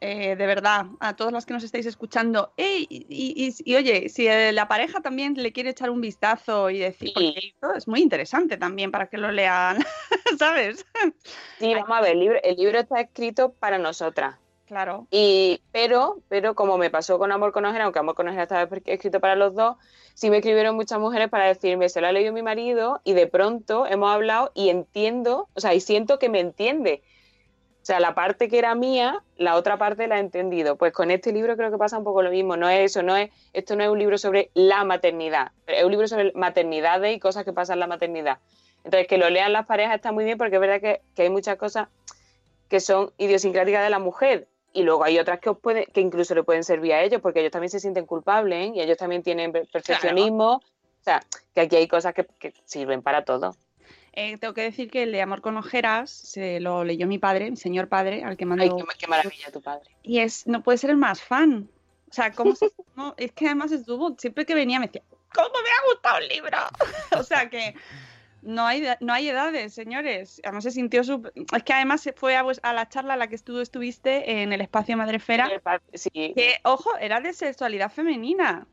eh, 0.00 0.36
de 0.36 0.46
verdad, 0.46 0.86
a 1.00 1.16
todos 1.16 1.32
los 1.32 1.46
que 1.46 1.54
nos 1.54 1.62
estáis 1.64 1.86
escuchando, 1.86 2.52
y, 2.56 2.86
y- 2.88 3.06
y- 3.46 3.54
y 3.72 3.76
oye, 3.76 4.08
si 4.08 4.26
eh, 4.26 4.52
la 4.52 4.68
pareja 4.68 5.00
también 5.00 5.34
le 5.34 5.52
quiere 5.52 5.70
echar 5.70 5.90
un 5.90 6.00
vistazo 6.00 6.70
y 6.70 6.78
decir, 6.78 7.12
porque 7.14 7.38
esto 7.54 7.74
es 7.74 7.88
muy 7.88 8.00
interesante 8.00 8.56
también 8.56 8.90
para 8.90 9.08
que 9.08 9.18
lo 9.18 9.30
lean, 9.32 9.78
¿sabes? 10.38 10.84
Sí, 11.58 11.74
vamos 11.74 11.90
a 11.96 12.00
ver, 12.00 12.12
el 12.12 12.20
libro, 12.20 12.38
el 12.42 12.56
libro 12.56 12.78
está 12.78 13.00
escrito 13.00 13.52
para 13.54 13.78
nosotras. 13.78 14.36
Claro. 14.66 15.06
Y, 15.10 15.62
pero, 15.72 16.22
pero 16.28 16.54
como 16.54 16.76
me 16.76 16.90
pasó 16.90 17.18
con 17.18 17.32
Amor 17.32 17.52
con 17.52 17.64
Ojera, 17.64 17.84
aunque 17.84 18.00
Amor 18.00 18.14
con 18.14 18.28
Ojera 18.28 18.42
estaba 18.42 18.68
escrito 18.84 19.18
para 19.18 19.34
los 19.34 19.54
dos, 19.54 19.76
sí 20.14 20.28
me 20.28 20.36
escribieron 20.38 20.76
muchas 20.76 20.98
mujeres 21.00 21.30
para 21.30 21.46
decirme, 21.46 21.88
se 21.88 22.02
lo 22.02 22.06
ha 22.06 22.12
leído 22.12 22.34
mi 22.34 22.42
marido 22.42 23.00
y 23.02 23.14
de 23.14 23.26
pronto 23.26 23.86
hemos 23.86 24.10
hablado 24.12 24.52
y 24.54 24.68
entiendo, 24.68 25.48
o 25.54 25.60
sea, 25.60 25.72
y 25.72 25.80
siento 25.80 26.18
que 26.18 26.28
me 26.28 26.40
entiende. 26.40 27.02
O 27.88 27.90
sea, 27.90 28.00
la 28.00 28.14
parte 28.14 28.50
que 28.50 28.58
era 28.58 28.74
mía, 28.74 29.22
la 29.38 29.54
otra 29.56 29.78
parte 29.78 30.06
la 30.08 30.18
he 30.18 30.20
entendido. 30.20 30.76
Pues 30.76 30.92
con 30.92 31.10
este 31.10 31.32
libro 31.32 31.56
creo 31.56 31.70
que 31.70 31.78
pasa 31.78 31.96
un 31.96 32.04
poco 32.04 32.20
lo 32.20 32.28
mismo. 32.30 32.54
No 32.54 32.68
es 32.68 32.80
eso, 32.90 33.02
no 33.02 33.16
es, 33.16 33.30
esto 33.54 33.76
no 33.76 33.82
es 33.82 33.88
un 33.88 33.98
libro 33.98 34.18
sobre 34.18 34.50
la 34.52 34.84
maternidad, 34.84 35.52
es 35.66 35.84
un 35.84 35.90
libro 35.92 36.06
sobre 36.06 36.30
maternidades 36.34 37.16
y 37.16 37.18
cosas 37.18 37.46
que 37.46 37.54
pasan 37.54 37.76
en 37.76 37.80
la 37.80 37.86
maternidad. 37.86 38.40
Entonces, 38.84 39.06
que 39.08 39.16
lo 39.16 39.30
lean 39.30 39.54
las 39.54 39.64
parejas 39.64 39.94
está 39.94 40.12
muy 40.12 40.24
bien 40.24 40.36
porque 40.36 40.56
es 40.56 40.60
verdad 40.60 40.82
que, 40.82 41.00
que 41.16 41.22
hay 41.22 41.30
muchas 41.30 41.56
cosas 41.56 41.88
que 42.68 42.78
son 42.80 43.10
idiosincráticas 43.16 43.82
de 43.82 43.88
la 43.88 43.98
mujer. 43.98 44.48
Y 44.74 44.82
luego 44.82 45.02
hay 45.04 45.18
otras 45.18 45.40
que 45.40 45.48
os 45.48 45.58
puede, 45.58 45.86
que 45.86 46.02
incluso 46.02 46.34
le 46.34 46.42
pueden 46.42 46.64
servir 46.64 46.92
a 46.92 47.02
ellos, 47.02 47.22
porque 47.22 47.40
ellos 47.40 47.52
también 47.52 47.70
se 47.70 47.80
sienten 47.80 48.04
culpables 48.04 48.68
¿eh? 48.68 48.72
y 48.74 48.82
ellos 48.82 48.98
también 48.98 49.22
tienen 49.22 49.50
per- 49.50 49.66
perfeccionismo. 49.72 50.56
O 50.56 51.02
sea, 51.02 51.22
que 51.54 51.62
aquí 51.62 51.76
hay 51.76 51.88
cosas 51.88 52.12
que, 52.12 52.26
que 52.38 52.52
sirven 52.66 53.00
para 53.00 53.24
todo. 53.24 53.56
Eh, 54.12 54.36
tengo 54.38 54.54
que 54.54 54.62
decir 54.62 54.90
que 54.90 55.04
el 55.04 55.12
de 55.12 55.22
Amor 55.22 55.40
con 55.40 55.56
Ojeras 55.56 56.10
se 56.10 56.60
lo 56.60 56.84
leyó 56.84 57.06
mi 57.06 57.18
padre, 57.18 57.50
mi 57.50 57.56
señor 57.56 57.88
padre, 57.88 58.24
al 58.24 58.36
que 58.36 58.46
mando... 58.46 58.64
Ay, 58.64 58.70
qué, 58.70 58.84
qué 58.98 59.06
maravilla 59.06 59.50
tu 59.52 59.60
padre. 59.60 59.88
Y 60.02 60.18
es, 60.18 60.46
no 60.46 60.62
puede 60.62 60.78
ser 60.78 60.90
el 60.90 60.96
más 60.96 61.22
fan. 61.22 61.68
O 62.10 62.12
sea, 62.12 62.32
¿cómo 62.32 62.54
se- 62.56 62.70
no, 62.96 63.14
es 63.16 63.32
que 63.32 63.46
además 63.46 63.72
estuvo, 63.72 64.16
siempre 64.18 64.44
que 64.46 64.54
venía 64.54 64.80
me 64.80 64.86
decía, 64.86 65.02
¿cómo 65.34 65.48
me 65.50 65.68
ha 65.70 65.92
gustado 65.92 66.18
el 66.18 66.28
libro? 66.28 66.58
o 67.18 67.22
sea 67.22 67.48
que 67.48 67.74
no 68.42 68.66
hay, 68.66 68.84
no 69.00 69.12
hay 69.12 69.28
edades, 69.28 69.74
señores. 69.74 70.40
Además 70.44 70.64
se 70.64 70.70
sintió 70.70 71.04
súper... 71.04 71.32
Es 71.54 71.62
que 71.62 71.72
además 71.72 72.00
se 72.00 72.12
fue 72.12 72.36
a 72.36 72.72
la 72.72 72.88
charla 72.88 73.14
a 73.14 73.16
la 73.16 73.26
que 73.26 73.38
tú 73.38 73.60
estuviste 73.60 74.42
en 74.42 74.52
el 74.52 74.60
espacio 74.60 74.96
Madrefera, 74.96 75.50
Sí, 75.92 76.10
que, 76.10 76.56
ojo, 76.64 76.96
era 76.98 77.20
de 77.20 77.32
sexualidad 77.32 77.90
femenina. 77.90 78.66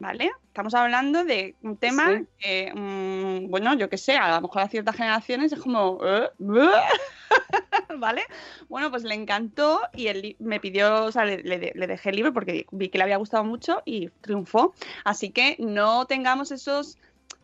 ¿Vale? 0.00 0.30
Estamos 0.46 0.74
hablando 0.74 1.24
de 1.24 1.56
un 1.62 1.76
tema 1.76 2.06
Sí. 2.18 2.26
que, 2.38 2.72
mm, 2.74 3.50
bueno, 3.50 3.74
yo 3.74 3.88
qué 3.88 3.98
sé, 3.98 4.16
a 4.16 4.36
lo 4.36 4.42
mejor 4.42 4.62
a 4.62 4.68
ciertas 4.68 4.94
generaciones 4.96 5.52
es 5.52 5.58
como, 5.60 5.98
¿eh? 6.04 6.28
¿vale? 7.98 8.22
Bueno, 8.68 8.90
pues 8.90 9.02
le 9.04 9.14
encantó 9.14 9.80
y 9.94 10.06
él 10.08 10.36
me 10.38 10.60
pidió, 10.60 11.04
o 11.06 11.12
sea, 11.12 11.24
le, 11.24 11.38
le- 11.42 11.72
le 11.74 11.86
dejé 11.86 12.10
el 12.10 12.16
libro 12.16 12.32
porque 12.32 12.66
vi 12.70 12.88
que 12.88 12.98
le 12.98 13.04
había 13.04 13.16
gustado 13.16 13.44
mucho 13.44 13.82
y 13.84 14.08
triunfó. 14.20 14.74
Así 15.04 15.30
que 15.30 15.56
no 15.58 16.06
tengamos 16.06 16.50
esos 16.52 16.96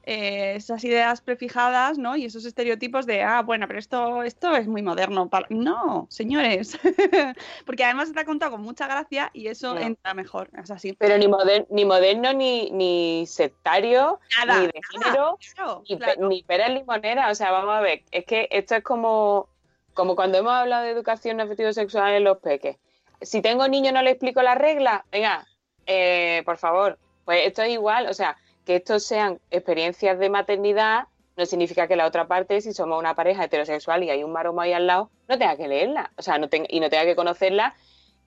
eh, 0.07 0.55
esas 0.57 0.85
ideas 0.85 1.21
prefijadas, 1.21 1.99
¿no? 1.99 2.17
Y 2.17 2.25
esos 2.27 2.45
estereotipos 2.45 3.07
de, 3.07 3.23
ah, 3.23 3.43
bueno, 3.43 3.67
pero 3.67 3.79
esto, 3.79 4.23
esto 4.23 4.55
es 4.57 4.67
muy 4.67 4.83
moderno. 4.83 5.29
para-". 5.29 5.47
No, 5.51 6.07
señores, 6.11 6.79
porque 7.67 7.85
además 7.85 8.09
está 8.09 8.25
contado 8.25 8.53
con 8.53 8.63
mucha 8.63 8.87
gracia 8.87 9.31
y 9.33 9.49
eso 9.49 9.77
entra 9.79 10.15
mejor, 10.15 10.51
es 10.63 10.71
así. 10.71 10.93
Pero 10.95 11.17
ni, 11.19 11.27
moder- 11.29 11.67
ni 11.71 11.85
moderno, 11.85 12.33
ni, 12.33 12.71
ni 12.71 13.27
sectario, 13.27 14.21
Nada, 14.47 14.61
ni 14.61 14.67
de 14.67 14.81
género, 14.91 15.39
Claro, 15.55 15.83
ni, 15.89 15.97
pe- 15.97 16.05
claro. 16.05 16.29
ni 16.29 16.43
peras 16.43 16.71
limoneras. 16.71 17.33
O 17.33 17.35
sea, 17.35 17.51
vamos 17.51 17.75
a 17.75 17.81
ver, 17.81 18.03
es 18.11 18.25
que 18.25 18.49
esto 18.51 18.75
es 18.77 18.83
como, 18.83 19.49
como 19.95 20.15
cuando 20.17 20.39
hemos 20.39 20.53
hablado 20.53 20.85
de 20.85 20.91
educación 20.91 21.41
afectivo-sexual 21.41 22.15
en 22.15 22.25
los 22.25 22.39
peques. 22.39 22.77
Si 23.21 23.41
tengo 23.41 23.67
niño 23.69 23.91
no 23.93 24.03
le 24.03 24.11
explico 24.11 24.43
las 24.43 24.59
reglas, 24.59 25.03
venga, 25.11 25.47
eh, 25.87 26.43
por 26.45 26.59
favor, 26.59 26.99
pues 27.25 27.47
esto 27.47 27.63
es 27.63 27.71
igual, 27.73 28.07
o 28.09 28.13
sea, 28.15 28.37
que 28.65 28.77
estos 28.77 29.05
sean 29.05 29.41
experiencias 29.51 30.19
de 30.19 30.31
maternidad 30.31 31.05
no 31.37 31.47
significa 31.47 31.89
que 31.89 31.97
la 31.97 32.07
otra 32.07 32.27
parte, 32.29 32.61
si 32.61 32.73
somos 32.73 32.99
una 32.99 33.15
pareja 33.15 33.45
heterosexual 33.45 34.05
y 34.05 34.11
hay 34.11 34.23
un 34.23 34.33
maromo 34.33 34.61
ahí 34.61 34.73
al 34.73 34.87
lado, 34.87 35.11
no 35.29 35.37
tenga 35.39 35.57
que 35.57 35.67
leerla, 35.69 36.13
o 36.17 36.23
sea, 36.23 36.39
no 36.39 36.49
tenga- 36.49 36.69
y 36.71 36.81
no 36.81 36.89
tenga 36.91 37.05
que 37.05 37.17
conocerla 37.17 37.75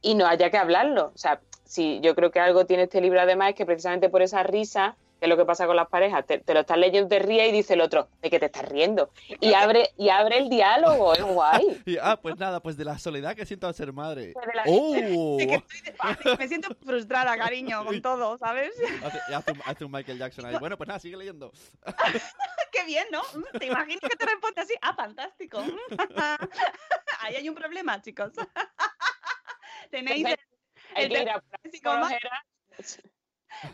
y 0.02 0.16
no 0.16 0.28
haya 0.28 0.50
que 0.52 0.58
hablarlo. 0.58 1.12
O 1.16 1.18
sea, 1.18 1.40
si 1.64 2.00
yo 2.02 2.16
creo 2.16 2.32
que 2.32 2.40
algo 2.40 2.66
tiene 2.66 2.84
este 2.84 3.02
libro 3.02 3.20
además 3.22 3.50
es 3.50 3.56
que 3.56 3.66
precisamente 3.66 4.10
por 4.10 4.22
esa 4.22 4.44
risa, 4.44 4.96
que 5.20 5.26
es 5.26 5.30
lo 5.30 5.38
que 5.38 5.46
pasa 5.46 5.66
con 5.66 5.76
las 5.76 5.88
parejas, 5.88 6.26
te, 6.26 6.38
te 6.40 6.54
lo 6.54 6.60
estás 6.62 6.78
leyendo, 6.78 7.10
te 7.10 7.20
ríes 7.20 7.50
y 7.50 7.52
dice 7.52 7.74
el 7.74 7.82
otro, 7.82 8.08
¿de 8.22 8.30
qué 8.30 8.40
te 8.40 8.46
estás 8.48 8.68
riendo? 8.70 9.12
Y 9.40 9.54
abre, 9.54 9.90
y 9.98 10.10
abre 10.10 10.38
el 10.38 10.50
diálogo, 10.50 11.14
es 11.14 11.24
guay. 11.24 11.82
Y, 11.88 11.98
ah, 11.98 12.20
pues 12.22 12.38
nada, 12.38 12.60
pues 12.62 12.78
de 12.78 12.86
la 12.86 13.00
soledad 13.00 13.36
que 13.36 13.46
siento 13.46 13.68
al 13.68 13.74
ser 13.74 13.94
madre. 13.94 14.34
Pues 14.34 14.46
de 14.46 14.54
la- 14.54 14.64
¡Oh! 14.68 15.38
Es 15.40 15.48
que 15.48 15.56
estoy 15.56 15.82
de- 15.82 16.38
Me 16.38 16.48
siento 16.48 16.76
frustrada, 16.86 17.38
cariño, 17.38 17.84
con 17.86 18.02
todo, 18.02 18.38
¿sabes? 18.38 18.72
Hace, 19.04 19.20
y 19.30 19.34
hace 19.34 19.86
un, 19.86 19.92
Michael 19.92 20.20
Jackson 20.20 20.46
ahí. 20.46 20.58
Bueno, 20.60 20.78
pues 20.78 20.88
nada, 20.88 21.00
sigue 21.00 21.18
leyendo. 21.18 21.52
Qué 22.72 22.84
bien, 22.86 23.08
¿no? 23.12 23.22
Mm, 23.34 23.58
¿Te 23.58 23.66
imaginas 23.66 24.02
que 24.02 24.16
te 24.16 24.26
responde 24.26 24.62
así? 24.62 24.74
Ah, 24.82 24.94
fantástico. 24.94 25.64
Ahí 27.22 27.36
hay 27.36 27.50
un 27.50 27.56
problema, 27.56 28.02
chicos. 28.02 28.34
Tenéis 29.90 30.26
Hay 30.96 31.06
el 31.06 31.12
que 31.12 31.22
ir 31.22 31.30
a 31.30 31.44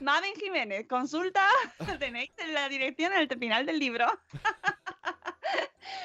Mamen 0.01 0.33
Jiménez, 0.35 0.87
consulta, 0.87 1.47
tenéis 1.99 2.31
en 2.37 2.53
la 2.53 2.69
dirección 2.69 3.13
el 3.13 3.27
final 3.27 3.65
del 3.65 3.79
libro. 3.79 4.05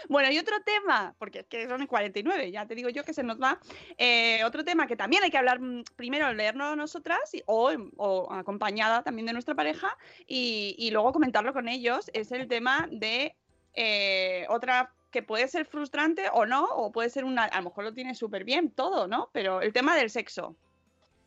Bueno, 0.08 0.30
y 0.30 0.38
otro 0.38 0.56
tema, 0.62 1.14
porque 1.18 1.40
es 1.40 1.46
que 1.46 1.68
son 1.68 1.80
el 1.80 1.88
49, 1.88 2.50
ya 2.50 2.66
te 2.66 2.74
digo 2.74 2.88
yo 2.88 3.04
que 3.04 3.14
se 3.14 3.22
nos 3.22 3.40
va. 3.40 3.58
eh, 3.96 4.42
otro 4.44 4.64
tema 4.64 4.86
que 4.86 4.96
también 4.96 5.22
hay 5.22 5.30
que 5.30 5.38
hablar 5.38 5.60
mm, 5.60 5.84
primero, 5.96 6.32
leerlo 6.32 6.74
nosotras 6.76 7.20
o, 7.46 8.32
acompañada 8.32 9.02
también 9.02 9.26
de 9.26 9.32
nuestra 9.32 9.54
pareja 9.54 9.96
y, 10.26 10.74
y 10.78 10.90
luego 10.90 11.12
comentarlo 11.12 11.52
con 11.52 11.68
ellos, 11.68 12.10
es 12.12 12.32
el 12.32 12.48
tema 12.48 12.88
de 12.90 13.36
eh, 13.74 14.44
otra 14.48 14.92
que 15.10 15.22
puede 15.22 15.48
ser 15.48 15.66
frustrante 15.66 16.28
o 16.32 16.46
no, 16.46 16.64
o 16.64 16.92
puede 16.92 17.10
ser 17.10 17.24
una, 17.24 17.44
a 17.44 17.58
lo 17.58 17.68
mejor 17.70 17.84
lo 17.84 17.94
tiene 17.94 18.14
súper 18.14 18.44
bien 18.44 18.70
todo, 18.70 19.06
¿no? 19.06 19.30
Pero 19.32 19.62
el 19.62 19.72
tema 19.72 19.96
del 19.96 20.10
sexo. 20.10 20.56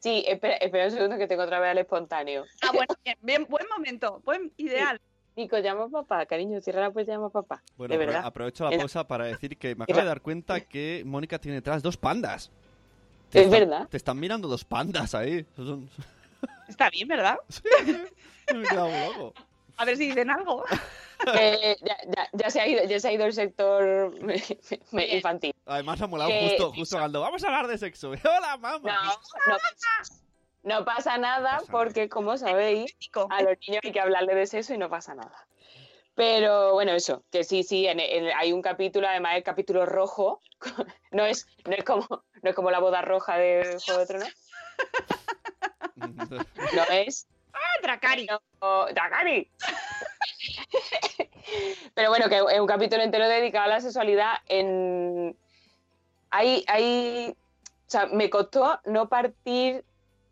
Sí, 0.02 0.24
espera, 0.28 0.56
espera 0.56 0.86
un 0.86 0.92
segundo 0.92 1.18
que 1.18 1.28
tengo 1.28 1.44
otra 1.44 1.60
vez 1.60 1.72
al 1.72 1.78
espontáneo. 1.78 2.46
Ah, 2.62 2.72
bueno, 2.74 2.94
bien, 3.06 3.18
bien, 3.22 3.46
buen 3.48 3.66
momento, 3.70 4.22
buen 4.26 4.52
ideal. 4.58 5.00
Nico, 5.36 5.58
llama 5.60 5.86
a 5.86 5.90
papá, 5.90 6.26
cariño, 6.26 6.60
cierra 6.60 6.82
la 6.82 6.92
puerta 6.92 7.12
y 7.12 7.16
llama 7.16 7.28
a 7.28 7.30
papá. 7.30 7.64
Bueno, 7.78 7.94
de 7.94 7.98
verdad. 8.06 8.22
aprovecho 8.26 8.70
la 8.70 8.78
pausa 8.78 9.08
para 9.08 9.26
decir 9.26 9.58
que 9.58 9.76
me 9.76 9.84
acabo 9.86 10.00
de 10.00 10.06
dar 10.06 10.22
cuenta 10.22 10.60
que 10.60 11.04
Mónica 11.06 11.40
tiene 11.40 11.56
detrás 11.56 11.82
dos 11.82 11.96
pandas. 11.98 12.52
Es 13.32 13.50
verdad. 13.50 13.88
Te 13.88 13.96
están 13.96 14.20
mirando 14.20 14.48
dos 14.50 14.66
pandas 14.66 15.16
ahí. 15.16 15.46
Son- 15.56 15.90
Está 16.68 16.90
bien, 16.90 17.08
¿verdad? 17.08 17.38
Me 18.54 18.60
he 18.64 18.68
quedado 18.68 18.90
loco. 19.08 19.34
A 19.78 19.86
ver 19.86 19.96
si 19.96 20.08
dicen 20.08 20.30
algo. 20.30 20.66
Eh, 21.40 21.78
ya, 21.82 21.98
ya- 22.08 22.30
ya 22.34 22.50
se 22.50 22.60
ha 22.62 22.68
ido, 22.68 22.84
ya 22.86 23.00
se 23.00 23.08
ha 23.08 23.12
ido 23.12 23.26
el 23.26 23.34
sector 23.34 24.14
infantil. 24.92 25.54
Además 25.66 26.02
ha 26.02 26.08
molado 26.08 26.30
Que- 26.30 26.50
justo, 26.50 26.74
justo 26.74 26.98
cuando 26.98 27.22
vamos 27.22 27.44
a 27.44 27.48
hablar 27.48 27.68
de 27.68 27.78
sexo. 27.78 28.10
Hola, 28.24 28.54
No, 28.56 28.58
mamá. 28.58 29.14
no, 29.48 29.58
no 30.64 30.86
pasa 30.86 31.18
nada 31.18 31.58
Pasa 31.60 31.72
porque, 31.72 32.10
como 32.10 32.38
sabéis, 32.38 32.96
a 33.30 33.42
los 33.44 33.58
niños 33.68 33.82
hay 33.84 33.92
que 33.92 34.00
hablarle 34.00 34.36
de 34.36 34.46
sexo 34.48 34.74
y 34.74 34.78
no 34.78 34.90
pasa 34.90 35.14
nada. 35.16 35.48
Pero 36.16 36.74
bueno, 36.74 36.92
eso, 36.92 37.24
que 37.32 37.44
sí, 37.44 37.64
sí, 37.64 37.88
en- 37.88 38.00
en- 38.00 38.32
hay 38.36 38.52
un 38.52 38.62
capítulo, 38.62 39.08
además 39.08 39.36
el 39.38 39.44
capítulo 39.44 39.86
rojo, 39.86 40.42
no 41.12 41.26
es, 41.26 41.48
no 41.66 41.74
es 41.76 41.84
como, 41.84 42.06
no 42.42 42.50
es 42.50 42.56
como 42.56 42.70
la 42.72 42.80
boda 42.80 43.02
roja 43.02 43.38
de 43.38 43.78
Juego 43.86 44.00
de 44.02 44.06
Tronos, 44.08 44.30
no 45.96 46.84
es 46.92 47.28
Dracari. 47.82 48.28
pero- 48.60 48.88
Dracari. 48.94 49.50
Pero 51.94 52.10
bueno, 52.10 52.30
que 52.30 52.38
es 52.38 52.60
un 52.60 52.68
capítulo 52.68 53.04
entero 53.04 53.28
dedicado 53.28 53.66
a 53.66 53.70
la 53.70 53.82
sexualidad. 53.82 54.34
En... 54.48 55.36
Hay, 56.30 56.64
hay... 56.68 57.36
O 57.88 57.92
sea, 57.92 58.06
me 58.08 58.30
costó 58.30 58.80
no 58.86 59.10
partir 59.10 59.84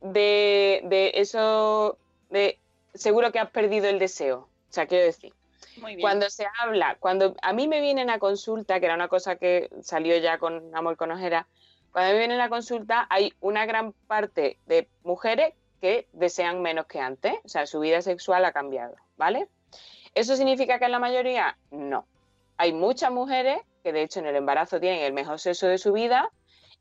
de, 0.02 0.82
de 0.86 1.12
eso, 1.16 1.98
de 2.30 2.58
seguro 2.94 3.32
que 3.32 3.40
has 3.40 3.50
perdido 3.50 3.88
el 3.88 4.00
deseo. 4.00 4.48
O 4.70 4.74
sea, 4.74 4.86
quiero 4.86 5.06
decir, 5.06 5.34
Muy 5.78 5.96
bien. 5.96 6.02
cuando 6.02 6.30
se 6.30 6.46
habla, 6.62 6.96
cuando 7.00 7.36
a 7.42 7.54
mí 7.54 7.68
me 7.68 7.82
vienen 7.82 8.10
a 8.10 8.20
consulta, 8.20 8.80
que 8.80 8.86
era 8.86 8.96
una 8.96 9.08
cosa 9.08 9.36
que 9.36 9.70
salió 9.82 10.18
ya 10.18 10.38
con 10.38 10.74
Amor 10.76 10.96
con 10.96 11.12
Ojera, 11.12 11.48
cuando 11.92 12.14
me 12.14 12.20
vienen 12.20 12.40
a 12.40 12.50
consulta 12.50 13.08
hay 13.10 13.34
una 13.42 13.66
gran 13.66 13.94
parte 14.08 14.58
de 14.68 14.88
mujeres 15.04 15.54
que 15.82 16.08
desean 16.14 16.62
menos 16.62 16.86
que 16.86 17.00
antes, 17.00 17.34
o 17.44 17.50
sea, 17.50 17.66
su 17.66 17.80
vida 17.80 18.02
sexual 18.02 18.46
ha 18.46 18.52
cambiado, 18.52 18.96
¿vale? 19.18 19.48
¿Eso 20.16 20.36
significa 20.36 20.80
que 20.80 20.86
es 20.86 20.92
la 20.92 21.00
mayoría? 21.00 21.58
No. 21.72 22.06
Hay 22.58 22.74
muchas 22.74 23.12
mujeres 23.12 23.60
que 23.84 23.94
de 23.94 24.04
hecho 24.04 24.20
en 24.20 24.28
el 24.28 24.36
embarazo 24.36 24.80
tienen 24.80 25.02
el 25.02 25.14
mejor 25.14 25.40
sexo 25.40 25.68
de 25.68 25.78
su 25.78 25.94
vida 25.94 26.32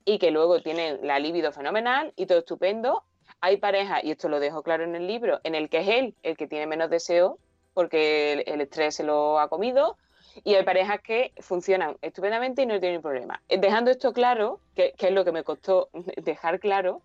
y 0.05 0.19
que 0.19 0.31
luego 0.31 0.61
tienen 0.61 1.07
la 1.07 1.19
libido 1.19 1.53
fenomenal 1.53 2.13
y 2.17 2.27
todo 2.27 2.39
estupendo. 2.39 3.05
Hay 3.41 3.59
parejas, 3.59 4.03
y 4.03 4.11
esto 4.11 4.29
lo 4.29 4.41
dejo 4.41 4.63
claro 4.63 4.85
en 4.85 4.97
el 4.97 5.07
libro, 5.07 5.41
en 5.45 5.55
el 5.55 5.69
que 5.69 5.79
es 5.79 5.89
él 5.89 6.15
el 6.23 6.37
que 6.37 6.49
tiene 6.49 6.67
menos 6.67 6.91
deseo 6.91 7.39
porque 7.75 8.45
el, 8.47 8.61
estrés 8.61 8.97
se 8.97 9.05
lo 9.05 9.39
ha 9.39 9.49
comido 9.49 9.97
y 10.43 10.55
hay 10.55 10.65
parejas 10.65 11.01
que 11.01 11.33
funcionan 11.39 11.97
estupendamente 12.03 12.63
y 12.63 12.67
no 12.67 12.81
tienen 12.81 13.01
problema. 13.01 13.41
Eh, 13.49 13.59
Dejando 13.59 13.93
esto 13.93 14.13
claro, 14.13 14.61
que 14.75 14.95
es 14.99 15.13
lo 15.13 15.25
que 15.25 15.31
me 15.31 15.45
costó 15.45 15.89
dejar 16.17 16.59
claro, 16.59 17.03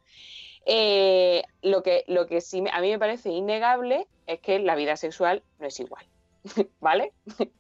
eh, 0.66 1.44
lo, 1.62 1.84
que, 1.84 2.04
lo 2.08 2.28
que 2.28 2.42
sí 2.42 2.62
me- 2.62 2.72
a 2.72 2.80
mí 2.82 2.90
me 2.90 3.00
parece 3.00 3.30
innegable 3.30 4.08
es 4.28 4.40
que 4.40 4.60
la 4.60 4.76
vida 4.76 4.96
sexual 4.96 5.44
no 5.60 5.68
es 5.68 5.80
igual, 5.80 6.06
¿vale? 6.80 7.14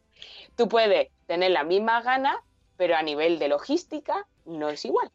Tú 0.56 0.68
puedes 0.68 1.10
tener 1.26 1.52
las 1.52 1.66
mismas 1.66 2.04
ganas, 2.04 2.36
pero 2.78 2.96
a 2.96 3.02
nivel 3.02 3.40
de 3.40 3.48
logística 3.48 4.28
no 4.46 4.70
es 4.70 4.86
igual. 4.86 5.12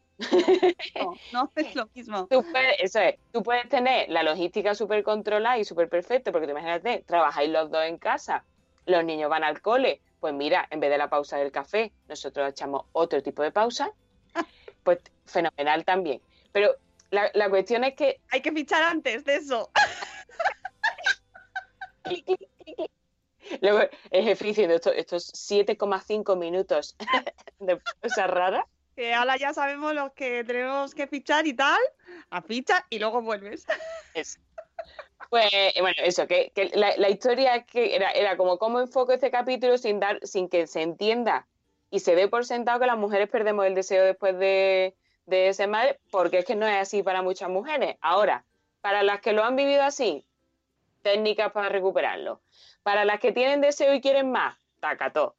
No, 0.95 1.15
no 1.31 1.51
es 1.55 1.75
lo 1.75 1.89
mismo. 1.93 2.27
Tú 2.29 2.43
puedes, 2.51 2.75
eso 2.79 2.99
es, 2.99 3.15
tú 3.31 3.41
puedes 3.41 3.67
tener 3.69 4.09
la 4.09 4.23
logística 4.23 4.75
súper 4.75 5.03
controlada 5.03 5.57
y 5.57 5.63
súper 5.65 5.89
perfecta, 5.89 6.31
porque 6.31 6.47
tú 6.47 6.51
imagínate, 6.51 7.03
trabajáis 7.07 7.49
los 7.49 7.71
dos 7.71 7.83
en 7.85 7.97
casa, 7.97 8.43
los 8.85 9.03
niños 9.03 9.29
van 9.29 9.43
al 9.43 9.61
cole, 9.61 10.01
pues 10.19 10.33
mira, 10.33 10.67
en 10.69 10.79
vez 10.79 10.89
de 10.89 10.97
la 10.97 11.09
pausa 11.09 11.37
del 11.37 11.51
café, 11.51 11.93
nosotros 12.07 12.49
echamos 12.49 12.85
otro 12.91 13.23
tipo 13.23 13.41
de 13.41 13.51
pausa, 13.51 13.91
pues 14.83 14.99
fenomenal 15.25 15.85
también. 15.85 16.21
Pero 16.51 16.75
la, 17.11 17.29
la 17.33 17.49
cuestión 17.49 17.83
es 17.83 17.95
que 17.95 18.19
Hay 18.31 18.41
que 18.41 18.51
fichar 18.51 18.83
antes 18.83 19.23
de 19.25 19.35
eso. 19.35 19.71
luego 23.61 23.79
el 24.11 24.23
jefe 24.23 24.45
diciendo 24.45 24.75
esto- 24.75 24.93
estos 24.93 25.31
7,5 25.33 26.37
minutos 26.37 26.95
de 27.59 27.77
pausa 28.01 28.27
rara, 28.27 28.65
Que 28.95 29.13
ahora 29.13 29.37
ya 29.37 29.53
sabemos 29.53 29.93
los 29.93 30.11
que 30.13 30.43
tenemos 30.43 30.93
que 30.93 31.07
fichar 31.07 31.47
y 31.47 31.53
tal. 31.53 31.79
A 32.29 32.41
ficha 32.41 32.85
y 32.89 32.99
luego 32.99 33.21
vuelves. 33.21 33.65
es- 34.13 34.39
Pues 35.29 35.49
bueno, 35.79 35.95
eso, 36.03 36.27
que, 36.27 36.51
que 36.55 36.65
la, 36.73 36.95
la 36.97 37.09
historia 37.09 37.63
que 37.63 37.95
era, 37.95 38.11
era 38.11 38.35
como 38.37 38.57
cómo 38.57 38.79
enfoco 38.79 39.11
este 39.13 39.29
capítulo 39.31 39.77
sin 39.77 39.99
dar, 39.99 40.19
sin 40.25 40.49
que 40.49 40.65
se 40.67 40.81
entienda 40.81 41.47
y 41.91 41.99
se 41.99 42.15
dé 42.15 42.27
por 42.27 42.45
sentado 42.45 42.79
que 42.79 42.85
las 42.87 42.97
mujeres 42.97 43.29
perdemos 43.29 43.65
el 43.65 43.73
deseo 43.75 44.03
después 44.05 44.37
de, 44.39 44.95
de 45.29 45.53
ser 45.53 45.69
madre, 45.69 45.99
porque 46.11 46.39
es 46.39 46.45
que 46.45 46.55
no 46.55 46.67
es 46.67 46.75
así 46.75 47.03
para 47.03 47.21
muchas 47.21 47.49
mujeres. 47.49 47.95
Ahora, 48.01 48.45
para 48.81 49.03
las 49.03 49.21
que 49.21 49.33
lo 49.33 49.43
han 49.43 49.55
vivido 49.55 49.83
así, 49.83 50.25
técnicas 51.01 51.51
para 51.51 51.69
recuperarlo. 51.69 52.41
Para 52.83 53.05
las 53.05 53.19
que 53.19 53.31
tienen 53.31 53.61
deseo 53.61 53.93
y 53.93 54.01
quieren 54.01 54.31
más, 54.31 54.57
tacató. 54.79 55.35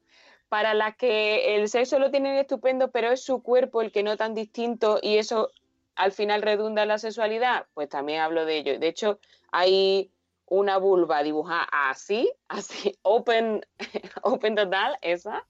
Para 0.48 0.74
las 0.74 0.96
que 0.96 1.56
el 1.56 1.68
sexo 1.68 1.98
lo 1.98 2.10
tienen 2.10 2.36
estupendo, 2.36 2.90
pero 2.90 3.10
es 3.10 3.22
su 3.22 3.42
cuerpo 3.42 3.82
el 3.82 3.92
que 3.92 4.02
no 4.02 4.16
tan 4.16 4.34
distinto 4.34 4.98
y 5.00 5.18
eso 5.18 5.50
al 5.94 6.12
final 6.12 6.42
redunda 6.42 6.82
en 6.82 6.88
la 6.88 6.98
sexualidad, 6.98 7.66
pues 7.74 7.88
también 7.88 8.20
hablo 8.20 8.44
de 8.46 8.56
ello. 8.56 8.78
De 8.78 8.88
hecho, 8.88 9.20
hay 9.52 10.10
una 10.46 10.78
vulva 10.78 11.22
dibujada 11.22 11.68
así, 11.70 12.32
así, 12.48 12.98
open, 13.02 13.64
open 14.22 14.56
total, 14.56 14.96
esa, 15.02 15.46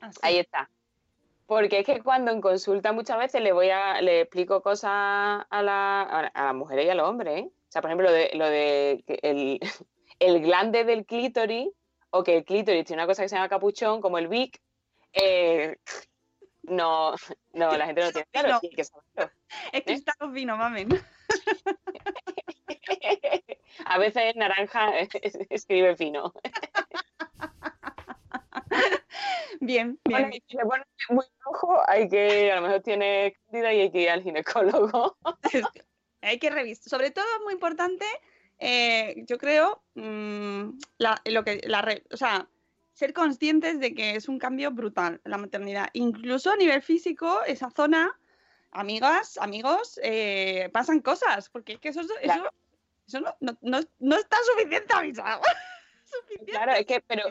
Así. 0.00 0.18
ahí 0.22 0.38
está. 0.38 0.70
Porque 1.48 1.78
es 1.78 1.86
que 1.86 2.02
cuando 2.02 2.30
en 2.30 2.42
consulta 2.42 2.92
muchas 2.92 3.16
veces 3.16 3.40
le 3.40 3.52
voy 3.52 3.70
a, 3.70 4.02
le 4.02 4.20
explico 4.20 4.60
cosas 4.60 4.90
a 4.92 5.62
la, 5.62 6.02
a 6.02 6.44
las 6.44 6.54
mujeres 6.54 6.84
y 6.84 6.90
a 6.90 6.94
los 6.94 7.08
hombres, 7.08 7.40
¿eh? 7.40 7.50
O 7.50 7.72
sea, 7.72 7.80
por 7.80 7.90
ejemplo, 7.90 8.06
lo 8.08 8.12
de, 8.12 8.30
lo 8.34 8.44
de 8.44 9.02
el, 9.22 9.58
el 10.18 10.42
glande 10.42 10.84
del 10.84 11.06
clítoris 11.06 11.70
o 12.10 12.22
que 12.22 12.36
el 12.36 12.44
clítoris 12.44 12.84
tiene 12.84 13.00
una 13.02 13.06
cosa 13.06 13.22
que 13.22 13.30
se 13.30 13.36
llama 13.36 13.48
capuchón, 13.48 14.02
como 14.02 14.18
el 14.18 14.28
Vic, 14.28 14.60
eh, 15.14 15.78
no, 16.64 17.14
no, 17.54 17.76
la 17.78 17.86
gente 17.86 18.02
no 18.02 18.12
tiene 18.12 18.28
claro. 18.30 18.60
que 18.60 18.84
saberlo. 18.84 19.32
Es 19.72 19.84
que 19.84 19.92
está 19.94 20.12
fino, 20.34 20.54
mamen. 20.58 20.90
A 23.86 23.96
veces 23.96 24.36
naranja 24.36 24.98
escribe 24.98 25.96
fino. 25.96 26.34
Bien, 29.60 29.98
bien. 30.04 30.32
si 30.46 30.56
le 30.56 30.64
pones 30.64 30.86
muy 31.10 31.24
rojo, 31.44 31.80
hay 31.86 32.08
que, 32.08 32.52
a 32.52 32.56
lo 32.56 32.62
mejor 32.62 32.82
tiene 32.82 33.36
cándida 33.44 33.72
y 33.72 33.80
hay 33.80 33.90
que 33.90 34.02
ir 34.02 34.10
al 34.10 34.22
ginecólogo. 34.22 35.16
hay 36.22 36.38
que 36.38 36.50
revisar. 36.50 36.88
Sobre 36.88 37.10
todo 37.10 37.24
es 37.36 37.44
muy 37.44 37.54
importante, 37.54 38.04
eh, 38.58 39.14
yo 39.26 39.38
creo, 39.38 39.82
mm, 39.94 40.70
lo 41.26 41.44
que, 41.44 41.60
la, 41.64 42.00
o 42.10 42.16
sea, 42.16 42.48
ser 42.92 43.12
conscientes 43.12 43.78
de 43.78 43.94
que 43.94 44.16
es 44.16 44.28
un 44.28 44.38
cambio 44.38 44.72
brutal 44.72 45.20
la 45.24 45.38
maternidad. 45.38 45.88
Incluso 45.92 46.50
a 46.50 46.56
nivel 46.56 46.82
físico, 46.82 47.42
esa 47.46 47.70
zona, 47.70 48.18
amigas, 48.72 49.38
amigos, 49.38 50.00
eh, 50.02 50.68
pasan 50.72 51.00
cosas, 51.00 51.48
porque 51.48 51.74
es 51.74 51.78
que 51.78 51.90
eso, 51.90 52.00
eso, 52.00 53.20
no, 53.20 53.56
no, 53.60 53.80
no, 54.00 54.16
está 54.16 54.36
suficiente 54.44 54.94
avisado. 54.94 55.40
Claro, 56.46 56.72
es 56.72 56.86
que, 56.86 57.02
pero, 57.06 57.24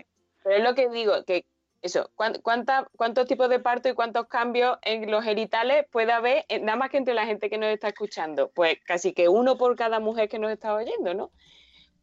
pero 0.43 0.57
es 0.57 0.63
lo 0.63 0.75
que 0.75 0.87
digo, 0.89 1.25
que 1.25 1.45
eso, 1.81 2.09
¿cuántos 2.15 3.27
tipos 3.27 3.49
de 3.49 3.59
parto 3.59 3.89
y 3.89 3.93
cuántos 3.93 4.27
cambios 4.27 4.77
en 4.81 5.09
los 5.11 5.23
genitales 5.23 5.85
puede 5.91 6.11
haber, 6.11 6.45
nada 6.61 6.77
más 6.77 6.89
que 6.89 6.97
entre 6.97 7.13
la 7.13 7.25
gente 7.25 7.49
que 7.49 7.57
nos 7.57 7.69
está 7.69 7.89
escuchando? 7.89 8.49
Pues 8.49 8.77
casi 8.85 9.13
que 9.13 9.29
uno 9.29 9.57
por 9.57 9.75
cada 9.75 9.99
mujer 9.99 10.27
que 10.27 10.39
nos 10.39 10.51
está 10.51 10.73
oyendo, 10.73 11.13
¿no? 11.13 11.31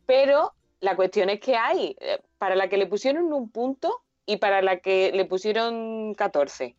Pero 0.07 0.53
la 0.81 0.97
cuestión 0.97 1.31
es 1.31 1.41
que 1.41 1.57
hay, 1.57 1.97
eh, 2.01 2.20
para 2.39 2.55
la 2.55 2.68
que 2.68 2.77
le 2.77 2.87
pusieron 2.87 3.33
un 3.33 3.51
punto 3.51 4.03
y 4.27 4.37
para 4.37 4.62
la 4.62 4.79
que 4.79 5.11
le 5.12 5.25
pusieron 5.25 6.14
14. 6.14 6.77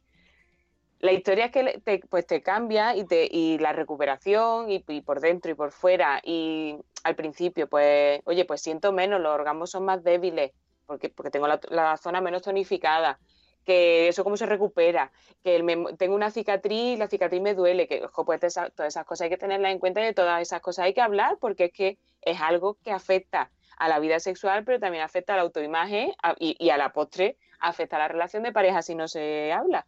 La 0.99 1.11
historia 1.11 1.45
es 1.45 1.51
que 1.51 1.81
te, 1.83 1.99
pues 2.09 2.25
te 2.25 2.41
cambia 2.41 2.95
y, 2.95 3.05
te, 3.05 3.27
y 3.29 3.57
la 3.57 3.73
recuperación 3.73 4.71
y, 4.71 4.83
y, 4.87 5.01
por 5.01 5.19
dentro 5.19 5.51
y 5.51 5.55
por 5.55 5.71
fuera 5.71 6.21
y 6.23 6.77
al 7.03 7.15
principio 7.15 7.67
pues, 7.67 8.21
oye, 8.25 8.45
pues 8.45 8.61
siento 8.61 8.91
menos, 8.91 9.21
los 9.21 9.33
órganos 9.33 9.69
son 9.69 9.85
más 9.85 10.03
débiles, 10.03 10.51
porque, 10.85 11.09
porque 11.09 11.31
tengo 11.31 11.47
la, 11.47 11.97
zona 11.97 12.21
menos 12.21 12.41
tonificada, 12.41 13.19
que 13.65 14.07
eso 14.07 14.23
cómo 14.23 14.37
se 14.37 14.45
recupera, 14.45 15.11
que 15.43 15.63
tengo 15.97 16.15
una 16.15 16.29
cicatriz 16.31 16.95
y 16.95 16.97
la 16.97 17.07
cicatriz 17.07 17.41
me 17.41 17.55
duele, 17.55 17.87
que 17.87 18.03
ojo, 18.05 18.25
pues 18.25 18.39
todas 18.39 18.71
esas 18.79 19.05
cosas 19.05 19.21
hay 19.21 19.29
que 19.29 19.37
tenerlas 19.37 19.71
en 19.71 19.79
cuenta 19.79 20.01
y 20.01 20.05
de 20.05 20.13
todas 20.13 20.41
esas 20.41 20.61
cosas 20.61 20.85
hay 20.85 20.93
que 20.93 21.01
hablar 21.01 21.37
porque 21.39 21.65
es 21.65 21.71
que 21.73 21.97
es 22.21 22.39
algo 22.41 22.77
que 22.83 22.91
afecta 22.91 23.51
a 23.77 23.89
la 23.89 23.99
vida 23.99 24.19
sexual, 24.19 24.63
pero 24.63 24.79
también 24.79 25.03
afecta 25.03 25.33
a 25.33 25.37
la 25.37 25.43
autoimagen 25.43 26.13
y, 26.39 26.69
a 26.69 26.77
la 26.77 26.93
postre 26.93 27.37
afecta 27.59 27.95
a 27.95 27.99
la 27.99 28.07
relación 28.07 28.43
de 28.43 28.51
pareja 28.51 28.81
si 28.81 28.95
no 28.95 29.07
se 29.07 29.51
habla. 29.51 29.85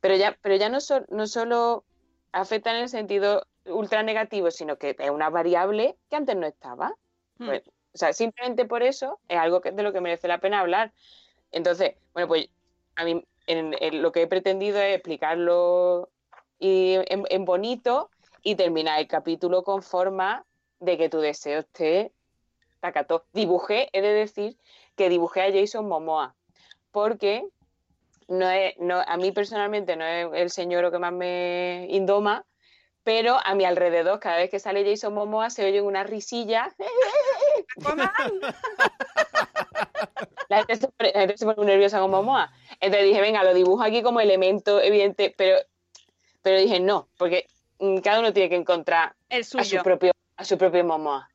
Pero 0.00 0.16
ya, 0.16 0.36
pero 0.42 0.56
ya 0.56 0.68
no, 0.68 0.78
no 1.08 1.26
solo 1.26 1.84
afecta 2.32 2.70
en 2.70 2.82
el 2.82 2.88
sentido 2.88 3.46
ultra 3.64 4.02
negativo, 4.02 4.50
sino 4.50 4.76
que 4.76 4.96
es 4.98 5.10
una 5.10 5.30
variable 5.30 5.96
que 6.10 6.16
antes 6.16 6.36
no 6.36 6.46
estaba. 6.46 6.94
Hmm. 7.38 7.46
Pues, 7.46 7.62
o 7.98 8.00
sea, 8.00 8.12
simplemente 8.12 8.64
por 8.64 8.84
eso 8.84 9.18
es 9.26 9.36
algo 9.38 9.60
que, 9.60 9.72
de 9.72 9.82
lo 9.82 9.92
que 9.92 10.00
merece 10.00 10.28
la 10.28 10.38
pena 10.38 10.60
hablar. 10.60 10.92
Entonces, 11.50 11.96
bueno, 12.12 12.28
pues 12.28 12.48
a 12.94 13.04
mí 13.04 13.24
en, 13.48 13.74
lo 14.00 14.12
que 14.12 14.22
he 14.22 14.26
pretendido 14.28 14.78
es 14.78 14.94
explicarlo 14.94 16.08
y 16.60 16.94
en, 17.08 17.44
bonito 17.44 18.08
y 18.44 18.54
terminar 18.54 19.00
el 19.00 19.08
capítulo 19.08 19.64
con 19.64 19.82
forma 19.82 20.46
de 20.78 20.96
que 20.96 21.08
tu 21.08 21.18
deseo 21.18 21.58
esté 21.58 22.12
tacato. 22.78 23.24
Dibujé, 23.32 23.88
he 23.92 24.00
de 24.00 24.12
decir 24.12 24.56
que 24.94 25.08
dibujé 25.08 25.42
a 25.42 25.52
Jason 25.52 25.88
Momoa, 25.88 26.36
porque 26.92 27.48
no 28.28 28.48
es, 28.48 28.78
no, 28.78 29.02
a 29.04 29.16
mí 29.16 29.32
personalmente 29.32 29.96
no 29.96 30.04
es 30.04 30.28
el 30.34 30.50
señor 30.50 30.92
que 30.92 31.00
más 31.00 31.12
me 31.12 31.88
indoma, 31.90 32.46
pero 33.02 33.38
a 33.44 33.56
mi 33.56 33.64
alrededor, 33.64 34.20
cada 34.20 34.36
vez 34.36 34.50
que 34.50 34.60
sale 34.60 34.88
Jason 34.88 35.14
Momoa, 35.14 35.50
se 35.50 35.64
oye 35.64 35.82
una 35.82 36.04
la, 40.48 40.58
gente 40.58 40.76
se, 41.36 41.44
pone 41.44 41.56
muy 41.56 41.66
nerviosa 41.66 42.00
con 42.00 42.10
Momoa. 42.10 42.52
Entonces 42.80 43.08
dije, 43.08 43.20
venga, 43.20 43.44
lo 43.44 43.54
dibujo 43.54 43.82
aquí 43.82 44.02
como 44.02 44.20
elemento 44.20 44.80
evidente, 44.80 45.34
pero, 45.36 45.58
pero 46.42 46.60
dije, 46.60 46.80
no, 46.80 47.08
porque 47.16 47.46
mm, 47.78 47.98
cada 47.98 48.20
uno 48.20 48.32
tiene 48.32 48.48
que 48.48 48.56
encontrar 48.56 49.14
a 49.30 49.42
su 49.42 49.82
propio, 49.82 50.12
a 50.36 50.44
su 50.44 50.58
propio 50.58 50.84
Momoa. 50.84 51.28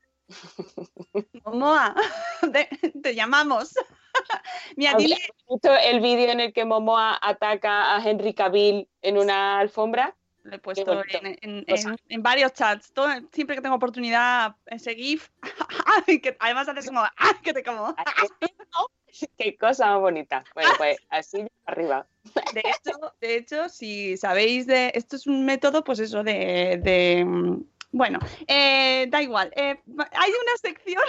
Momoa, 1.45 1.95
te, 3.03 3.15
llamamos. 3.15 3.73
Mira, 4.75 4.93
dile... 4.95 5.17
visto 5.49 5.73
el 5.75 5.99
vídeo 5.99 6.29
en 6.29 6.39
el 6.39 6.53
que 6.53 6.65
Momoa 6.65 7.17
ataca 7.21 7.95
a 7.95 8.03
Henry 8.03 8.33
Cavill 8.33 8.87
en 9.01 9.17
una 9.17 9.59
alfombra? 9.59 10.15
Lo 10.43 10.55
he 10.55 10.59
puesto 10.59 11.03
en, 11.11 12.23
varios 12.23 12.53
chats. 12.53 12.91
siempre 13.31 13.55
que 13.55 13.61
tengo 13.61 13.75
oportunidad, 13.75 14.55
ese 14.65 14.93
GIF, 14.93 15.29
que 16.21 16.35
además 16.39 16.67
haces 16.67 16.87
como, 16.87 17.01
que 17.43 17.53
te 17.53 17.63
como. 17.63 17.95
Qué 19.37 19.55
cosa 19.57 19.87
más 19.87 19.99
bonita. 20.01 20.43
Bueno, 20.55 20.71
pues 20.77 20.97
así 21.09 21.45
arriba. 21.65 22.07
De 22.53 22.61
hecho, 22.61 23.13
de 23.21 23.35
hecho, 23.37 23.69
si 23.69 24.17
sabéis 24.17 24.65
de. 24.65 24.91
Esto 24.95 25.15
es 25.15 25.27
un 25.27 25.45
método, 25.45 25.83
pues 25.83 25.99
eso, 25.99 26.23
de. 26.23 27.61
bueno, 27.91 28.19
eh, 28.47 29.05
da 29.09 29.21
igual. 29.21 29.53
Eh, 29.55 29.79
hay 29.85 30.31
una 30.31 30.57
sección. 30.59 31.03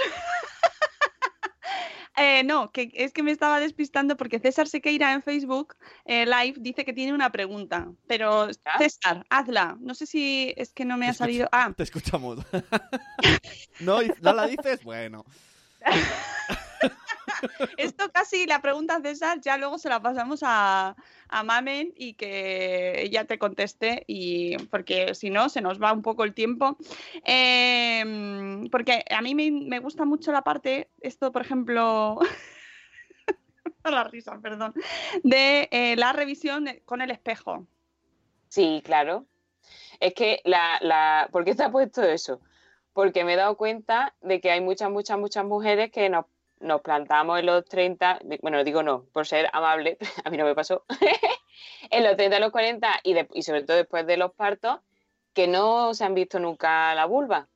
Eh, 2.16 2.44
no, 2.44 2.70
que 2.70 2.90
es 2.94 3.12
que 3.12 3.22
me 3.22 3.32
estaba 3.32 3.58
despistando 3.58 4.16
porque 4.16 4.38
César 4.38 4.68
Sequeira 4.68 5.12
en 5.12 5.22
Facebook 5.22 5.76
eh, 6.04 6.24
Live 6.26 6.54
dice 6.60 6.84
que 6.84 6.92
tiene 6.92 7.12
una 7.12 7.30
pregunta. 7.30 7.88
Pero 8.06 8.48
César, 8.78 9.26
hazla. 9.30 9.76
No 9.80 9.94
sé 9.94 10.06
si 10.06 10.54
es 10.56 10.72
que 10.72 10.84
no 10.84 10.96
me 10.96 11.08
ha 11.08 11.14
salido. 11.14 11.48
Ah. 11.50 11.72
Te 11.76 11.82
escuchamos. 11.82 12.38
no, 13.80 13.98
no 14.20 14.32
la 14.32 14.46
dices, 14.46 14.82
bueno. 14.84 15.24
Esto 17.76 18.10
casi 18.12 18.46
la 18.46 18.60
pregunta 18.60 19.00
César, 19.00 19.40
ya 19.40 19.56
luego 19.56 19.78
se 19.78 19.88
la 19.88 20.00
pasamos 20.00 20.40
a, 20.42 20.96
a 21.28 21.42
Mamen 21.42 21.92
y 21.96 22.14
que 22.14 23.02
ella 23.02 23.24
te 23.24 23.38
conteste, 23.38 24.04
y 24.06 24.56
porque 24.68 25.14
si 25.14 25.30
no, 25.30 25.48
se 25.48 25.60
nos 25.60 25.82
va 25.82 25.92
un 25.92 26.02
poco 26.02 26.24
el 26.24 26.34
tiempo. 26.34 26.76
Em, 27.24 28.68
porque 28.70 29.04
a 29.10 29.20
mí 29.22 29.34
me, 29.34 29.78
gusta 29.78 30.04
mucho 30.04 30.32
la 30.32 30.42
parte, 30.42 30.88
esto, 31.00 31.32
por 31.32 31.42
ejemplo. 31.42 32.18
la 33.84 34.04
risa, 34.04 34.38
perdón. 34.40 34.74
De 35.22 35.68
eh, 35.70 35.96
la 35.96 36.12
revisión 36.12 36.68
con 36.84 37.02
el 37.02 37.10
espejo. 37.10 37.66
Sí, 38.48 38.82
claro. 38.84 39.26
Es 40.00 40.14
que 40.14 40.40
la, 40.44 40.78
la. 40.80 41.28
¿Por 41.32 41.44
qué 41.44 41.54
te 41.54 41.64
ha 41.64 41.70
puesto 41.70 42.02
eso? 42.02 42.40
Porque 42.92 43.24
me 43.24 43.34
he 43.34 43.36
dado 43.36 43.56
cuenta 43.56 44.14
de 44.20 44.40
que 44.40 44.50
hay 44.50 44.60
muchas, 44.60 44.90
muchas, 44.90 45.18
muchas 45.18 45.44
mujeres 45.44 45.90
que 45.90 46.08
nos 46.08 46.26
nos 46.64 46.80
plantamos 46.80 47.38
en 47.38 47.46
los 47.46 47.64
30, 47.64 48.20
bueno, 48.42 48.64
digo 48.64 48.82
no, 48.82 49.04
por 49.12 49.26
ser 49.26 49.48
amable, 49.52 49.98
a 50.24 50.30
mí 50.30 50.36
no 50.36 50.44
me 50.44 50.54
pasó, 50.54 50.84
en 51.90 52.02
los 52.02 52.16
30, 52.16 52.40
los 52.40 52.50
40 52.50 53.00
y, 53.02 53.14
y 53.32 53.42
sobre 53.42 53.62
todo 53.62 53.76
después 53.76 54.06
de 54.06 54.16
los 54.16 54.32
partos, 54.32 54.80
que 55.32 55.46
no 55.46 55.94
se 55.94 56.04
han 56.04 56.14
visto 56.14 56.38
nunca 56.38 56.94
la 56.94 57.06
vulva. 57.06 57.48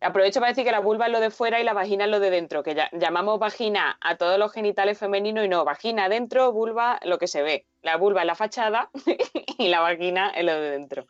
Aprovecho 0.00 0.40
para 0.40 0.52
decir 0.52 0.64
que 0.64 0.72
la 0.72 0.80
vulva 0.80 1.06
es 1.06 1.12
lo 1.12 1.20
de 1.20 1.30
fuera 1.30 1.58
y 1.58 1.64
la 1.64 1.72
vagina 1.72 2.04
es 2.04 2.10
lo 2.10 2.20
de 2.20 2.30
dentro, 2.30 2.62
que 2.62 2.76
llamamos 2.92 3.38
vagina 3.38 3.98
a 4.02 4.16
todos 4.16 4.38
los 4.38 4.52
genitales 4.52 4.98
femeninos 4.98 5.46
y 5.46 5.48
no, 5.48 5.64
vagina 5.64 6.08
dentro, 6.10 6.52
vulva, 6.52 7.00
lo 7.02 7.18
que 7.18 7.26
se 7.26 7.42
ve. 7.42 7.66
La 7.82 7.96
vulva 7.96 8.20
es 8.20 8.26
la 8.26 8.34
fachada 8.34 8.90
y 9.58 9.68
la 9.68 9.80
vagina 9.80 10.30
es 10.30 10.44
lo 10.44 10.52
de 10.52 10.70
dentro. 10.70 11.06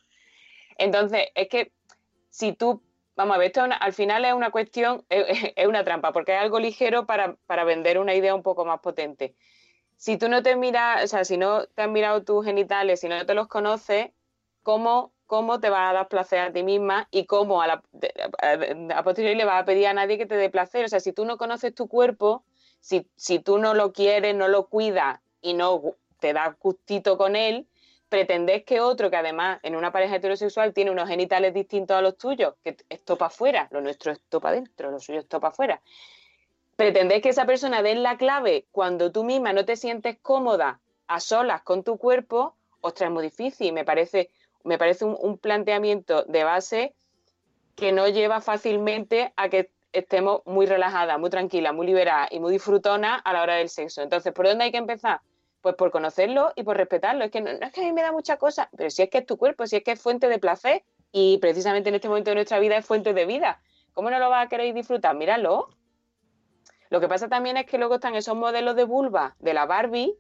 Entonces, 0.79 1.29
es 1.35 1.49
que 1.49 1.73
si 2.31 2.53
tú 2.53 2.83
Vamos 3.17 3.35
a 3.35 3.39
ver, 3.39 3.47
esto 3.47 3.63
al 3.63 3.93
final 3.95 4.27
es 4.27 4.35
una 4.35 4.51
cuestión, 4.51 5.05
es, 5.09 5.67
una 5.67 5.85
trampa, 5.85 6.13
porque 6.13 6.35
es 6.35 6.41
algo 6.41 6.61
ligero 6.61 7.07
para, 7.07 7.65
vender 7.65 7.99
una 7.99 8.15
idea 8.15 8.35
un 8.35 8.43
poco 8.43 8.67
más 8.67 8.81
potente. 8.81 9.35
Si 9.97 10.19
tú 10.19 10.29
no 10.29 10.43
te 10.43 10.55
miras, 10.55 11.03
o 11.03 11.07
sea, 11.07 11.25
si 11.25 11.39
no 11.39 11.67
te 11.67 11.83
has 11.83 11.89
mirado 11.89 12.23
tus 12.25 12.45
genitales, 12.45 13.01
si 13.01 13.09
no 13.09 13.25
te 13.25 13.33
los 13.33 13.49
conoces, 13.49 14.11
¿cómo, 14.63 15.15
cómo 15.25 15.61
te 15.61 15.71
vas 15.71 15.91
a 15.91 15.95
dar 15.95 16.09
placer 16.09 16.41
a 16.41 16.53
ti 16.53 16.63
misma 16.63 17.09
y 17.11 17.25
cómo 17.25 17.63
a, 17.63 17.67
la, 17.67 17.83
a, 18.95 19.03
posteriori 19.03 19.37
le 19.37 19.47
vas 19.47 19.63
a 19.63 19.65
pedir 19.65 19.87
a 19.87 19.95
nadie 19.95 20.19
que 20.19 20.27
te 20.27 20.37
dé 20.37 20.51
placer? 20.51 20.85
O 20.85 20.89
sea, 20.89 21.01
si 21.01 21.15
tú 21.15 21.25
no 21.25 21.39
conoces 21.39 21.75
tu 21.75 21.89
cuerpo, 21.89 22.45
si, 22.81 23.09
si 23.17 23.39
tú 23.39 23.57
no 23.57 23.73
lo 23.73 23.93
quieres, 23.93 24.35
no 24.35 24.49
lo 24.49 24.67
cuidas 24.67 25.21
y 25.41 25.55
no 25.55 25.83
te 26.21 26.35
das 26.35 26.55
gustito 26.59 27.17
con 27.17 27.35
él, 27.35 27.67
pretendés 28.09 28.65
que 28.65 28.81
otro, 28.81 29.11
que 29.11 29.17
además 29.17 29.59
en 29.63 29.77
una 29.77 29.93
pareja 29.93 30.17
heterosexual 30.17 30.73
tiene 30.73 30.91
unos 30.91 31.09
genitales 31.09 31.53
distintos 31.53 31.97
a 31.97 32.03
los 32.03 32.17
tuyos, 32.17 32.55
que 32.63 32.77
es 32.89 33.05
topa 33.05 33.27
afuera, 33.27 33.69
lo 33.71 33.81
nuestro 33.81 34.13
es 34.13 34.21
topa 34.29 34.51
adentro, 34.51 34.91
lo 34.91 35.01
suyo 35.01 35.21
es 35.21 35.29
topa 35.29 35.49
afuera, 35.49 35.81
pretendés 36.77 37.23
que 37.23 37.31
esa 37.31 37.47
persona 37.47 37.83
dé 37.83 37.95
la 37.95 38.17
clave 38.17 38.67
cuando 38.71 39.11
tú 39.11 39.25
misma 39.25 39.53
no 39.53 39.65
te 39.65 39.77
sientes 39.77 40.19
cómoda 40.23 40.81
a 41.09 41.21
solas 41.21 41.63
con 41.63 41.83
tu 41.83 41.99
cuerpo, 41.99 42.55
ostras, 42.81 43.09
es 43.09 43.15
muy 43.15 43.25
difícil. 43.25 43.73
Me 43.73 43.85
parece, 43.85 44.31
me 44.65 44.79
parece 44.79 45.05
un, 45.05 45.39
planteamiento 45.39 46.25
de 46.25 46.45
base 46.45 46.95
que 47.75 47.93
no 47.93 48.09
lleva 48.09 48.41
fácilmente 48.41 49.33
a 49.37 49.49
que, 49.49 49.71
estemos 49.93 50.43
muy 50.45 50.67
relajadas, 50.67 51.19
muy 51.19 51.31
tranquilas, 51.31 51.73
muy 51.73 51.87
liberadas 51.87 52.29
y 52.31 52.39
muy 52.39 52.53
disfrutonas 52.53 53.23
a 53.25 53.33
la 53.33 53.43
hora 53.43 53.55
del 53.55 53.71
sexo. 53.71 54.03
Entonces, 54.03 54.31
¿por 54.35 54.47
dónde 54.47 54.65
hay 54.65 54.71
que 54.71 54.77
empezar? 54.77 55.21
Pues 55.67 55.75
por 55.75 55.91
conocerlo 55.91 56.53
y 56.55 56.63
por 56.63 56.77
respetarlo. 56.77 57.25
Es 57.25 57.33
que 57.33 57.41
no, 57.41 57.51
es 57.51 57.73
que 57.73 57.81
a 57.81 57.83
mí 57.83 57.93
me 57.93 58.01
da 58.01 58.13
mucha 58.13 58.37
cosa, 58.37 58.71
pero 58.77 58.89
si 58.89 59.03
es 59.03 59.11
que 59.11 59.19
es 59.19 59.27
tu 59.27 59.37
cuerpo, 59.37 59.67
si 59.67 59.75
es 59.75 59.83
que 59.83 59.91
es 59.91 60.01
fuente 60.01 60.29
de 60.29 60.39
placer 60.39 60.85
y 61.11 61.39
precisamente 61.39 61.89
en 61.89 61.97
este 61.97 62.07
momento 62.07 62.31
de 62.31 62.37
nuestra 62.37 62.61
vida 62.61 62.77
es 62.77 62.87
fuente 62.87 63.13
de 63.13 63.27
vida. 63.27 63.61
¿Cómo 63.93 64.09
no 64.09 64.21
lo 64.21 64.31
vas 64.31 64.47
a 64.47 64.49
querer 64.49 64.73
disfrutar? 64.73 65.17
Míralo. 65.17 65.71
Lo 66.89 67.01
que 67.01 67.09
pasa 67.09 67.29
también 67.29 67.57
es 67.57 67.67
que 67.67 67.79
luego 67.79 67.97
están 67.97 68.15
esos 68.15 68.37
modelos 68.37 68.77
de 68.77 68.85
vulva 68.85 69.35
de 69.41 69.55
la 69.55 69.67
Barbie, 69.67 70.17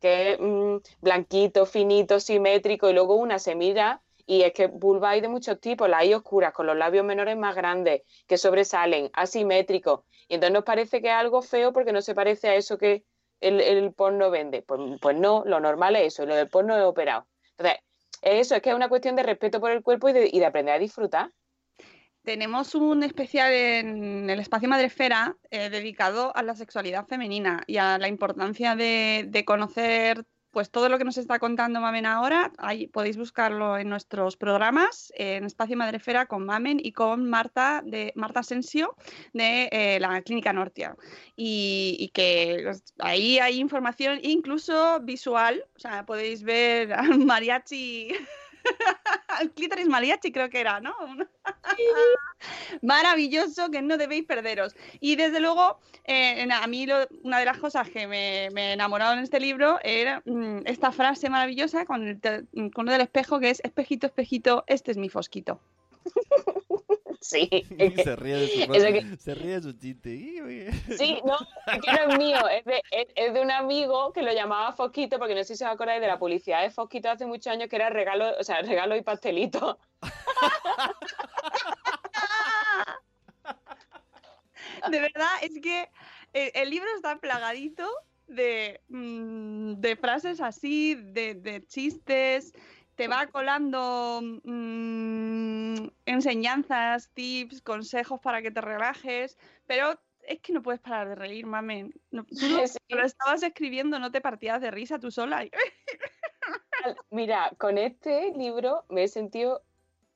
que 0.00 0.32
es 0.32 0.40
mm, 0.40 0.78
blanquito, 1.00 1.64
finito, 1.64 2.18
simétrico, 2.18 2.90
y 2.90 2.92
luego 2.92 3.14
una 3.14 3.38
semilla. 3.38 4.02
Y 4.26 4.42
es 4.42 4.52
que 4.52 4.66
vulva 4.66 5.10
hay 5.10 5.20
de 5.20 5.28
muchos 5.28 5.60
tipos, 5.60 5.88
las 5.88 6.00
hay 6.00 6.12
oscuras, 6.12 6.52
con 6.52 6.66
los 6.66 6.76
labios 6.76 7.04
menores 7.04 7.36
más 7.36 7.54
grandes, 7.54 8.02
que 8.26 8.36
sobresalen, 8.36 9.10
asimétricos. 9.12 10.00
Y 10.26 10.34
entonces 10.34 10.54
nos 10.54 10.64
parece 10.64 11.00
que 11.00 11.06
es 11.06 11.14
algo 11.14 11.40
feo 11.40 11.72
porque 11.72 11.92
no 11.92 12.02
se 12.02 12.16
parece 12.16 12.48
a 12.48 12.56
eso 12.56 12.78
que 12.78 13.04
el, 13.40 13.92
porno 13.92 14.30
vende. 14.30 14.62
Pues, 14.62 14.80
pues, 15.00 15.16
no, 15.16 15.42
lo 15.46 15.60
normal 15.60 15.96
es 15.96 16.14
eso, 16.14 16.26
lo 16.26 16.34
del 16.34 16.48
porno 16.48 16.76
es 16.76 16.84
operado. 16.84 17.26
Entonces, 17.56 17.80
eso 18.22 18.56
es 18.56 18.62
que 18.62 18.70
es 18.70 18.76
una 18.76 18.88
cuestión 18.88 19.16
de 19.16 19.22
respeto 19.22 19.60
por 19.60 19.70
el 19.70 19.82
cuerpo 19.82 20.08
y 20.08 20.12
de 20.12 20.46
aprender 20.46 20.74
a 20.74 20.78
disfrutar 20.78 21.30
tenemos 22.28 22.74
un 22.74 23.02
especial 23.04 23.50
en 23.54 24.28
el 24.28 24.38
espacio 24.38 24.68
Madrefera 24.68 25.38
eh, 25.50 25.70
dedicado 25.70 26.36
a 26.36 26.42
la 26.42 26.54
sexualidad 26.54 27.06
femenina 27.06 27.62
y 27.66 27.78
a 27.78 27.96
la 27.96 28.06
importancia 28.06 28.76
de, 28.76 29.42
conocer 29.46 30.26
pues 30.50 30.70
todo 30.70 30.88
lo 30.88 30.98
que 30.98 31.04
nos 31.04 31.18
está 31.18 31.38
contando 31.38 31.80
Mamen 31.80 32.06
ahora. 32.06 32.52
Ahí 32.58 32.86
podéis 32.86 33.16
buscarlo 33.16 33.78
en 33.78 33.88
nuestros 33.88 34.36
programas, 34.36 35.12
en 35.16 35.44
Espacio 35.44 35.76
Madrefera 35.76 36.26
con 36.26 36.44
Mamen 36.46 36.80
y 36.82 36.92
con 36.92 37.28
Marta 37.28 37.82
de 37.84 38.12
Marta 38.16 38.40
Asensio 38.40 38.96
de 39.32 39.68
eh, 39.72 39.98
la 40.00 40.22
Clínica 40.22 40.52
Nortia. 40.52 40.96
Y, 41.36 42.10
que 42.14 42.72
ahí 42.98 43.38
hay 43.38 43.60
información 43.60 44.18
incluso 44.22 45.00
visual, 45.00 45.64
o 45.76 45.78
sea, 45.78 46.06
podéis 46.06 46.42
ver 46.42 46.92
a 46.92 47.02
mariachi 47.02 48.12
el 49.40 49.50
clítoris 49.52 49.86
mariachi 49.86 50.32
creo 50.32 50.48
que 50.48 50.60
era, 50.60 50.80
¿no? 50.80 50.94
Maravilloso 52.82 53.70
que 53.70 53.82
no 53.82 53.96
debéis 53.96 54.24
perderos. 54.24 54.74
Y 55.00 55.16
desde 55.16 55.40
luego, 55.40 55.78
eh, 56.04 56.48
a 56.50 56.66
mí 56.66 56.86
una 57.22 57.38
de 57.38 57.44
las 57.44 57.58
cosas 57.58 57.88
que 57.88 58.06
me, 58.06 58.48
me 58.52 58.72
enamoraron 58.74 59.18
en 59.18 59.24
este 59.24 59.40
libro 59.40 59.78
era 59.82 60.22
mm, 60.24 60.60
esta 60.66 60.92
frase 60.92 61.30
maravillosa 61.30 61.84
con, 61.84 62.06
el 62.06 62.70
con 62.72 62.86
lo 62.86 62.92
del 62.92 63.02
espejo 63.02 63.40
que 63.40 63.50
es, 63.50 63.60
espejito, 63.64 64.06
espejito, 64.06 64.64
este 64.66 64.90
es 64.90 64.96
mi 64.96 65.08
fosquito. 65.08 65.60
Sí. 67.20 67.48
se 68.04 68.16
ríe 68.16 68.36
de 68.36 68.48
su, 68.48 69.16
se 69.18 69.34
ríe 69.34 69.54
de 69.54 69.62
su 69.62 69.72
chiste. 69.72 70.70
Sí, 70.96 71.18
no, 71.24 71.36
es 71.66 71.80
que 71.80 71.92
no 71.92 72.12
es 72.12 72.18
mío, 72.18 72.48
es 72.48 72.64
de, 72.64 72.82
es, 72.92 73.34
de, 73.34 73.40
un 73.40 73.50
amigo 73.50 74.12
que 74.12 74.22
lo 74.22 74.32
llamaba 74.32 74.72
Fosquito, 74.72 75.18
porque 75.18 75.34
no 75.34 75.42
sé 75.42 75.56
si 75.56 75.64
os 75.64 75.70
acordáis 75.70 76.00
de 76.00 76.06
la 76.06 76.18
publicidad 76.18 76.62
de 76.62 76.70
Fosquito 76.70 77.10
hace 77.10 77.26
muchos 77.26 77.48
años 77.48 77.68
que 77.68 77.76
era 77.76 77.90
regalo, 77.90 78.38
o 78.38 78.44
sea, 78.44 78.62
regalo 78.62 78.96
y 78.96 79.02
pastelito. 79.02 79.78
De 84.90 85.00
verdad, 85.00 85.28
es 85.42 85.60
que 85.60 85.88
el, 86.32 86.70
libro 86.70 86.88
está 86.94 87.16
plagadito 87.16 87.84
de, 88.28 88.80
mm, 88.88 89.74
de 89.74 89.96
frases 89.96 90.40
así, 90.40 90.94
de, 90.94 91.34
de 91.34 91.66
chistes, 91.66 92.54
te 92.98 93.08
va 93.08 93.26
colando 93.28 94.20
mm, 94.44 95.86
enseñanzas, 96.08 97.10
tips, 97.14 97.62
consejos 97.62 98.20
para 98.20 98.42
que 98.42 98.50
te 98.50 98.60
relajes, 98.60 99.36
pero 99.66 99.98
es 100.22 100.40
que 100.40 100.52
no 100.52 100.62
puedes 100.62 100.80
parar 100.80 101.08
de 101.08 101.14
reír, 101.14 101.46
mamen. 101.46 101.92
No, 102.10 102.26
lo 102.88 103.04
estabas 103.04 103.42
escribiendo, 103.42 103.98
no 103.98 104.10
te 104.10 104.20
partías 104.20 104.60
de 104.60 104.70
risa 104.70 104.98
tú 104.98 105.10
sola. 105.10 105.44
Mira, 107.10 107.52
con 107.58 107.78
este 107.78 108.32
libro 108.36 108.84
me 108.88 109.04
he 109.04 109.08
sentido 109.08 109.62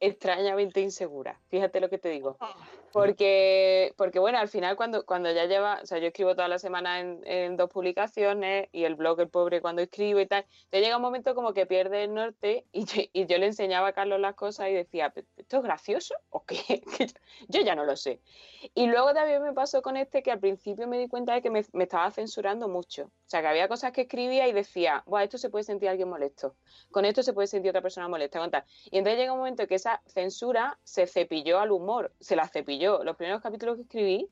extrañamente 0.00 0.80
insegura. 0.80 1.40
Fíjate 1.48 1.80
lo 1.80 1.88
que 1.88 1.98
te 1.98 2.08
digo. 2.08 2.36
Ah. 2.40 2.56
Porque, 2.92 3.94
porque 3.96 4.18
bueno, 4.18 4.38
al 4.38 4.48
final 4.48 4.76
cuando, 4.76 5.06
cuando 5.06 5.30
ya 5.32 5.46
lleva, 5.46 5.80
o 5.82 5.86
sea, 5.86 5.98
yo 5.98 6.08
escribo 6.08 6.34
toda 6.34 6.48
la 6.48 6.58
semana 6.58 7.00
en, 7.00 7.56
dos 7.56 7.70
publicaciones 7.70 8.68
y 8.72 8.84
el 8.84 8.96
blog 8.96 9.20
El 9.20 9.28
Pobre 9.28 9.60
cuando 9.60 9.80
escribo 9.80 10.20
y 10.20 10.26
tal, 10.26 10.44
te 10.70 10.80
llega 10.80 10.96
un 10.96 11.02
momento 11.02 11.34
como 11.34 11.54
que 11.54 11.66
pierde 11.66 12.04
el 12.04 12.14
norte 12.14 12.66
y 12.72 12.84
yo, 12.84 13.02
y 13.12 13.26
yo 13.26 13.38
le 13.38 13.46
enseñaba 13.46 13.88
a 13.88 13.92
Carlos 13.92 14.20
las 14.20 14.34
cosas 14.34 14.68
y 14.68 14.74
decía, 14.74 15.12
¿esto 15.36 15.56
es 15.58 15.62
gracioso 15.62 16.14
o 16.30 16.44
qué? 16.44 16.82
yo 17.48 17.60
ya 17.62 17.74
no 17.74 17.84
lo 17.84 17.96
sé. 17.96 18.20
Y 18.74 18.86
luego 18.86 19.14
también 19.14 19.42
me 19.42 19.52
pasó 19.52 19.82
con 19.82 19.96
este 19.96 20.22
que 20.22 20.30
al 20.30 20.40
principio 20.40 20.86
me 20.88 20.98
di 20.98 21.08
cuenta 21.08 21.34
de 21.34 21.42
que 21.42 21.50
me, 21.50 21.64
me 21.72 21.84
estaba 21.84 22.10
censurando 22.10 22.68
mucho. 22.68 23.04
O 23.04 23.28
sea, 23.32 23.40
que 23.40 23.48
había 23.48 23.68
cosas 23.68 23.92
que 23.92 24.02
escribía 24.02 24.48
y 24.48 24.52
decía, 24.52 25.02
Buah, 25.06 25.24
esto 25.24 25.38
se 25.38 25.48
puede 25.48 25.64
sentir 25.64 25.88
alguien 25.88 26.08
molesto, 26.08 26.56
con 26.90 27.04
esto 27.04 27.22
se 27.22 27.32
puede 27.32 27.46
sentir 27.46 27.70
otra 27.70 27.80
persona 27.80 28.08
molesta. 28.08 28.32
Y 28.90 28.98
entonces 28.98 29.18
llega 29.18 29.32
un 29.32 29.38
momento 29.38 29.66
que 29.66 29.74
esa 29.74 30.02
censura 30.06 30.78
se 30.84 31.06
cepilló 31.06 31.60
al 31.60 31.70
humor, 31.70 32.12
se 32.20 32.36
la 32.36 32.48
cepilló 32.48 32.81
yo, 32.82 33.02
los 33.04 33.16
primeros 33.16 33.40
capítulos 33.40 33.76
que 33.76 33.82
escribí, 33.82 34.28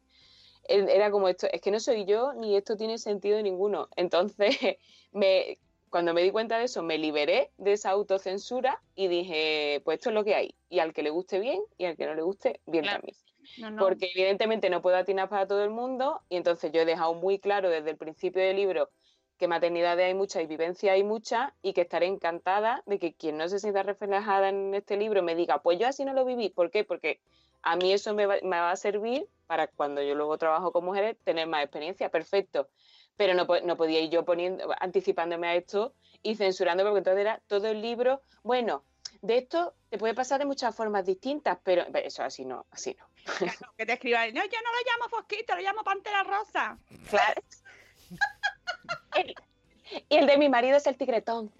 era 0.68 1.10
como 1.10 1.28
esto, 1.28 1.46
es 1.50 1.60
que 1.60 1.70
no 1.70 1.80
soy 1.80 2.04
yo 2.04 2.32
ni 2.34 2.56
esto 2.56 2.76
tiene 2.76 2.98
sentido 2.98 3.40
ninguno. 3.42 3.88
Entonces, 3.96 4.56
me, 5.12 5.58
cuando 5.90 6.14
me 6.14 6.22
di 6.22 6.30
cuenta 6.30 6.58
de 6.58 6.64
eso, 6.64 6.82
me 6.82 6.98
liberé 6.98 7.50
de 7.58 7.72
esa 7.72 7.90
autocensura 7.90 8.80
y 8.94 9.08
dije, 9.08 9.82
pues 9.84 9.98
esto 9.98 10.10
es 10.10 10.14
lo 10.14 10.24
que 10.24 10.34
hay. 10.34 10.54
Y 10.68 10.78
al 10.78 10.92
que 10.92 11.02
le 11.02 11.10
guste 11.10 11.40
bien 11.40 11.60
y 11.78 11.86
al 11.86 11.96
que 11.96 12.06
no 12.06 12.14
le 12.14 12.22
guste, 12.22 12.60
bien 12.66 12.84
también. 12.84 13.16
Porque 13.78 14.10
evidentemente 14.14 14.70
no 14.70 14.80
puedo 14.80 14.96
atinar 14.96 15.28
para 15.28 15.46
todo 15.46 15.64
el 15.64 15.70
mundo 15.70 16.20
y 16.28 16.36
entonces 16.36 16.70
yo 16.72 16.82
he 16.82 16.84
dejado 16.84 17.14
muy 17.14 17.38
claro 17.38 17.68
desde 17.68 17.90
el 17.90 17.96
principio 17.96 18.42
del 18.42 18.56
libro 18.56 18.90
que 19.38 19.48
maternidades 19.48 20.04
hay 20.04 20.14
muchas 20.14 20.42
y 20.42 20.46
vivencia 20.46 20.92
hay 20.92 21.02
muchas 21.02 21.50
y 21.62 21.72
que 21.72 21.80
estaré 21.80 22.06
encantada 22.06 22.82
de 22.84 22.98
que 22.98 23.14
quien 23.14 23.38
no 23.38 23.48
se 23.48 23.58
sienta 23.58 23.82
reflejada 23.82 24.50
en 24.50 24.74
este 24.74 24.98
libro 24.98 25.22
me 25.22 25.34
diga, 25.34 25.62
pues 25.62 25.78
yo 25.78 25.88
así 25.88 26.04
no 26.04 26.12
lo 26.12 26.26
viví. 26.26 26.50
¿Por 26.50 26.70
qué? 26.70 26.84
Porque 26.84 27.20
a 27.62 27.76
mí 27.76 27.92
eso 27.92 28.14
me 28.14 28.26
va, 28.26 28.70
a 28.70 28.76
servir 28.76 29.26
para 29.46 29.66
cuando 29.66 30.02
yo 30.02 30.14
luego 30.14 30.38
trabajo 30.38 30.72
con 30.72 30.84
mujeres 30.84 31.16
tener 31.24 31.46
más 31.46 31.62
experiencia, 31.62 32.10
perfecto. 32.10 32.68
Pero 33.16 33.34
no, 33.34 33.46
no 33.64 33.76
podía 33.76 34.00
ir 34.00 34.10
yo 34.10 34.24
poniendo, 34.24 34.72
anticipándome 34.78 35.48
a 35.48 35.54
esto 35.54 35.94
y 36.22 36.36
censurándome, 36.36 36.90
porque 36.90 36.98
entonces 36.98 37.20
era 37.20 37.40
todo 37.46 37.68
el 37.68 37.82
libro, 37.82 38.22
bueno, 38.42 38.84
de 39.22 39.38
esto 39.38 39.74
te 39.90 39.98
puede 39.98 40.14
pasar 40.14 40.38
de 40.38 40.46
muchas 40.46 40.74
formas 40.74 41.04
distintas, 41.04 41.58
pero 41.62 41.84
eso 41.94 42.22
así 42.22 42.44
no, 42.44 42.66
así 42.70 42.96
no. 42.98 43.06
que 43.76 43.86
te 43.86 43.92
escriban, 43.92 44.32
no, 44.32 44.42
yo 44.42 44.58
no 44.64 44.70
lo 44.72 44.90
llamo 44.90 45.08
Fosquito, 45.10 45.54
lo 45.54 45.60
llamo 45.60 45.84
Pantera 45.84 46.22
Rosa. 46.22 46.78
Claro. 47.08 47.42
y 50.08 50.16
el 50.16 50.26
de 50.26 50.38
mi 50.38 50.48
marido 50.48 50.76
es 50.76 50.86
el 50.86 50.96
tigretón. 50.96 51.52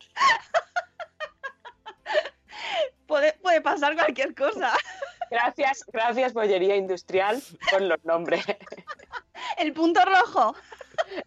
puede, 3.07 3.35
puede 3.35 3.61
pasar 3.61 3.95
cualquier 3.95 4.35
cosa. 4.35 4.73
Gracias, 5.31 5.85
gracias, 5.93 6.33
Bollería 6.33 6.77
Industrial, 6.77 7.41
con 7.71 7.89
los 7.89 8.05
nombres. 8.05 8.45
El 9.59 9.73
punto 9.73 10.01
rojo. 10.05 10.55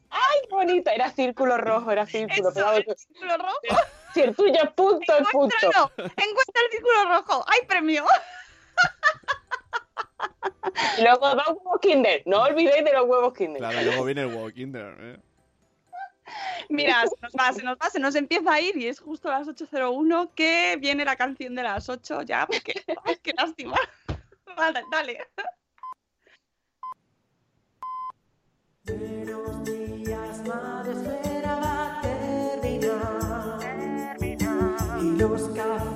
¡Ay, 0.09 0.39
qué 0.47 0.55
bonito! 0.55 0.91
Era 0.91 1.09
círculo 1.09 1.57
rojo, 1.57 1.91
era 1.91 2.05
círculo. 2.05 2.49
Eso, 2.49 2.95
círculo 2.95 3.37
rojo? 3.37 3.81
Si 4.13 4.21
el 4.21 4.35
tuyo 4.35 4.53
es 4.61 4.71
punto, 4.71 5.17
es 5.17 5.27
punto. 5.31 5.55
Encuentra 5.97 6.61
el 6.65 6.71
círculo 6.71 7.05
rojo. 7.09 7.45
¡Ay, 7.47 7.61
premio! 7.67 8.05
Y 10.97 11.01
luego 11.01 11.29
dos 11.35 11.47
huevos 11.47 11.79
Kinder. 11.81 12.23
No 12.25 12.43
olvidéis 12.43 12.85
de 12.85 12.93
los 12.93 13.05
huevos 13.05 13.33
Kinder. 13.33 13.59
Claro, 13.59 13.81
luego 13.81 14.03
viene 14.05 14.21
el 14.21 14.27
huevo 14.27 14.49
Kinder. 14.49 14.95
¿eh? 14.99 15.19
Mira, 16.69 17.03
se 17.07 17.15
nos 17.21 17.33
va, 17.33 17.53
se 17.53 17.63
nos 17.63 17.77
va, 17.77 17.89
se 17.89 17.99
nos 17.99 18.15
empieza 18.15 18.53
a 18.53 18.61
ir 18.61 18.77
y 18.77 18.87
es 18.87 18.99
justo 18.99 19.29
a 19.29 19.39
las 19.39 19.47
8.01 19.47 20.31
que 20.35 20.77
viene 20.79 21.05
la 21.05 21.15
canción 21.15 21.55
de 21.55 21.63
las 21.63 21.89
8 21.89 22.23
ya, 22.23 22.45
porque 22.47 22.83
ay, 23.05 23.17
qué 23.21 23.33
lástima. 23.33 23.77
Vale, 24.55 24.83
dale. 24.91 25.27
Buenos 28.85 29.63
días, 29.63 30.45
madre 30.45 30.91
esfera 30.93 31.55
va 31.55 31.99
a 31.99 32.01
terminar. 32.01 33.59
Y 35.01 35.17
los 35.17 35.49
cafés 35.49 35.92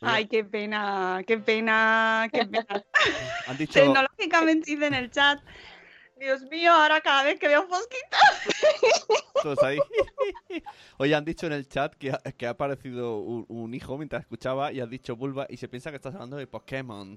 Ay, 0.00 0.26
qué 0.26 0.44
pena, 0.44 1.22
qué 1.26 1.38
pena, 1.38 2.28
qué 2.32 2.46
pena. 2.46 2.84
Han 3.46 3.56
dicho, 3.56 3.80
Tecnológicamente 3.80 4.70
dice 4.70 4.86
en 4.86 4.94
el 4.94 5.10
chat. 5.10 5.40
Dios 6.16 6.42
mío, 6.50 6.72
ahora 6.72 7.00
cada 7.00 7.22
vez 7.22 7.38
que 7.40 7.48
veo 7.48 7.66
fosquitas. 7.66 8.20
todos 9.42 9.62
ahí. 9.62 9.78
Oye, 10.98 11.14
han 11.14 11.24
dicho 11.24 11.46
en 11.46 11.54
el 11.54 11.66
chat 11.66 11.94
que 11.94 12.10
ha, 12.12 12.18
que 12.18 12.46
ha 12.46 12.50
aparecido 12.50 13.18
un, 13.20 13.46
un 13.48 13.72
hijo 13.72 13.96
mientras 13.96 14.20
escuchaba 14.22 14.70
y 14.70 14.80
has 14.80 14.90
dicho 14.90 15.16
vulva 15.16 15.46
y 15.48 15.56
se 15.56 15.66
piensa 15.68 15.90
que 15.90 15.96
estás 15.96 16.14
hablando 16.14 16.36
de 16.36 16.46
Pokémon. 16.46 17.16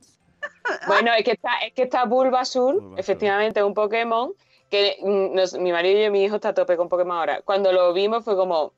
Bueno, 0.88 1.12
es 1.14 1.26
que 1.26 1.32
está, 1.32 1.52
es 1.66 1.74
que 1.74 1.84
está 1.84 2.06
Bulbasur, 2.06 2.94
efectivamente, 2.98 3.62
un 3.62 3.74
Pokémon, 3.74 4.34
que 4.70 4.98
mm, 5.02 5.36
nos- 5.36 5.54
mi 5.60 5.72
marido 5.74 6.06
y 6.06 6.10
mi 6.10 6.24
hijo 6.24 6.36
está 6.36 6.50
a 6.50 6.54
tope 6.54 6.78
con 6.78 6.88
Pokémon 6.88 7.18
ahora. 7.18 7.42
Cuando 7.42 7.74
lo 7.74 7.92
vimos 7.94 8.24
fue 8.24 8.36
como, 8.38 8.74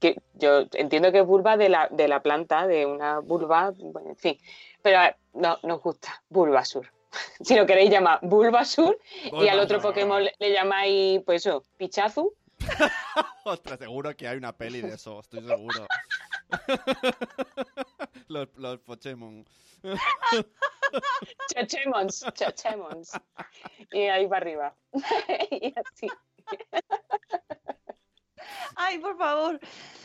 que 0.00 0.16
yo 0.34 0.64
entiendo 0.72 1.12
que 1.12 1.20
es 1.20 1.26
vulva 1.26 1.56
de 1.56 1.68
la, 1.68 1.88
de 1.90 2.08
la 2.08 2.22
planta, 2.22 2.66
de 2.66 2.86
una 2.86 3.20
vulva, 3.20 3.72
bueno, 3.76 4.10
en 4.10 4.16
fin, 4.16 4.38
pero 4.82 5.02
eh, 5.02 5.16
no 5.34 5.58
nos 5.62 5.82
gusta 5.82 6.22
Bulbasur. 6.28 6.86
Si 7.40 7.56
lo 7.56 7.64
queréis 7.64 7.90
llamar 7.90 8.18
Bulbasur 8.20 8.98
y 9.40 9.48
al 9.48 9.58
otro 9.60 9.80
Pokémon 9.80 10.22
le, 10.22 10.34
le 10.38 10.52
llamáis, 10.52 11.22
pues 11.24 11.46
eso, 11.46 11.62
Pichazu, 11.78 12.34
Ostras, 13.44 13.78
seguro 13.78 14.16
que 14.16 14.28
hay 14.28 14.36
una 14.36 14.52
peli 14.52 14.80
de 14.80 14.94
eso, 14.94 15.20
estoy 15.20 15.46
seguro. 15.46 15.86
los, 18.28 18.48
los 18.56 18.78
Pokémon. 18.80 19.46
Chachemons, 21.48 22.26
Chachemons. 22.34 23.12
Y 23.92 24.02
ahí 24.02 24.26
para 24.26 24.40
arriba. 24.40 24.76
y 25.50 25.74
así. 25.76 26.08
Ay, 28.76 28.98
por 28.98 29.16
favor. 29.16 29.60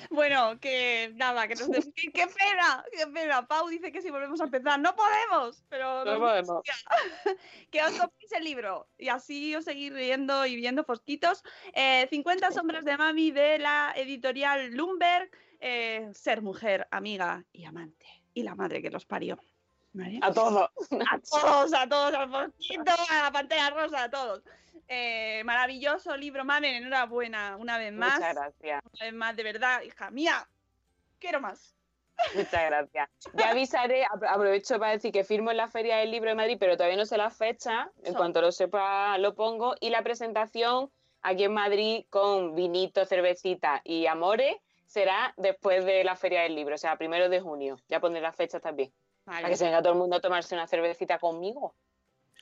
Bueno, 0.09 0.59
que 0.59 1.11
nada, 1.15 1.47
que 1.47 1.55
nos 1.55 1.69
des- 1.69 1.89
qué, 1.95 2.11
qué 2.11 2.27
pena, 2.27 2.83
qué 2.91 3.07
pena. 3.07 3.47
Pau 3.47 3.67
dice 3.69 3.91
que 3.91 4.01
si 4.01 4.09
volvemos 4.09 4.39
a 4.41 4.45
empezar, 4.45 4.79
no 4.79 4.95
podemos, 4.95 5.63
pero 5.69 6.03
No 6.05 6.19
podemos. 6.19 6.61
que 7.71 7.81
os 7.83 7.91
compréis 7.99 8.31
el 8.33 8.43
libro 8.43 8.87
y 8.97 9.09
así 9.09 9.55
os 9.55 9.65
seguís 9.65 9.91
leyendo 9.91 10.45
y 10.45 10.55
viendo 10.55 10.83
fosquitos. 10.83 11.43
Eh, 11.73 12.07
50 12.09 12.51
sombras 12.51 12.83
de 12.85 12.97
mami 12.97 13.31
de 13.31 13.59
la 13.59 13.93
editorial 13.95 14.71
Lumberg. 14.73 15.29
eh, 15.59 16.09
ser 16.13 16.41
mujer, 16.41 16.87
amiga 16.91 17.45
y 17.53 17.65
amante. 17.65 18.07
Y 18.33 18.43
la 18.43 18.55
madre 18.55 18.81
que 18.81 18.89
los 18.89 19.05
parió. 19.05 19.37
¿Vale? 19.93 20.19
A 20.21 20.33
todo. 20.33 20.69
A 21.11 21.19
todos, 21.19 21.73
a 21.73 21.87
todos, 21.87 22.13
al 22.13 22.29
fosquito, 22.29 22.91
a 23.09 23.23
la 23.23 23.31
pantera 23.31 23.69
rosa, 23.71 24.03
a 24.03 24.09
todos. 24.09 24.41
Eh, 24.87 25.41
maravilloso 25.45 26.15
libro, 26.17 26.43
Mamen, 26.43 26.75
enhorabuena, 26.75 27.55
una 27.57 27.77
vez 27.77 27.93
más. 27.93 28.15
Muchas 28.15 28.35
gracias. 28.35 28.81
Una 28.93 29.05
vez 29.05 29.13
más, 29.13 29.35
de 29.35 29.43
verdad, 29.43 29.81
hija 29.83 30.11
mía, 30.11 30.47
quiero 31.19 31.39
más. 31.39 31.75
Muchas 32.35 32.65
gracias. 32.65 33.09
Ya 33.33 33.49
avisaré, 33.51 34.03
apro- 34.05 34.29
aprovecho 34.29 34.77
para 34.79 34.91
decir 34.91 35.11
que 35.11 35.23
firmo 35.23 35.49
en 35.51 35.57
la 35.57 35.67
Feria 35.69 35.97
del 35.97 36.11
Libro 36.11 36.29
de 36.29 36.35
Madrid, 36.35 36.57
pero 36.59 36.75
todavía 36.77 36.97
no 36.97 37.05
sé 37.05 37.17
la 37.17 37.29
fecha. 37.29 37.89
En 38.03 38.13
cuanto 38.13 38.41
lo 38.41 38.51
sepa, 38.51 39.17
lo 39.17 39.33
pongo. 39.33 39.75
Y 39.79 39.89
la 39.89 40.03
presentación 40.03 40.91
aquí 41.21 41.45
en 41.45 41.53
Madrid 41.53 42.05
con 42.09 42.53
vinito, 42.55 43.05
cervecita 43.05 43.81
y 43.83 44.05
amores 44.07 44.55
será 44.85 45.33
después 45.37 45.85
de 45.85 46.03
la 46.03 46.15
Feria 46.17 46.41
del 46.41 46.53
Libro, 46.55 46.75
o 46.75 46.77
sea, 46.77 46.97
primero 46.97 47.29
de 47.29 47.39
junio. 47.39 47.77
Ya 47.87 48.01
pondré 48.01 48.21
la 48.21 48.33
fecha 48.33 48.59
también. 48.59 48.91
Para 49.23 49.47
que 49.49 49.55
se 49.55 49.65
venga 49.65 49.81
todo 49.81 49.93
el 49.93 49.99
mundo 49.99 50.15
a 50.15 50.19
tomarse 50.19 50.55
una 50.55 50.67
cervecita 50.67 51.19
conmigo. 51.19 51.75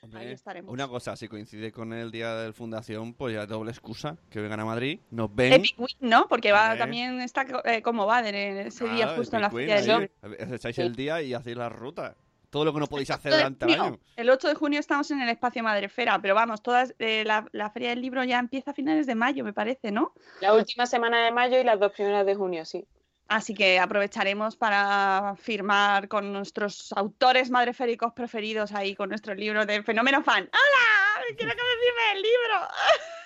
Hombre, 0.01 0.21
Ahí 0.21 0.31
estaremos. 0.31 0.71
una 0.71 0.87
cosa, 0.87 1.17
si 1.17 1.27
coincide 1.27 1.73
con 1.73 1.91
el 1.91 2.09
día 2.09 2.33
de 2.35 2.53
fundación, 2.53 3.13
pues 3.13 3.33
ya 3.35 3.45
doble 3.45 3.71
excusa, 3.71 4.15
que 4.29 4.39
vengan 4.39 4.61
a 4.61 4.65
Madrid, 4.65 5.01
nos 5.11 5.33
ven. 5.35 5.51
Epic 5.51 5.77
Win, 5.77 5.89
¿no? 5.99 6.25
Porque 6.29 6.53
va, 6.53 6.67
Hombre. 6.67 6.79
también 6.79 7.19
está 7.19 7.45
eh, 7.65 7.81
como 7.81 8.05
va 8.05 8.21
de 8.21 8.67
ese 8.67 8.85
día 8.87 9.03
Claro, 9.07 9.17
justo 9.17 9.35
en 9.35 9.41
la 9.41 9.49
feria 9.51 9.75
ahí, 9.75 9.85
libro. 9.85 10.55
Echáis 10.55 10.75
Sí. 10.77 10.81
el 10.83 10.95
día 10.95 11.21
y 11.21 11.33
hacéis 11.33 11.57
la 11.57 11.67
ruta. 11.67 12.15
Todo 12.49 12.63
lo 12.65 12.73
que 12.73 12.79
no 12.79 12.87
podéis 12.87 13.11
hacer 13.11 13.33
El 13.33 13.33
8 13.33 13.37
de 13.37 13.43
durante 13.43 13.65
el 13.65 13.71
junio- 13.71 13.83
año. 13.93 13.99
El 14.15 14.29
8 14.29 14.47
de 14.47 14.55
junio 14.55 14.79
estamos 14.79 15.11
en 15.11 15.21
el 15.21 15.29
espacio 15.29 15.61
Madrefera, 15.63 16.17
pero 16.21 16.33
vamos, 16.33 16.63
todas 16.63 16.95
eh, 16.97 17.23
la, 17.25 17.45
la 17.51 17.69
feria 17.69 17.89
del 17.89 18.01
libro 18.01 18.23
ya 18.23 18.39
empieza 18.39 18.71
a 18.71 18.73
finales 18.73 19.05
de 19.05 19.15
mayo, 19.15 19.43
me 19.43 19.51
parece, 19.53 19.91
¿no? 19.91 20.13
La 20.39 20.53
última 20.55 20.85
semana 20.85 21.25
de 21.25 21.31
mayo 21.31 21.59
y 21.59 21.63
las 21.65 21.77
dos 21.77 21.91
primeras 21.91 22.25
de 22.25 22.35
junio, 22.35 22.63
sí. 22.63 22.87
Así 23.29 23.53
que 23.53 23.77
aprovecharemos 23.79 24.55
para 24.57 25.35
firmar 25.37 26.07
con 26.07 26.33
nuestros 26.33 26.91
autores 26.93 27.51
madreféricos 27.51 28.11
preferidos 28.13 28.71
ahí 28.73 28.95
con 28.95 29.09
nuestro 29.09 29.35
libro 29.35 29.65
de 29.67 29.83
Fenómeno 29.83 30.23
Fan. 30.23 30.49
¡Hola! 30.51 31.25
¡Quiero 31.37 31.51
que 31.51 31.57
me 31.57 31.69
firme 31.79 32.11
el 32.15 32.21
libro! 32.23 32.67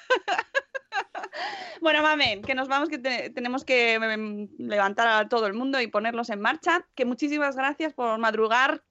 bueno, 1.81 2.01
mamen, 2.01 2.41
que 2.41 2.53
nos 2.53 2.67
vamos, 2.67 2.89
que 2.89 2.97
te- 2.97 3.29
tenemos 3.29 3.63
que 3.63 3.93
em, 3.93 4.49
levantar 4.57 5.07
a 5.07 5.29
todo 5.29 5.47
el 5.47 5.53
mundo 5.53 5.79
y 5.79 5.87
ponerlos 5.87 6.29
en 6.29 6.41
marcha. 6.41 6.85
Que 6.95 7.05
muchísimas 7.05 7.55
gracias 7.55 7.93
por 7.93 8.17
madrugar 8.19 8.83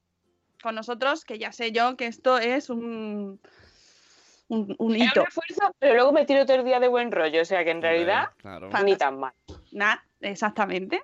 con 0.63 0.73
nosotros, 0.75 1.25
que 1.25 1.37
ya 1.37 1.51
sé 1.51 1.71
yo 1.71 1.95
que 1.95 2.07
esto 2.07 2.39
es 2.39 2.69
un, 2.71 3.39
un, 4.47 4.95
hito. 4.95 5.21
un 5.21 5.27
esfuerzo, 5.27 5.75
pero 5.77 5.93
luego 5.93 6.11
me 6.11 6.25
tiro 6.25 6.45
todo 6.45 6.57
el 6.57 6.63
día 6.65 6.79
de 6.79 6.87
buen 6.87 7.11
rollo, 7.11 7.41
o 7.41 7.45
sea 7.45 7.63
que 7.63 7.71
en 7.71 7.81
realidad 7.81 8.29
Claro. 8.37 8.69
Ni 8.83 8.95
tan 8.95 9.19
mal. 9.19 9.33
Nah, 9.71 9.97
exactamente. 10.29 11.03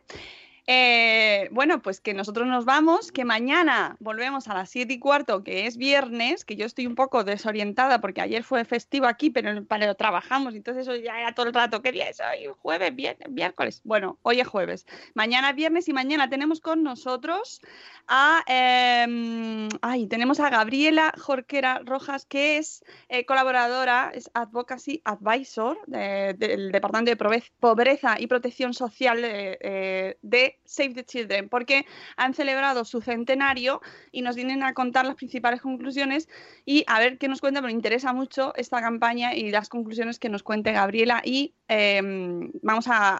Eh, 0.71 1.49
bueno, 1.51 1.81
pues 1.81 1.99
que 1.99 2.13
nosotros 2.13 2.45
nos 2.47 2.63
vamos, 2.63 3.11
que 3.11 3.25
mañana 3.25 3.97
volvemos 3.99 4.47
a 4.49 4.53
las 4.53 4.69
7 4.69 4.93
y 4.93 4.99
cuarto, 4.99 5.43
que 5.43 5.65
es 5.65 5.77
viernes, 5.77 6.45
que 6.45 6.55
yo 6.55 6.67
estoy 6.67 6.85
un 6.85 6.93
poco 6.93 7.23
desorientada 7.23 7.99
porque 8.01 8.21
ayer 8.21 8.43
fue 8.43 8.63
festivo 8.65 9.07
aquí, 9.07 9.31
pero, 9.31 9.65
pero 9.65 9.95
trabajamos, 9.95 10.53
entonces 10.53 10.87
hoy 10.87 11.01
ya 11.01 11.19
era 11.19 11.33
todo 11.33 11.47
el 11.47 11.55
rato, 11.55 11.81
¿qué 11.81 11.91
día 11.91 12.07
es 12.07 12.19
hoy? 12.19 12.51
Jueves, 12.59 12.95
viernes, 12.95 13.31
miércoles. 13.31 13.81
Bueno, 13.83 14.19
hoy 14.21 14.41
es 14.41 14.47
jueves. 14.47 14.85
Mañana 15.15 15.49
es 15.49 15.55
viernes 15.55 15.87
y 15.87 15.93
mañana 15.93 16.29
tenemos 16.29 16.59
con 16.61 16.83
nosotros 16.83 17.61
a, 18.07 18.43
em, 18.45 19.69
ay, 19.81 20.05
tenemos 20.05 20.39
a 20.39 20.51
Gabriela 20.51 21.13
Jorquera 21.17 21.81
Rojas, 21.83 22.27
que 22.27 22.57
es 22.59 22.83
eh, 23.07 23.25
colaboradora, 23.25 24.11
es 24.13 24.29
Advocacy 24.35 25.01
Advisor 25.03 25.79
de- 25.87 26.35
del 26.37 26.71
Departamento 26.71 27.09
de 27.09 27.41
Pobreza 27.59 28.17
y 28.19 28.27
Protección 28.27 28.75
Social 28.75 29.19
de, 29.23 29.57
eh, 29.61 30.17
de 30.21 30.58
Save 30.65 30.93
the 30.93 31.03
Children, 31.03 31.49
porque 31.49 31.85
han 32.15 32.33
celebrado 32.33 32.85
su 32.85 33.01
centenario 33.01 33.81
y 34.11 34.21
nos 34.21 34.35
vienen 34.35 34.63
a 34.63 34.73
contar 34.73 35.05
las 35.05 35.15
principales 35.15 35.61
conclusiones 35.61 36.29
y 36.65 36.83
a 36.87 36.99
ver 36.99 37.17
qué 37.17 37.27
nos 37.27 37.41
cuenta, 37.41 37.61
me 37.61 37.71
interesa 37.71 38.13
mucho 38.13 38.53
esta 38.55 38.81
campaña 38.81 39.33
y 39.33 39.51
las 39.51 39.69
conclusiones 39.69 40.19
que 40.19 40.29
nos 40.29 40.43
cuente 40.43 40.71
Gabriela 40.71 41.21
y 41.25 41.53
em, 41.67 42.51
vamos 42.61 42.87
a, 42.87 43.17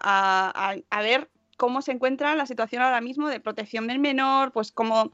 a- 0.90 1.02
ver 1.02 1.28
cómo 1.56 1.82
se 1.82 1.92
encuentra 1.92 2.34
la 2.34 2.46
situación 2.46 2.82
ahora 2.82 3.00
mismo 3.00 3.28
de 3.28 3.40
protección 3.40 3.86
del 3.86 3.98
menor, 3.98 4.52
pues 4.52 4.72
cómo 4.72 5.10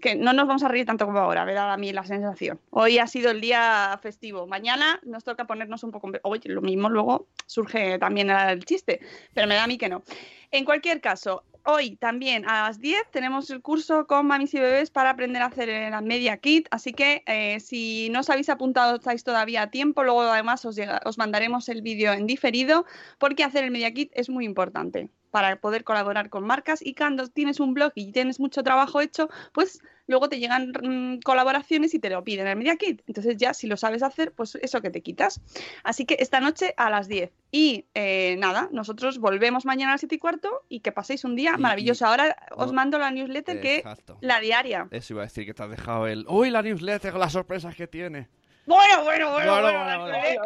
que 0.00 0.16
no 0.16 0.32
nos 0.32 0.46
vamos 0.48 0.62
a 0.64 0.68
reír 0.68 0.84
tanto 0.84 1.06
como 1.06 1.18
ahora, 1.18 1.44
me 1.44 1.54
da 1.54 1.72
a 1.72 1.76
mí 1.76 1.92
la 1.92 2.04
sensación. 2.04 2.60
Hoy 2.70 2.98
ha 2.98 3.06
sido 3.06 3.30
el 3.30 3.40
día 3.40 3.98
festivo, 4.02 4.46
mañana 4.46 5.00
nos 5.04 5.22
toca 5.24 5.46
ponernos 5.46 5.84
un 5.84 5.92
poco... 5.92 6.10
Oye, 6.24 6.48
lo 6.50 6.60
mismo 6.60 6.88
luego 6.88 7.28
surge 7.46 7.98
también 7.98 8.28
el 8.30 8.64
chiste, 8.64 9.00
pero 9.32 9.46
me 9.46 9.54
da 9.54 9.64
a 9.64 9.66
mí 9.68 9.78
que 9.78 9.88
no. 9.88 10.02
En 10.50 10.64
cualquier 10.64 11.00
caso, 11.00 11.44
hoy 11.64 11.96
también 11.96 12.48
a 12.48 12.66
las 12.68 12.78
10 12.80 13.02
tenemos 13.10 13.48
el 13.50 13.62
curso 13.62 14.06
con 14.06 14.26
mamis 14.26 14.54
y 14.54 14.58
bebés 14.60 14.90
para 14.90 15.10
aprender 15.10 15.42
a 15.42 15.46
hacer 15.46 15.68
la 15.90 16.00
media 16.00 16.36
kit, 16.38 16.66
así 16.70 16.92
que 16.92 17.22
eh, 17.26 17.60
si 17.60 18.08
no 18.10 18.20
os 18.20 18.30
habéis 18.30 18.48
apuntado 18.48 18.96
estáis 18.96 19.24
todavía 19.24 19.62
a 19.62 19.70
tiempo, 19.70 20.02
luego 20.04 20.22
además 20.22 20.64
os, 20.64 20.76
llega- 20.76 21.00
os 21.04 21.18
mandaremos 21.18 21.68
el 21.68 21.82
vídeo 21.82 22.12
en 22.12 22.26
diferido 22.26 22.84
porque 23.18 23.44
hacer 23.44 23.64
el 23.64 23.70
media 23.70 23.92
kit 23.92 24.10
es 24.14 24.28
muy 24.28 24.44
importante 24.44 25.08
para 25.32 25.56
poder 25.56 25.82
colaborar 25.82 26.30
con 26.30 26.44
marcas 26.46 26.80
y 26.80 26.94
cuando 26.94 27.26
tienes 27.26 27.58
un 27.58 27.74
blog 27.74 27.90
y 27.96 28.12
tienes 28.12 28.38
mucho 28.38 28.62
trabajo 28.62 29.00
hecho, 29.00 29.28
pues 29.52 29.80
luego 30.06 30.28
te 30.28 30.38
llegan 30.38 30.72
mm, 30.82 31.20
colaboraciones 31.24 31.94
y 31.94 31.98
te 31.98 32.10
lo 32.10 32.22
piden 32.22 32.46
el 32.46 32.56
Media 32.56 32.76
Kit. 32.76 33.00
Entonces 33.06 33.36
ya 33.38 33.54
si 33.54 33.66
lo 33.66 33.76
sabes 33.78 34.02
hacer, 34.02 34.32
pues 34.32 34.56
eso 34.60 34.82
que 34.82 34.90
te 34.90 35.00
quitas. 35.00 35.40
Así 35.84 36.04
que 36.04 36.16
esta 36.20 36.38
noche 36.40 36.74
a 36.76 36.90
las 36.90 37.08
10. 37.08 37.32
Y 37.50 37.86
eh, 37.94 38.36
nada, 38.38 38.68
nosotros 38.72 39.18
volvemos 39.18 39.64
mañana 39.64 39.92
a 39.92 39.94
las 39.94 40.02
7 40.02 40.14
y 40.14 40.18
cuarto 40.18 40.64
y 40.68 40.80
que 40.80 40.92
paséis 40.92 41.24
un 41.24 41.34
día 41.34 41.54
Y- 41.56 41.60
maravilloso. 41.60 42.04
Ahora 42.06 42.36
os 42.54 42.66
no- 42.68 42.72
mando 42.74 42.98
la 42.98 43.10
newsletter 43.10 43.60
que 43.62 43.76
Exacto. 43.76 44.18
la 44.20 44.38
diaria. 44.40 44.86
Eso 44.90 45.14
iba 45.14 45.22
a 45.22 45.26
decir 45.26 45.46
que 45.46 45.54
te 45.54 45.62
has 45.62 45.70
dejado 45.70 46.06
el. 46.06 46.26
¡Uy, 46.28 46.50
la 46.50 46.60
newsletter 46.62 47.10
con 47.12 47.20
las 47.20 47.32
sorpresas 47.32 47.74
que 47.74 47.86
tiene! 47.86 48.28
Bueno, 48.66 49.04
bueno, 49.04 49.32
bueno, 49.32 49.62
Bueno. 50.02 50.42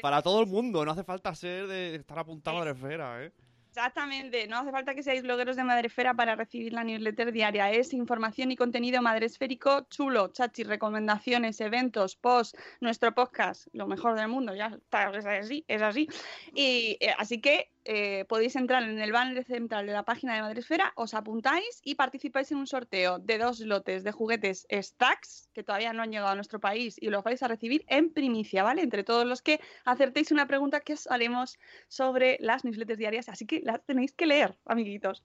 Para 0.00 0.22
todo 0.22 0.40
el 0.40 0.46
mundo, 0.46 0.84
no 0.84 0.92
hace 0.92 1.04
falta 1.04 1.34
ser 1.34 1.66
de 1.66 1.96
estar 1.96 2.18
apuntado 2.18 2.62
a 2.62 2.64
la 2.64 2.70
esfera, 2.70 3.24
¿eh? 3.24 3.32
Exactamente, 3.74 4.46
no 4.48 4.58
hace 4.58 4.70
falta 4.70 4.94
que 4.94 5.02
seáis 5.02 5.22
blogueros 5.22 5.56
de 5.56 5.64
Madresfera 5.64 6.12
para 6.12 6.36
recibir 6.36 6.74
la 6.74 6.84
newsletter 6.84 7.32
diaria. 7.32 7.70
Es 7.70 7.94
información 7.94 8.52
y 8.52 8.56
contenido 8.56 9.00
madresférico 9.00 9.86
chulo, 9.88 10.28
chachi, 10.28 10.62
recomendaciones, 10.62 11.58
eventos, 11.58 12.14
posts, 12.14 12.54
nuestro 12.80 13.14
podcast, 13.14 13.68
lo 13.72 13.86
mejor 13.86 14.14
del 14.14 14.28
mundo, 14.28 14.54
ya 14.54 14.66
está, 14.66 15.10
es 15.16 15.24
así, 15.24 15.64
es 15.68 15.80
así. 15.80 16.06
Y 16.54 16.98
eh, 17.00 17.14
así 17.16 17.40
que 17.40 17.70
eh, 17.84 18.24
podéis 18.28 18.56
entrar 18.56 18.82
en 18.82 19.00
el 19.00 19.12
banner 19.12 19.44
central 19.44 19.86
de 19.86 19.92
la 19.92 20.04
página 20.04 20.34
de 20.34 20.42
Madresfera, 20.42 20.92
os 20.96 21.14
apuntáis 21.14 21.80
y 21.82 21.94
participáis 21.96 22.50
en 22.52 22.58
un 22.58 22.66
sorteo 22.66 23.18
de 23.18 23.38
dos 23.38 23.60
lotes 23.60 24.04
de 24.04 24.12
juguetes 24.12 24.66
Stacks, 24.70 25.48
que 25.52 25.62
todavía 25.62 25.92
no 25.92 26.02
han 26.02 26.10
llegado 26.10 26.30
a 26.30 26.34
nuestro 26.34 26.60
país 26.60 26.96
y 27.00 27.08
los 27.08 27.24
vais 27.24 27.42
a 27.42 27.48
recibir 27.48 27.84
en 27.88 28.12
primicia, 28.12 28.62
¿vale? 28.62 28.82
Entre 28.82 29.04
todos 29.04 29.26
los 29.26 29.42
que 29.42 29.60
acertéis 29.84 30.30
una 30.30 30.46
pregunta 30.46 30.80
que 30.80 30.94
os 30.94 31.06
haremos 31.08 31.58
sobre 31.88 32.36
las 32.40 32.64
newsletters 32.64 32.98
diarias, 32.98 33.28
así 33.28 33.46
que 33.46 33.60
las 33.60 33.84
tenéis 33.84 34.12
que 34.12 34.26
leer, 34.26 34.56
amiguitos. 34.64 35.22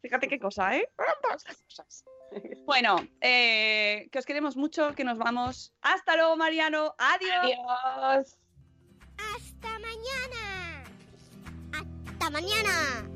Fíjate 0.00 0.28
qué 0.28 0.38
cosa, 0.38 0.76
¿eh? 0.76 0.88
Bueno, 2.66 2.96
eh, 3.20 4.08
que 4.10 4.18
os 4.18 4.26
queremos 4.26 4.56
mucho, 4.56 4.94
que 4.94 5.04
nos 5.04 5.16
vamos. 5.16 5.72
Hasta 5.80 6.16
luego, 6.16 6.36
Mariano. 6.36 6.94
Adiós. 6.98 7.56
Adiós. 7.84 8.38
Hasta 9.16 9.78
mañana. 9.78 10.65
Mañana. 12.30 13.15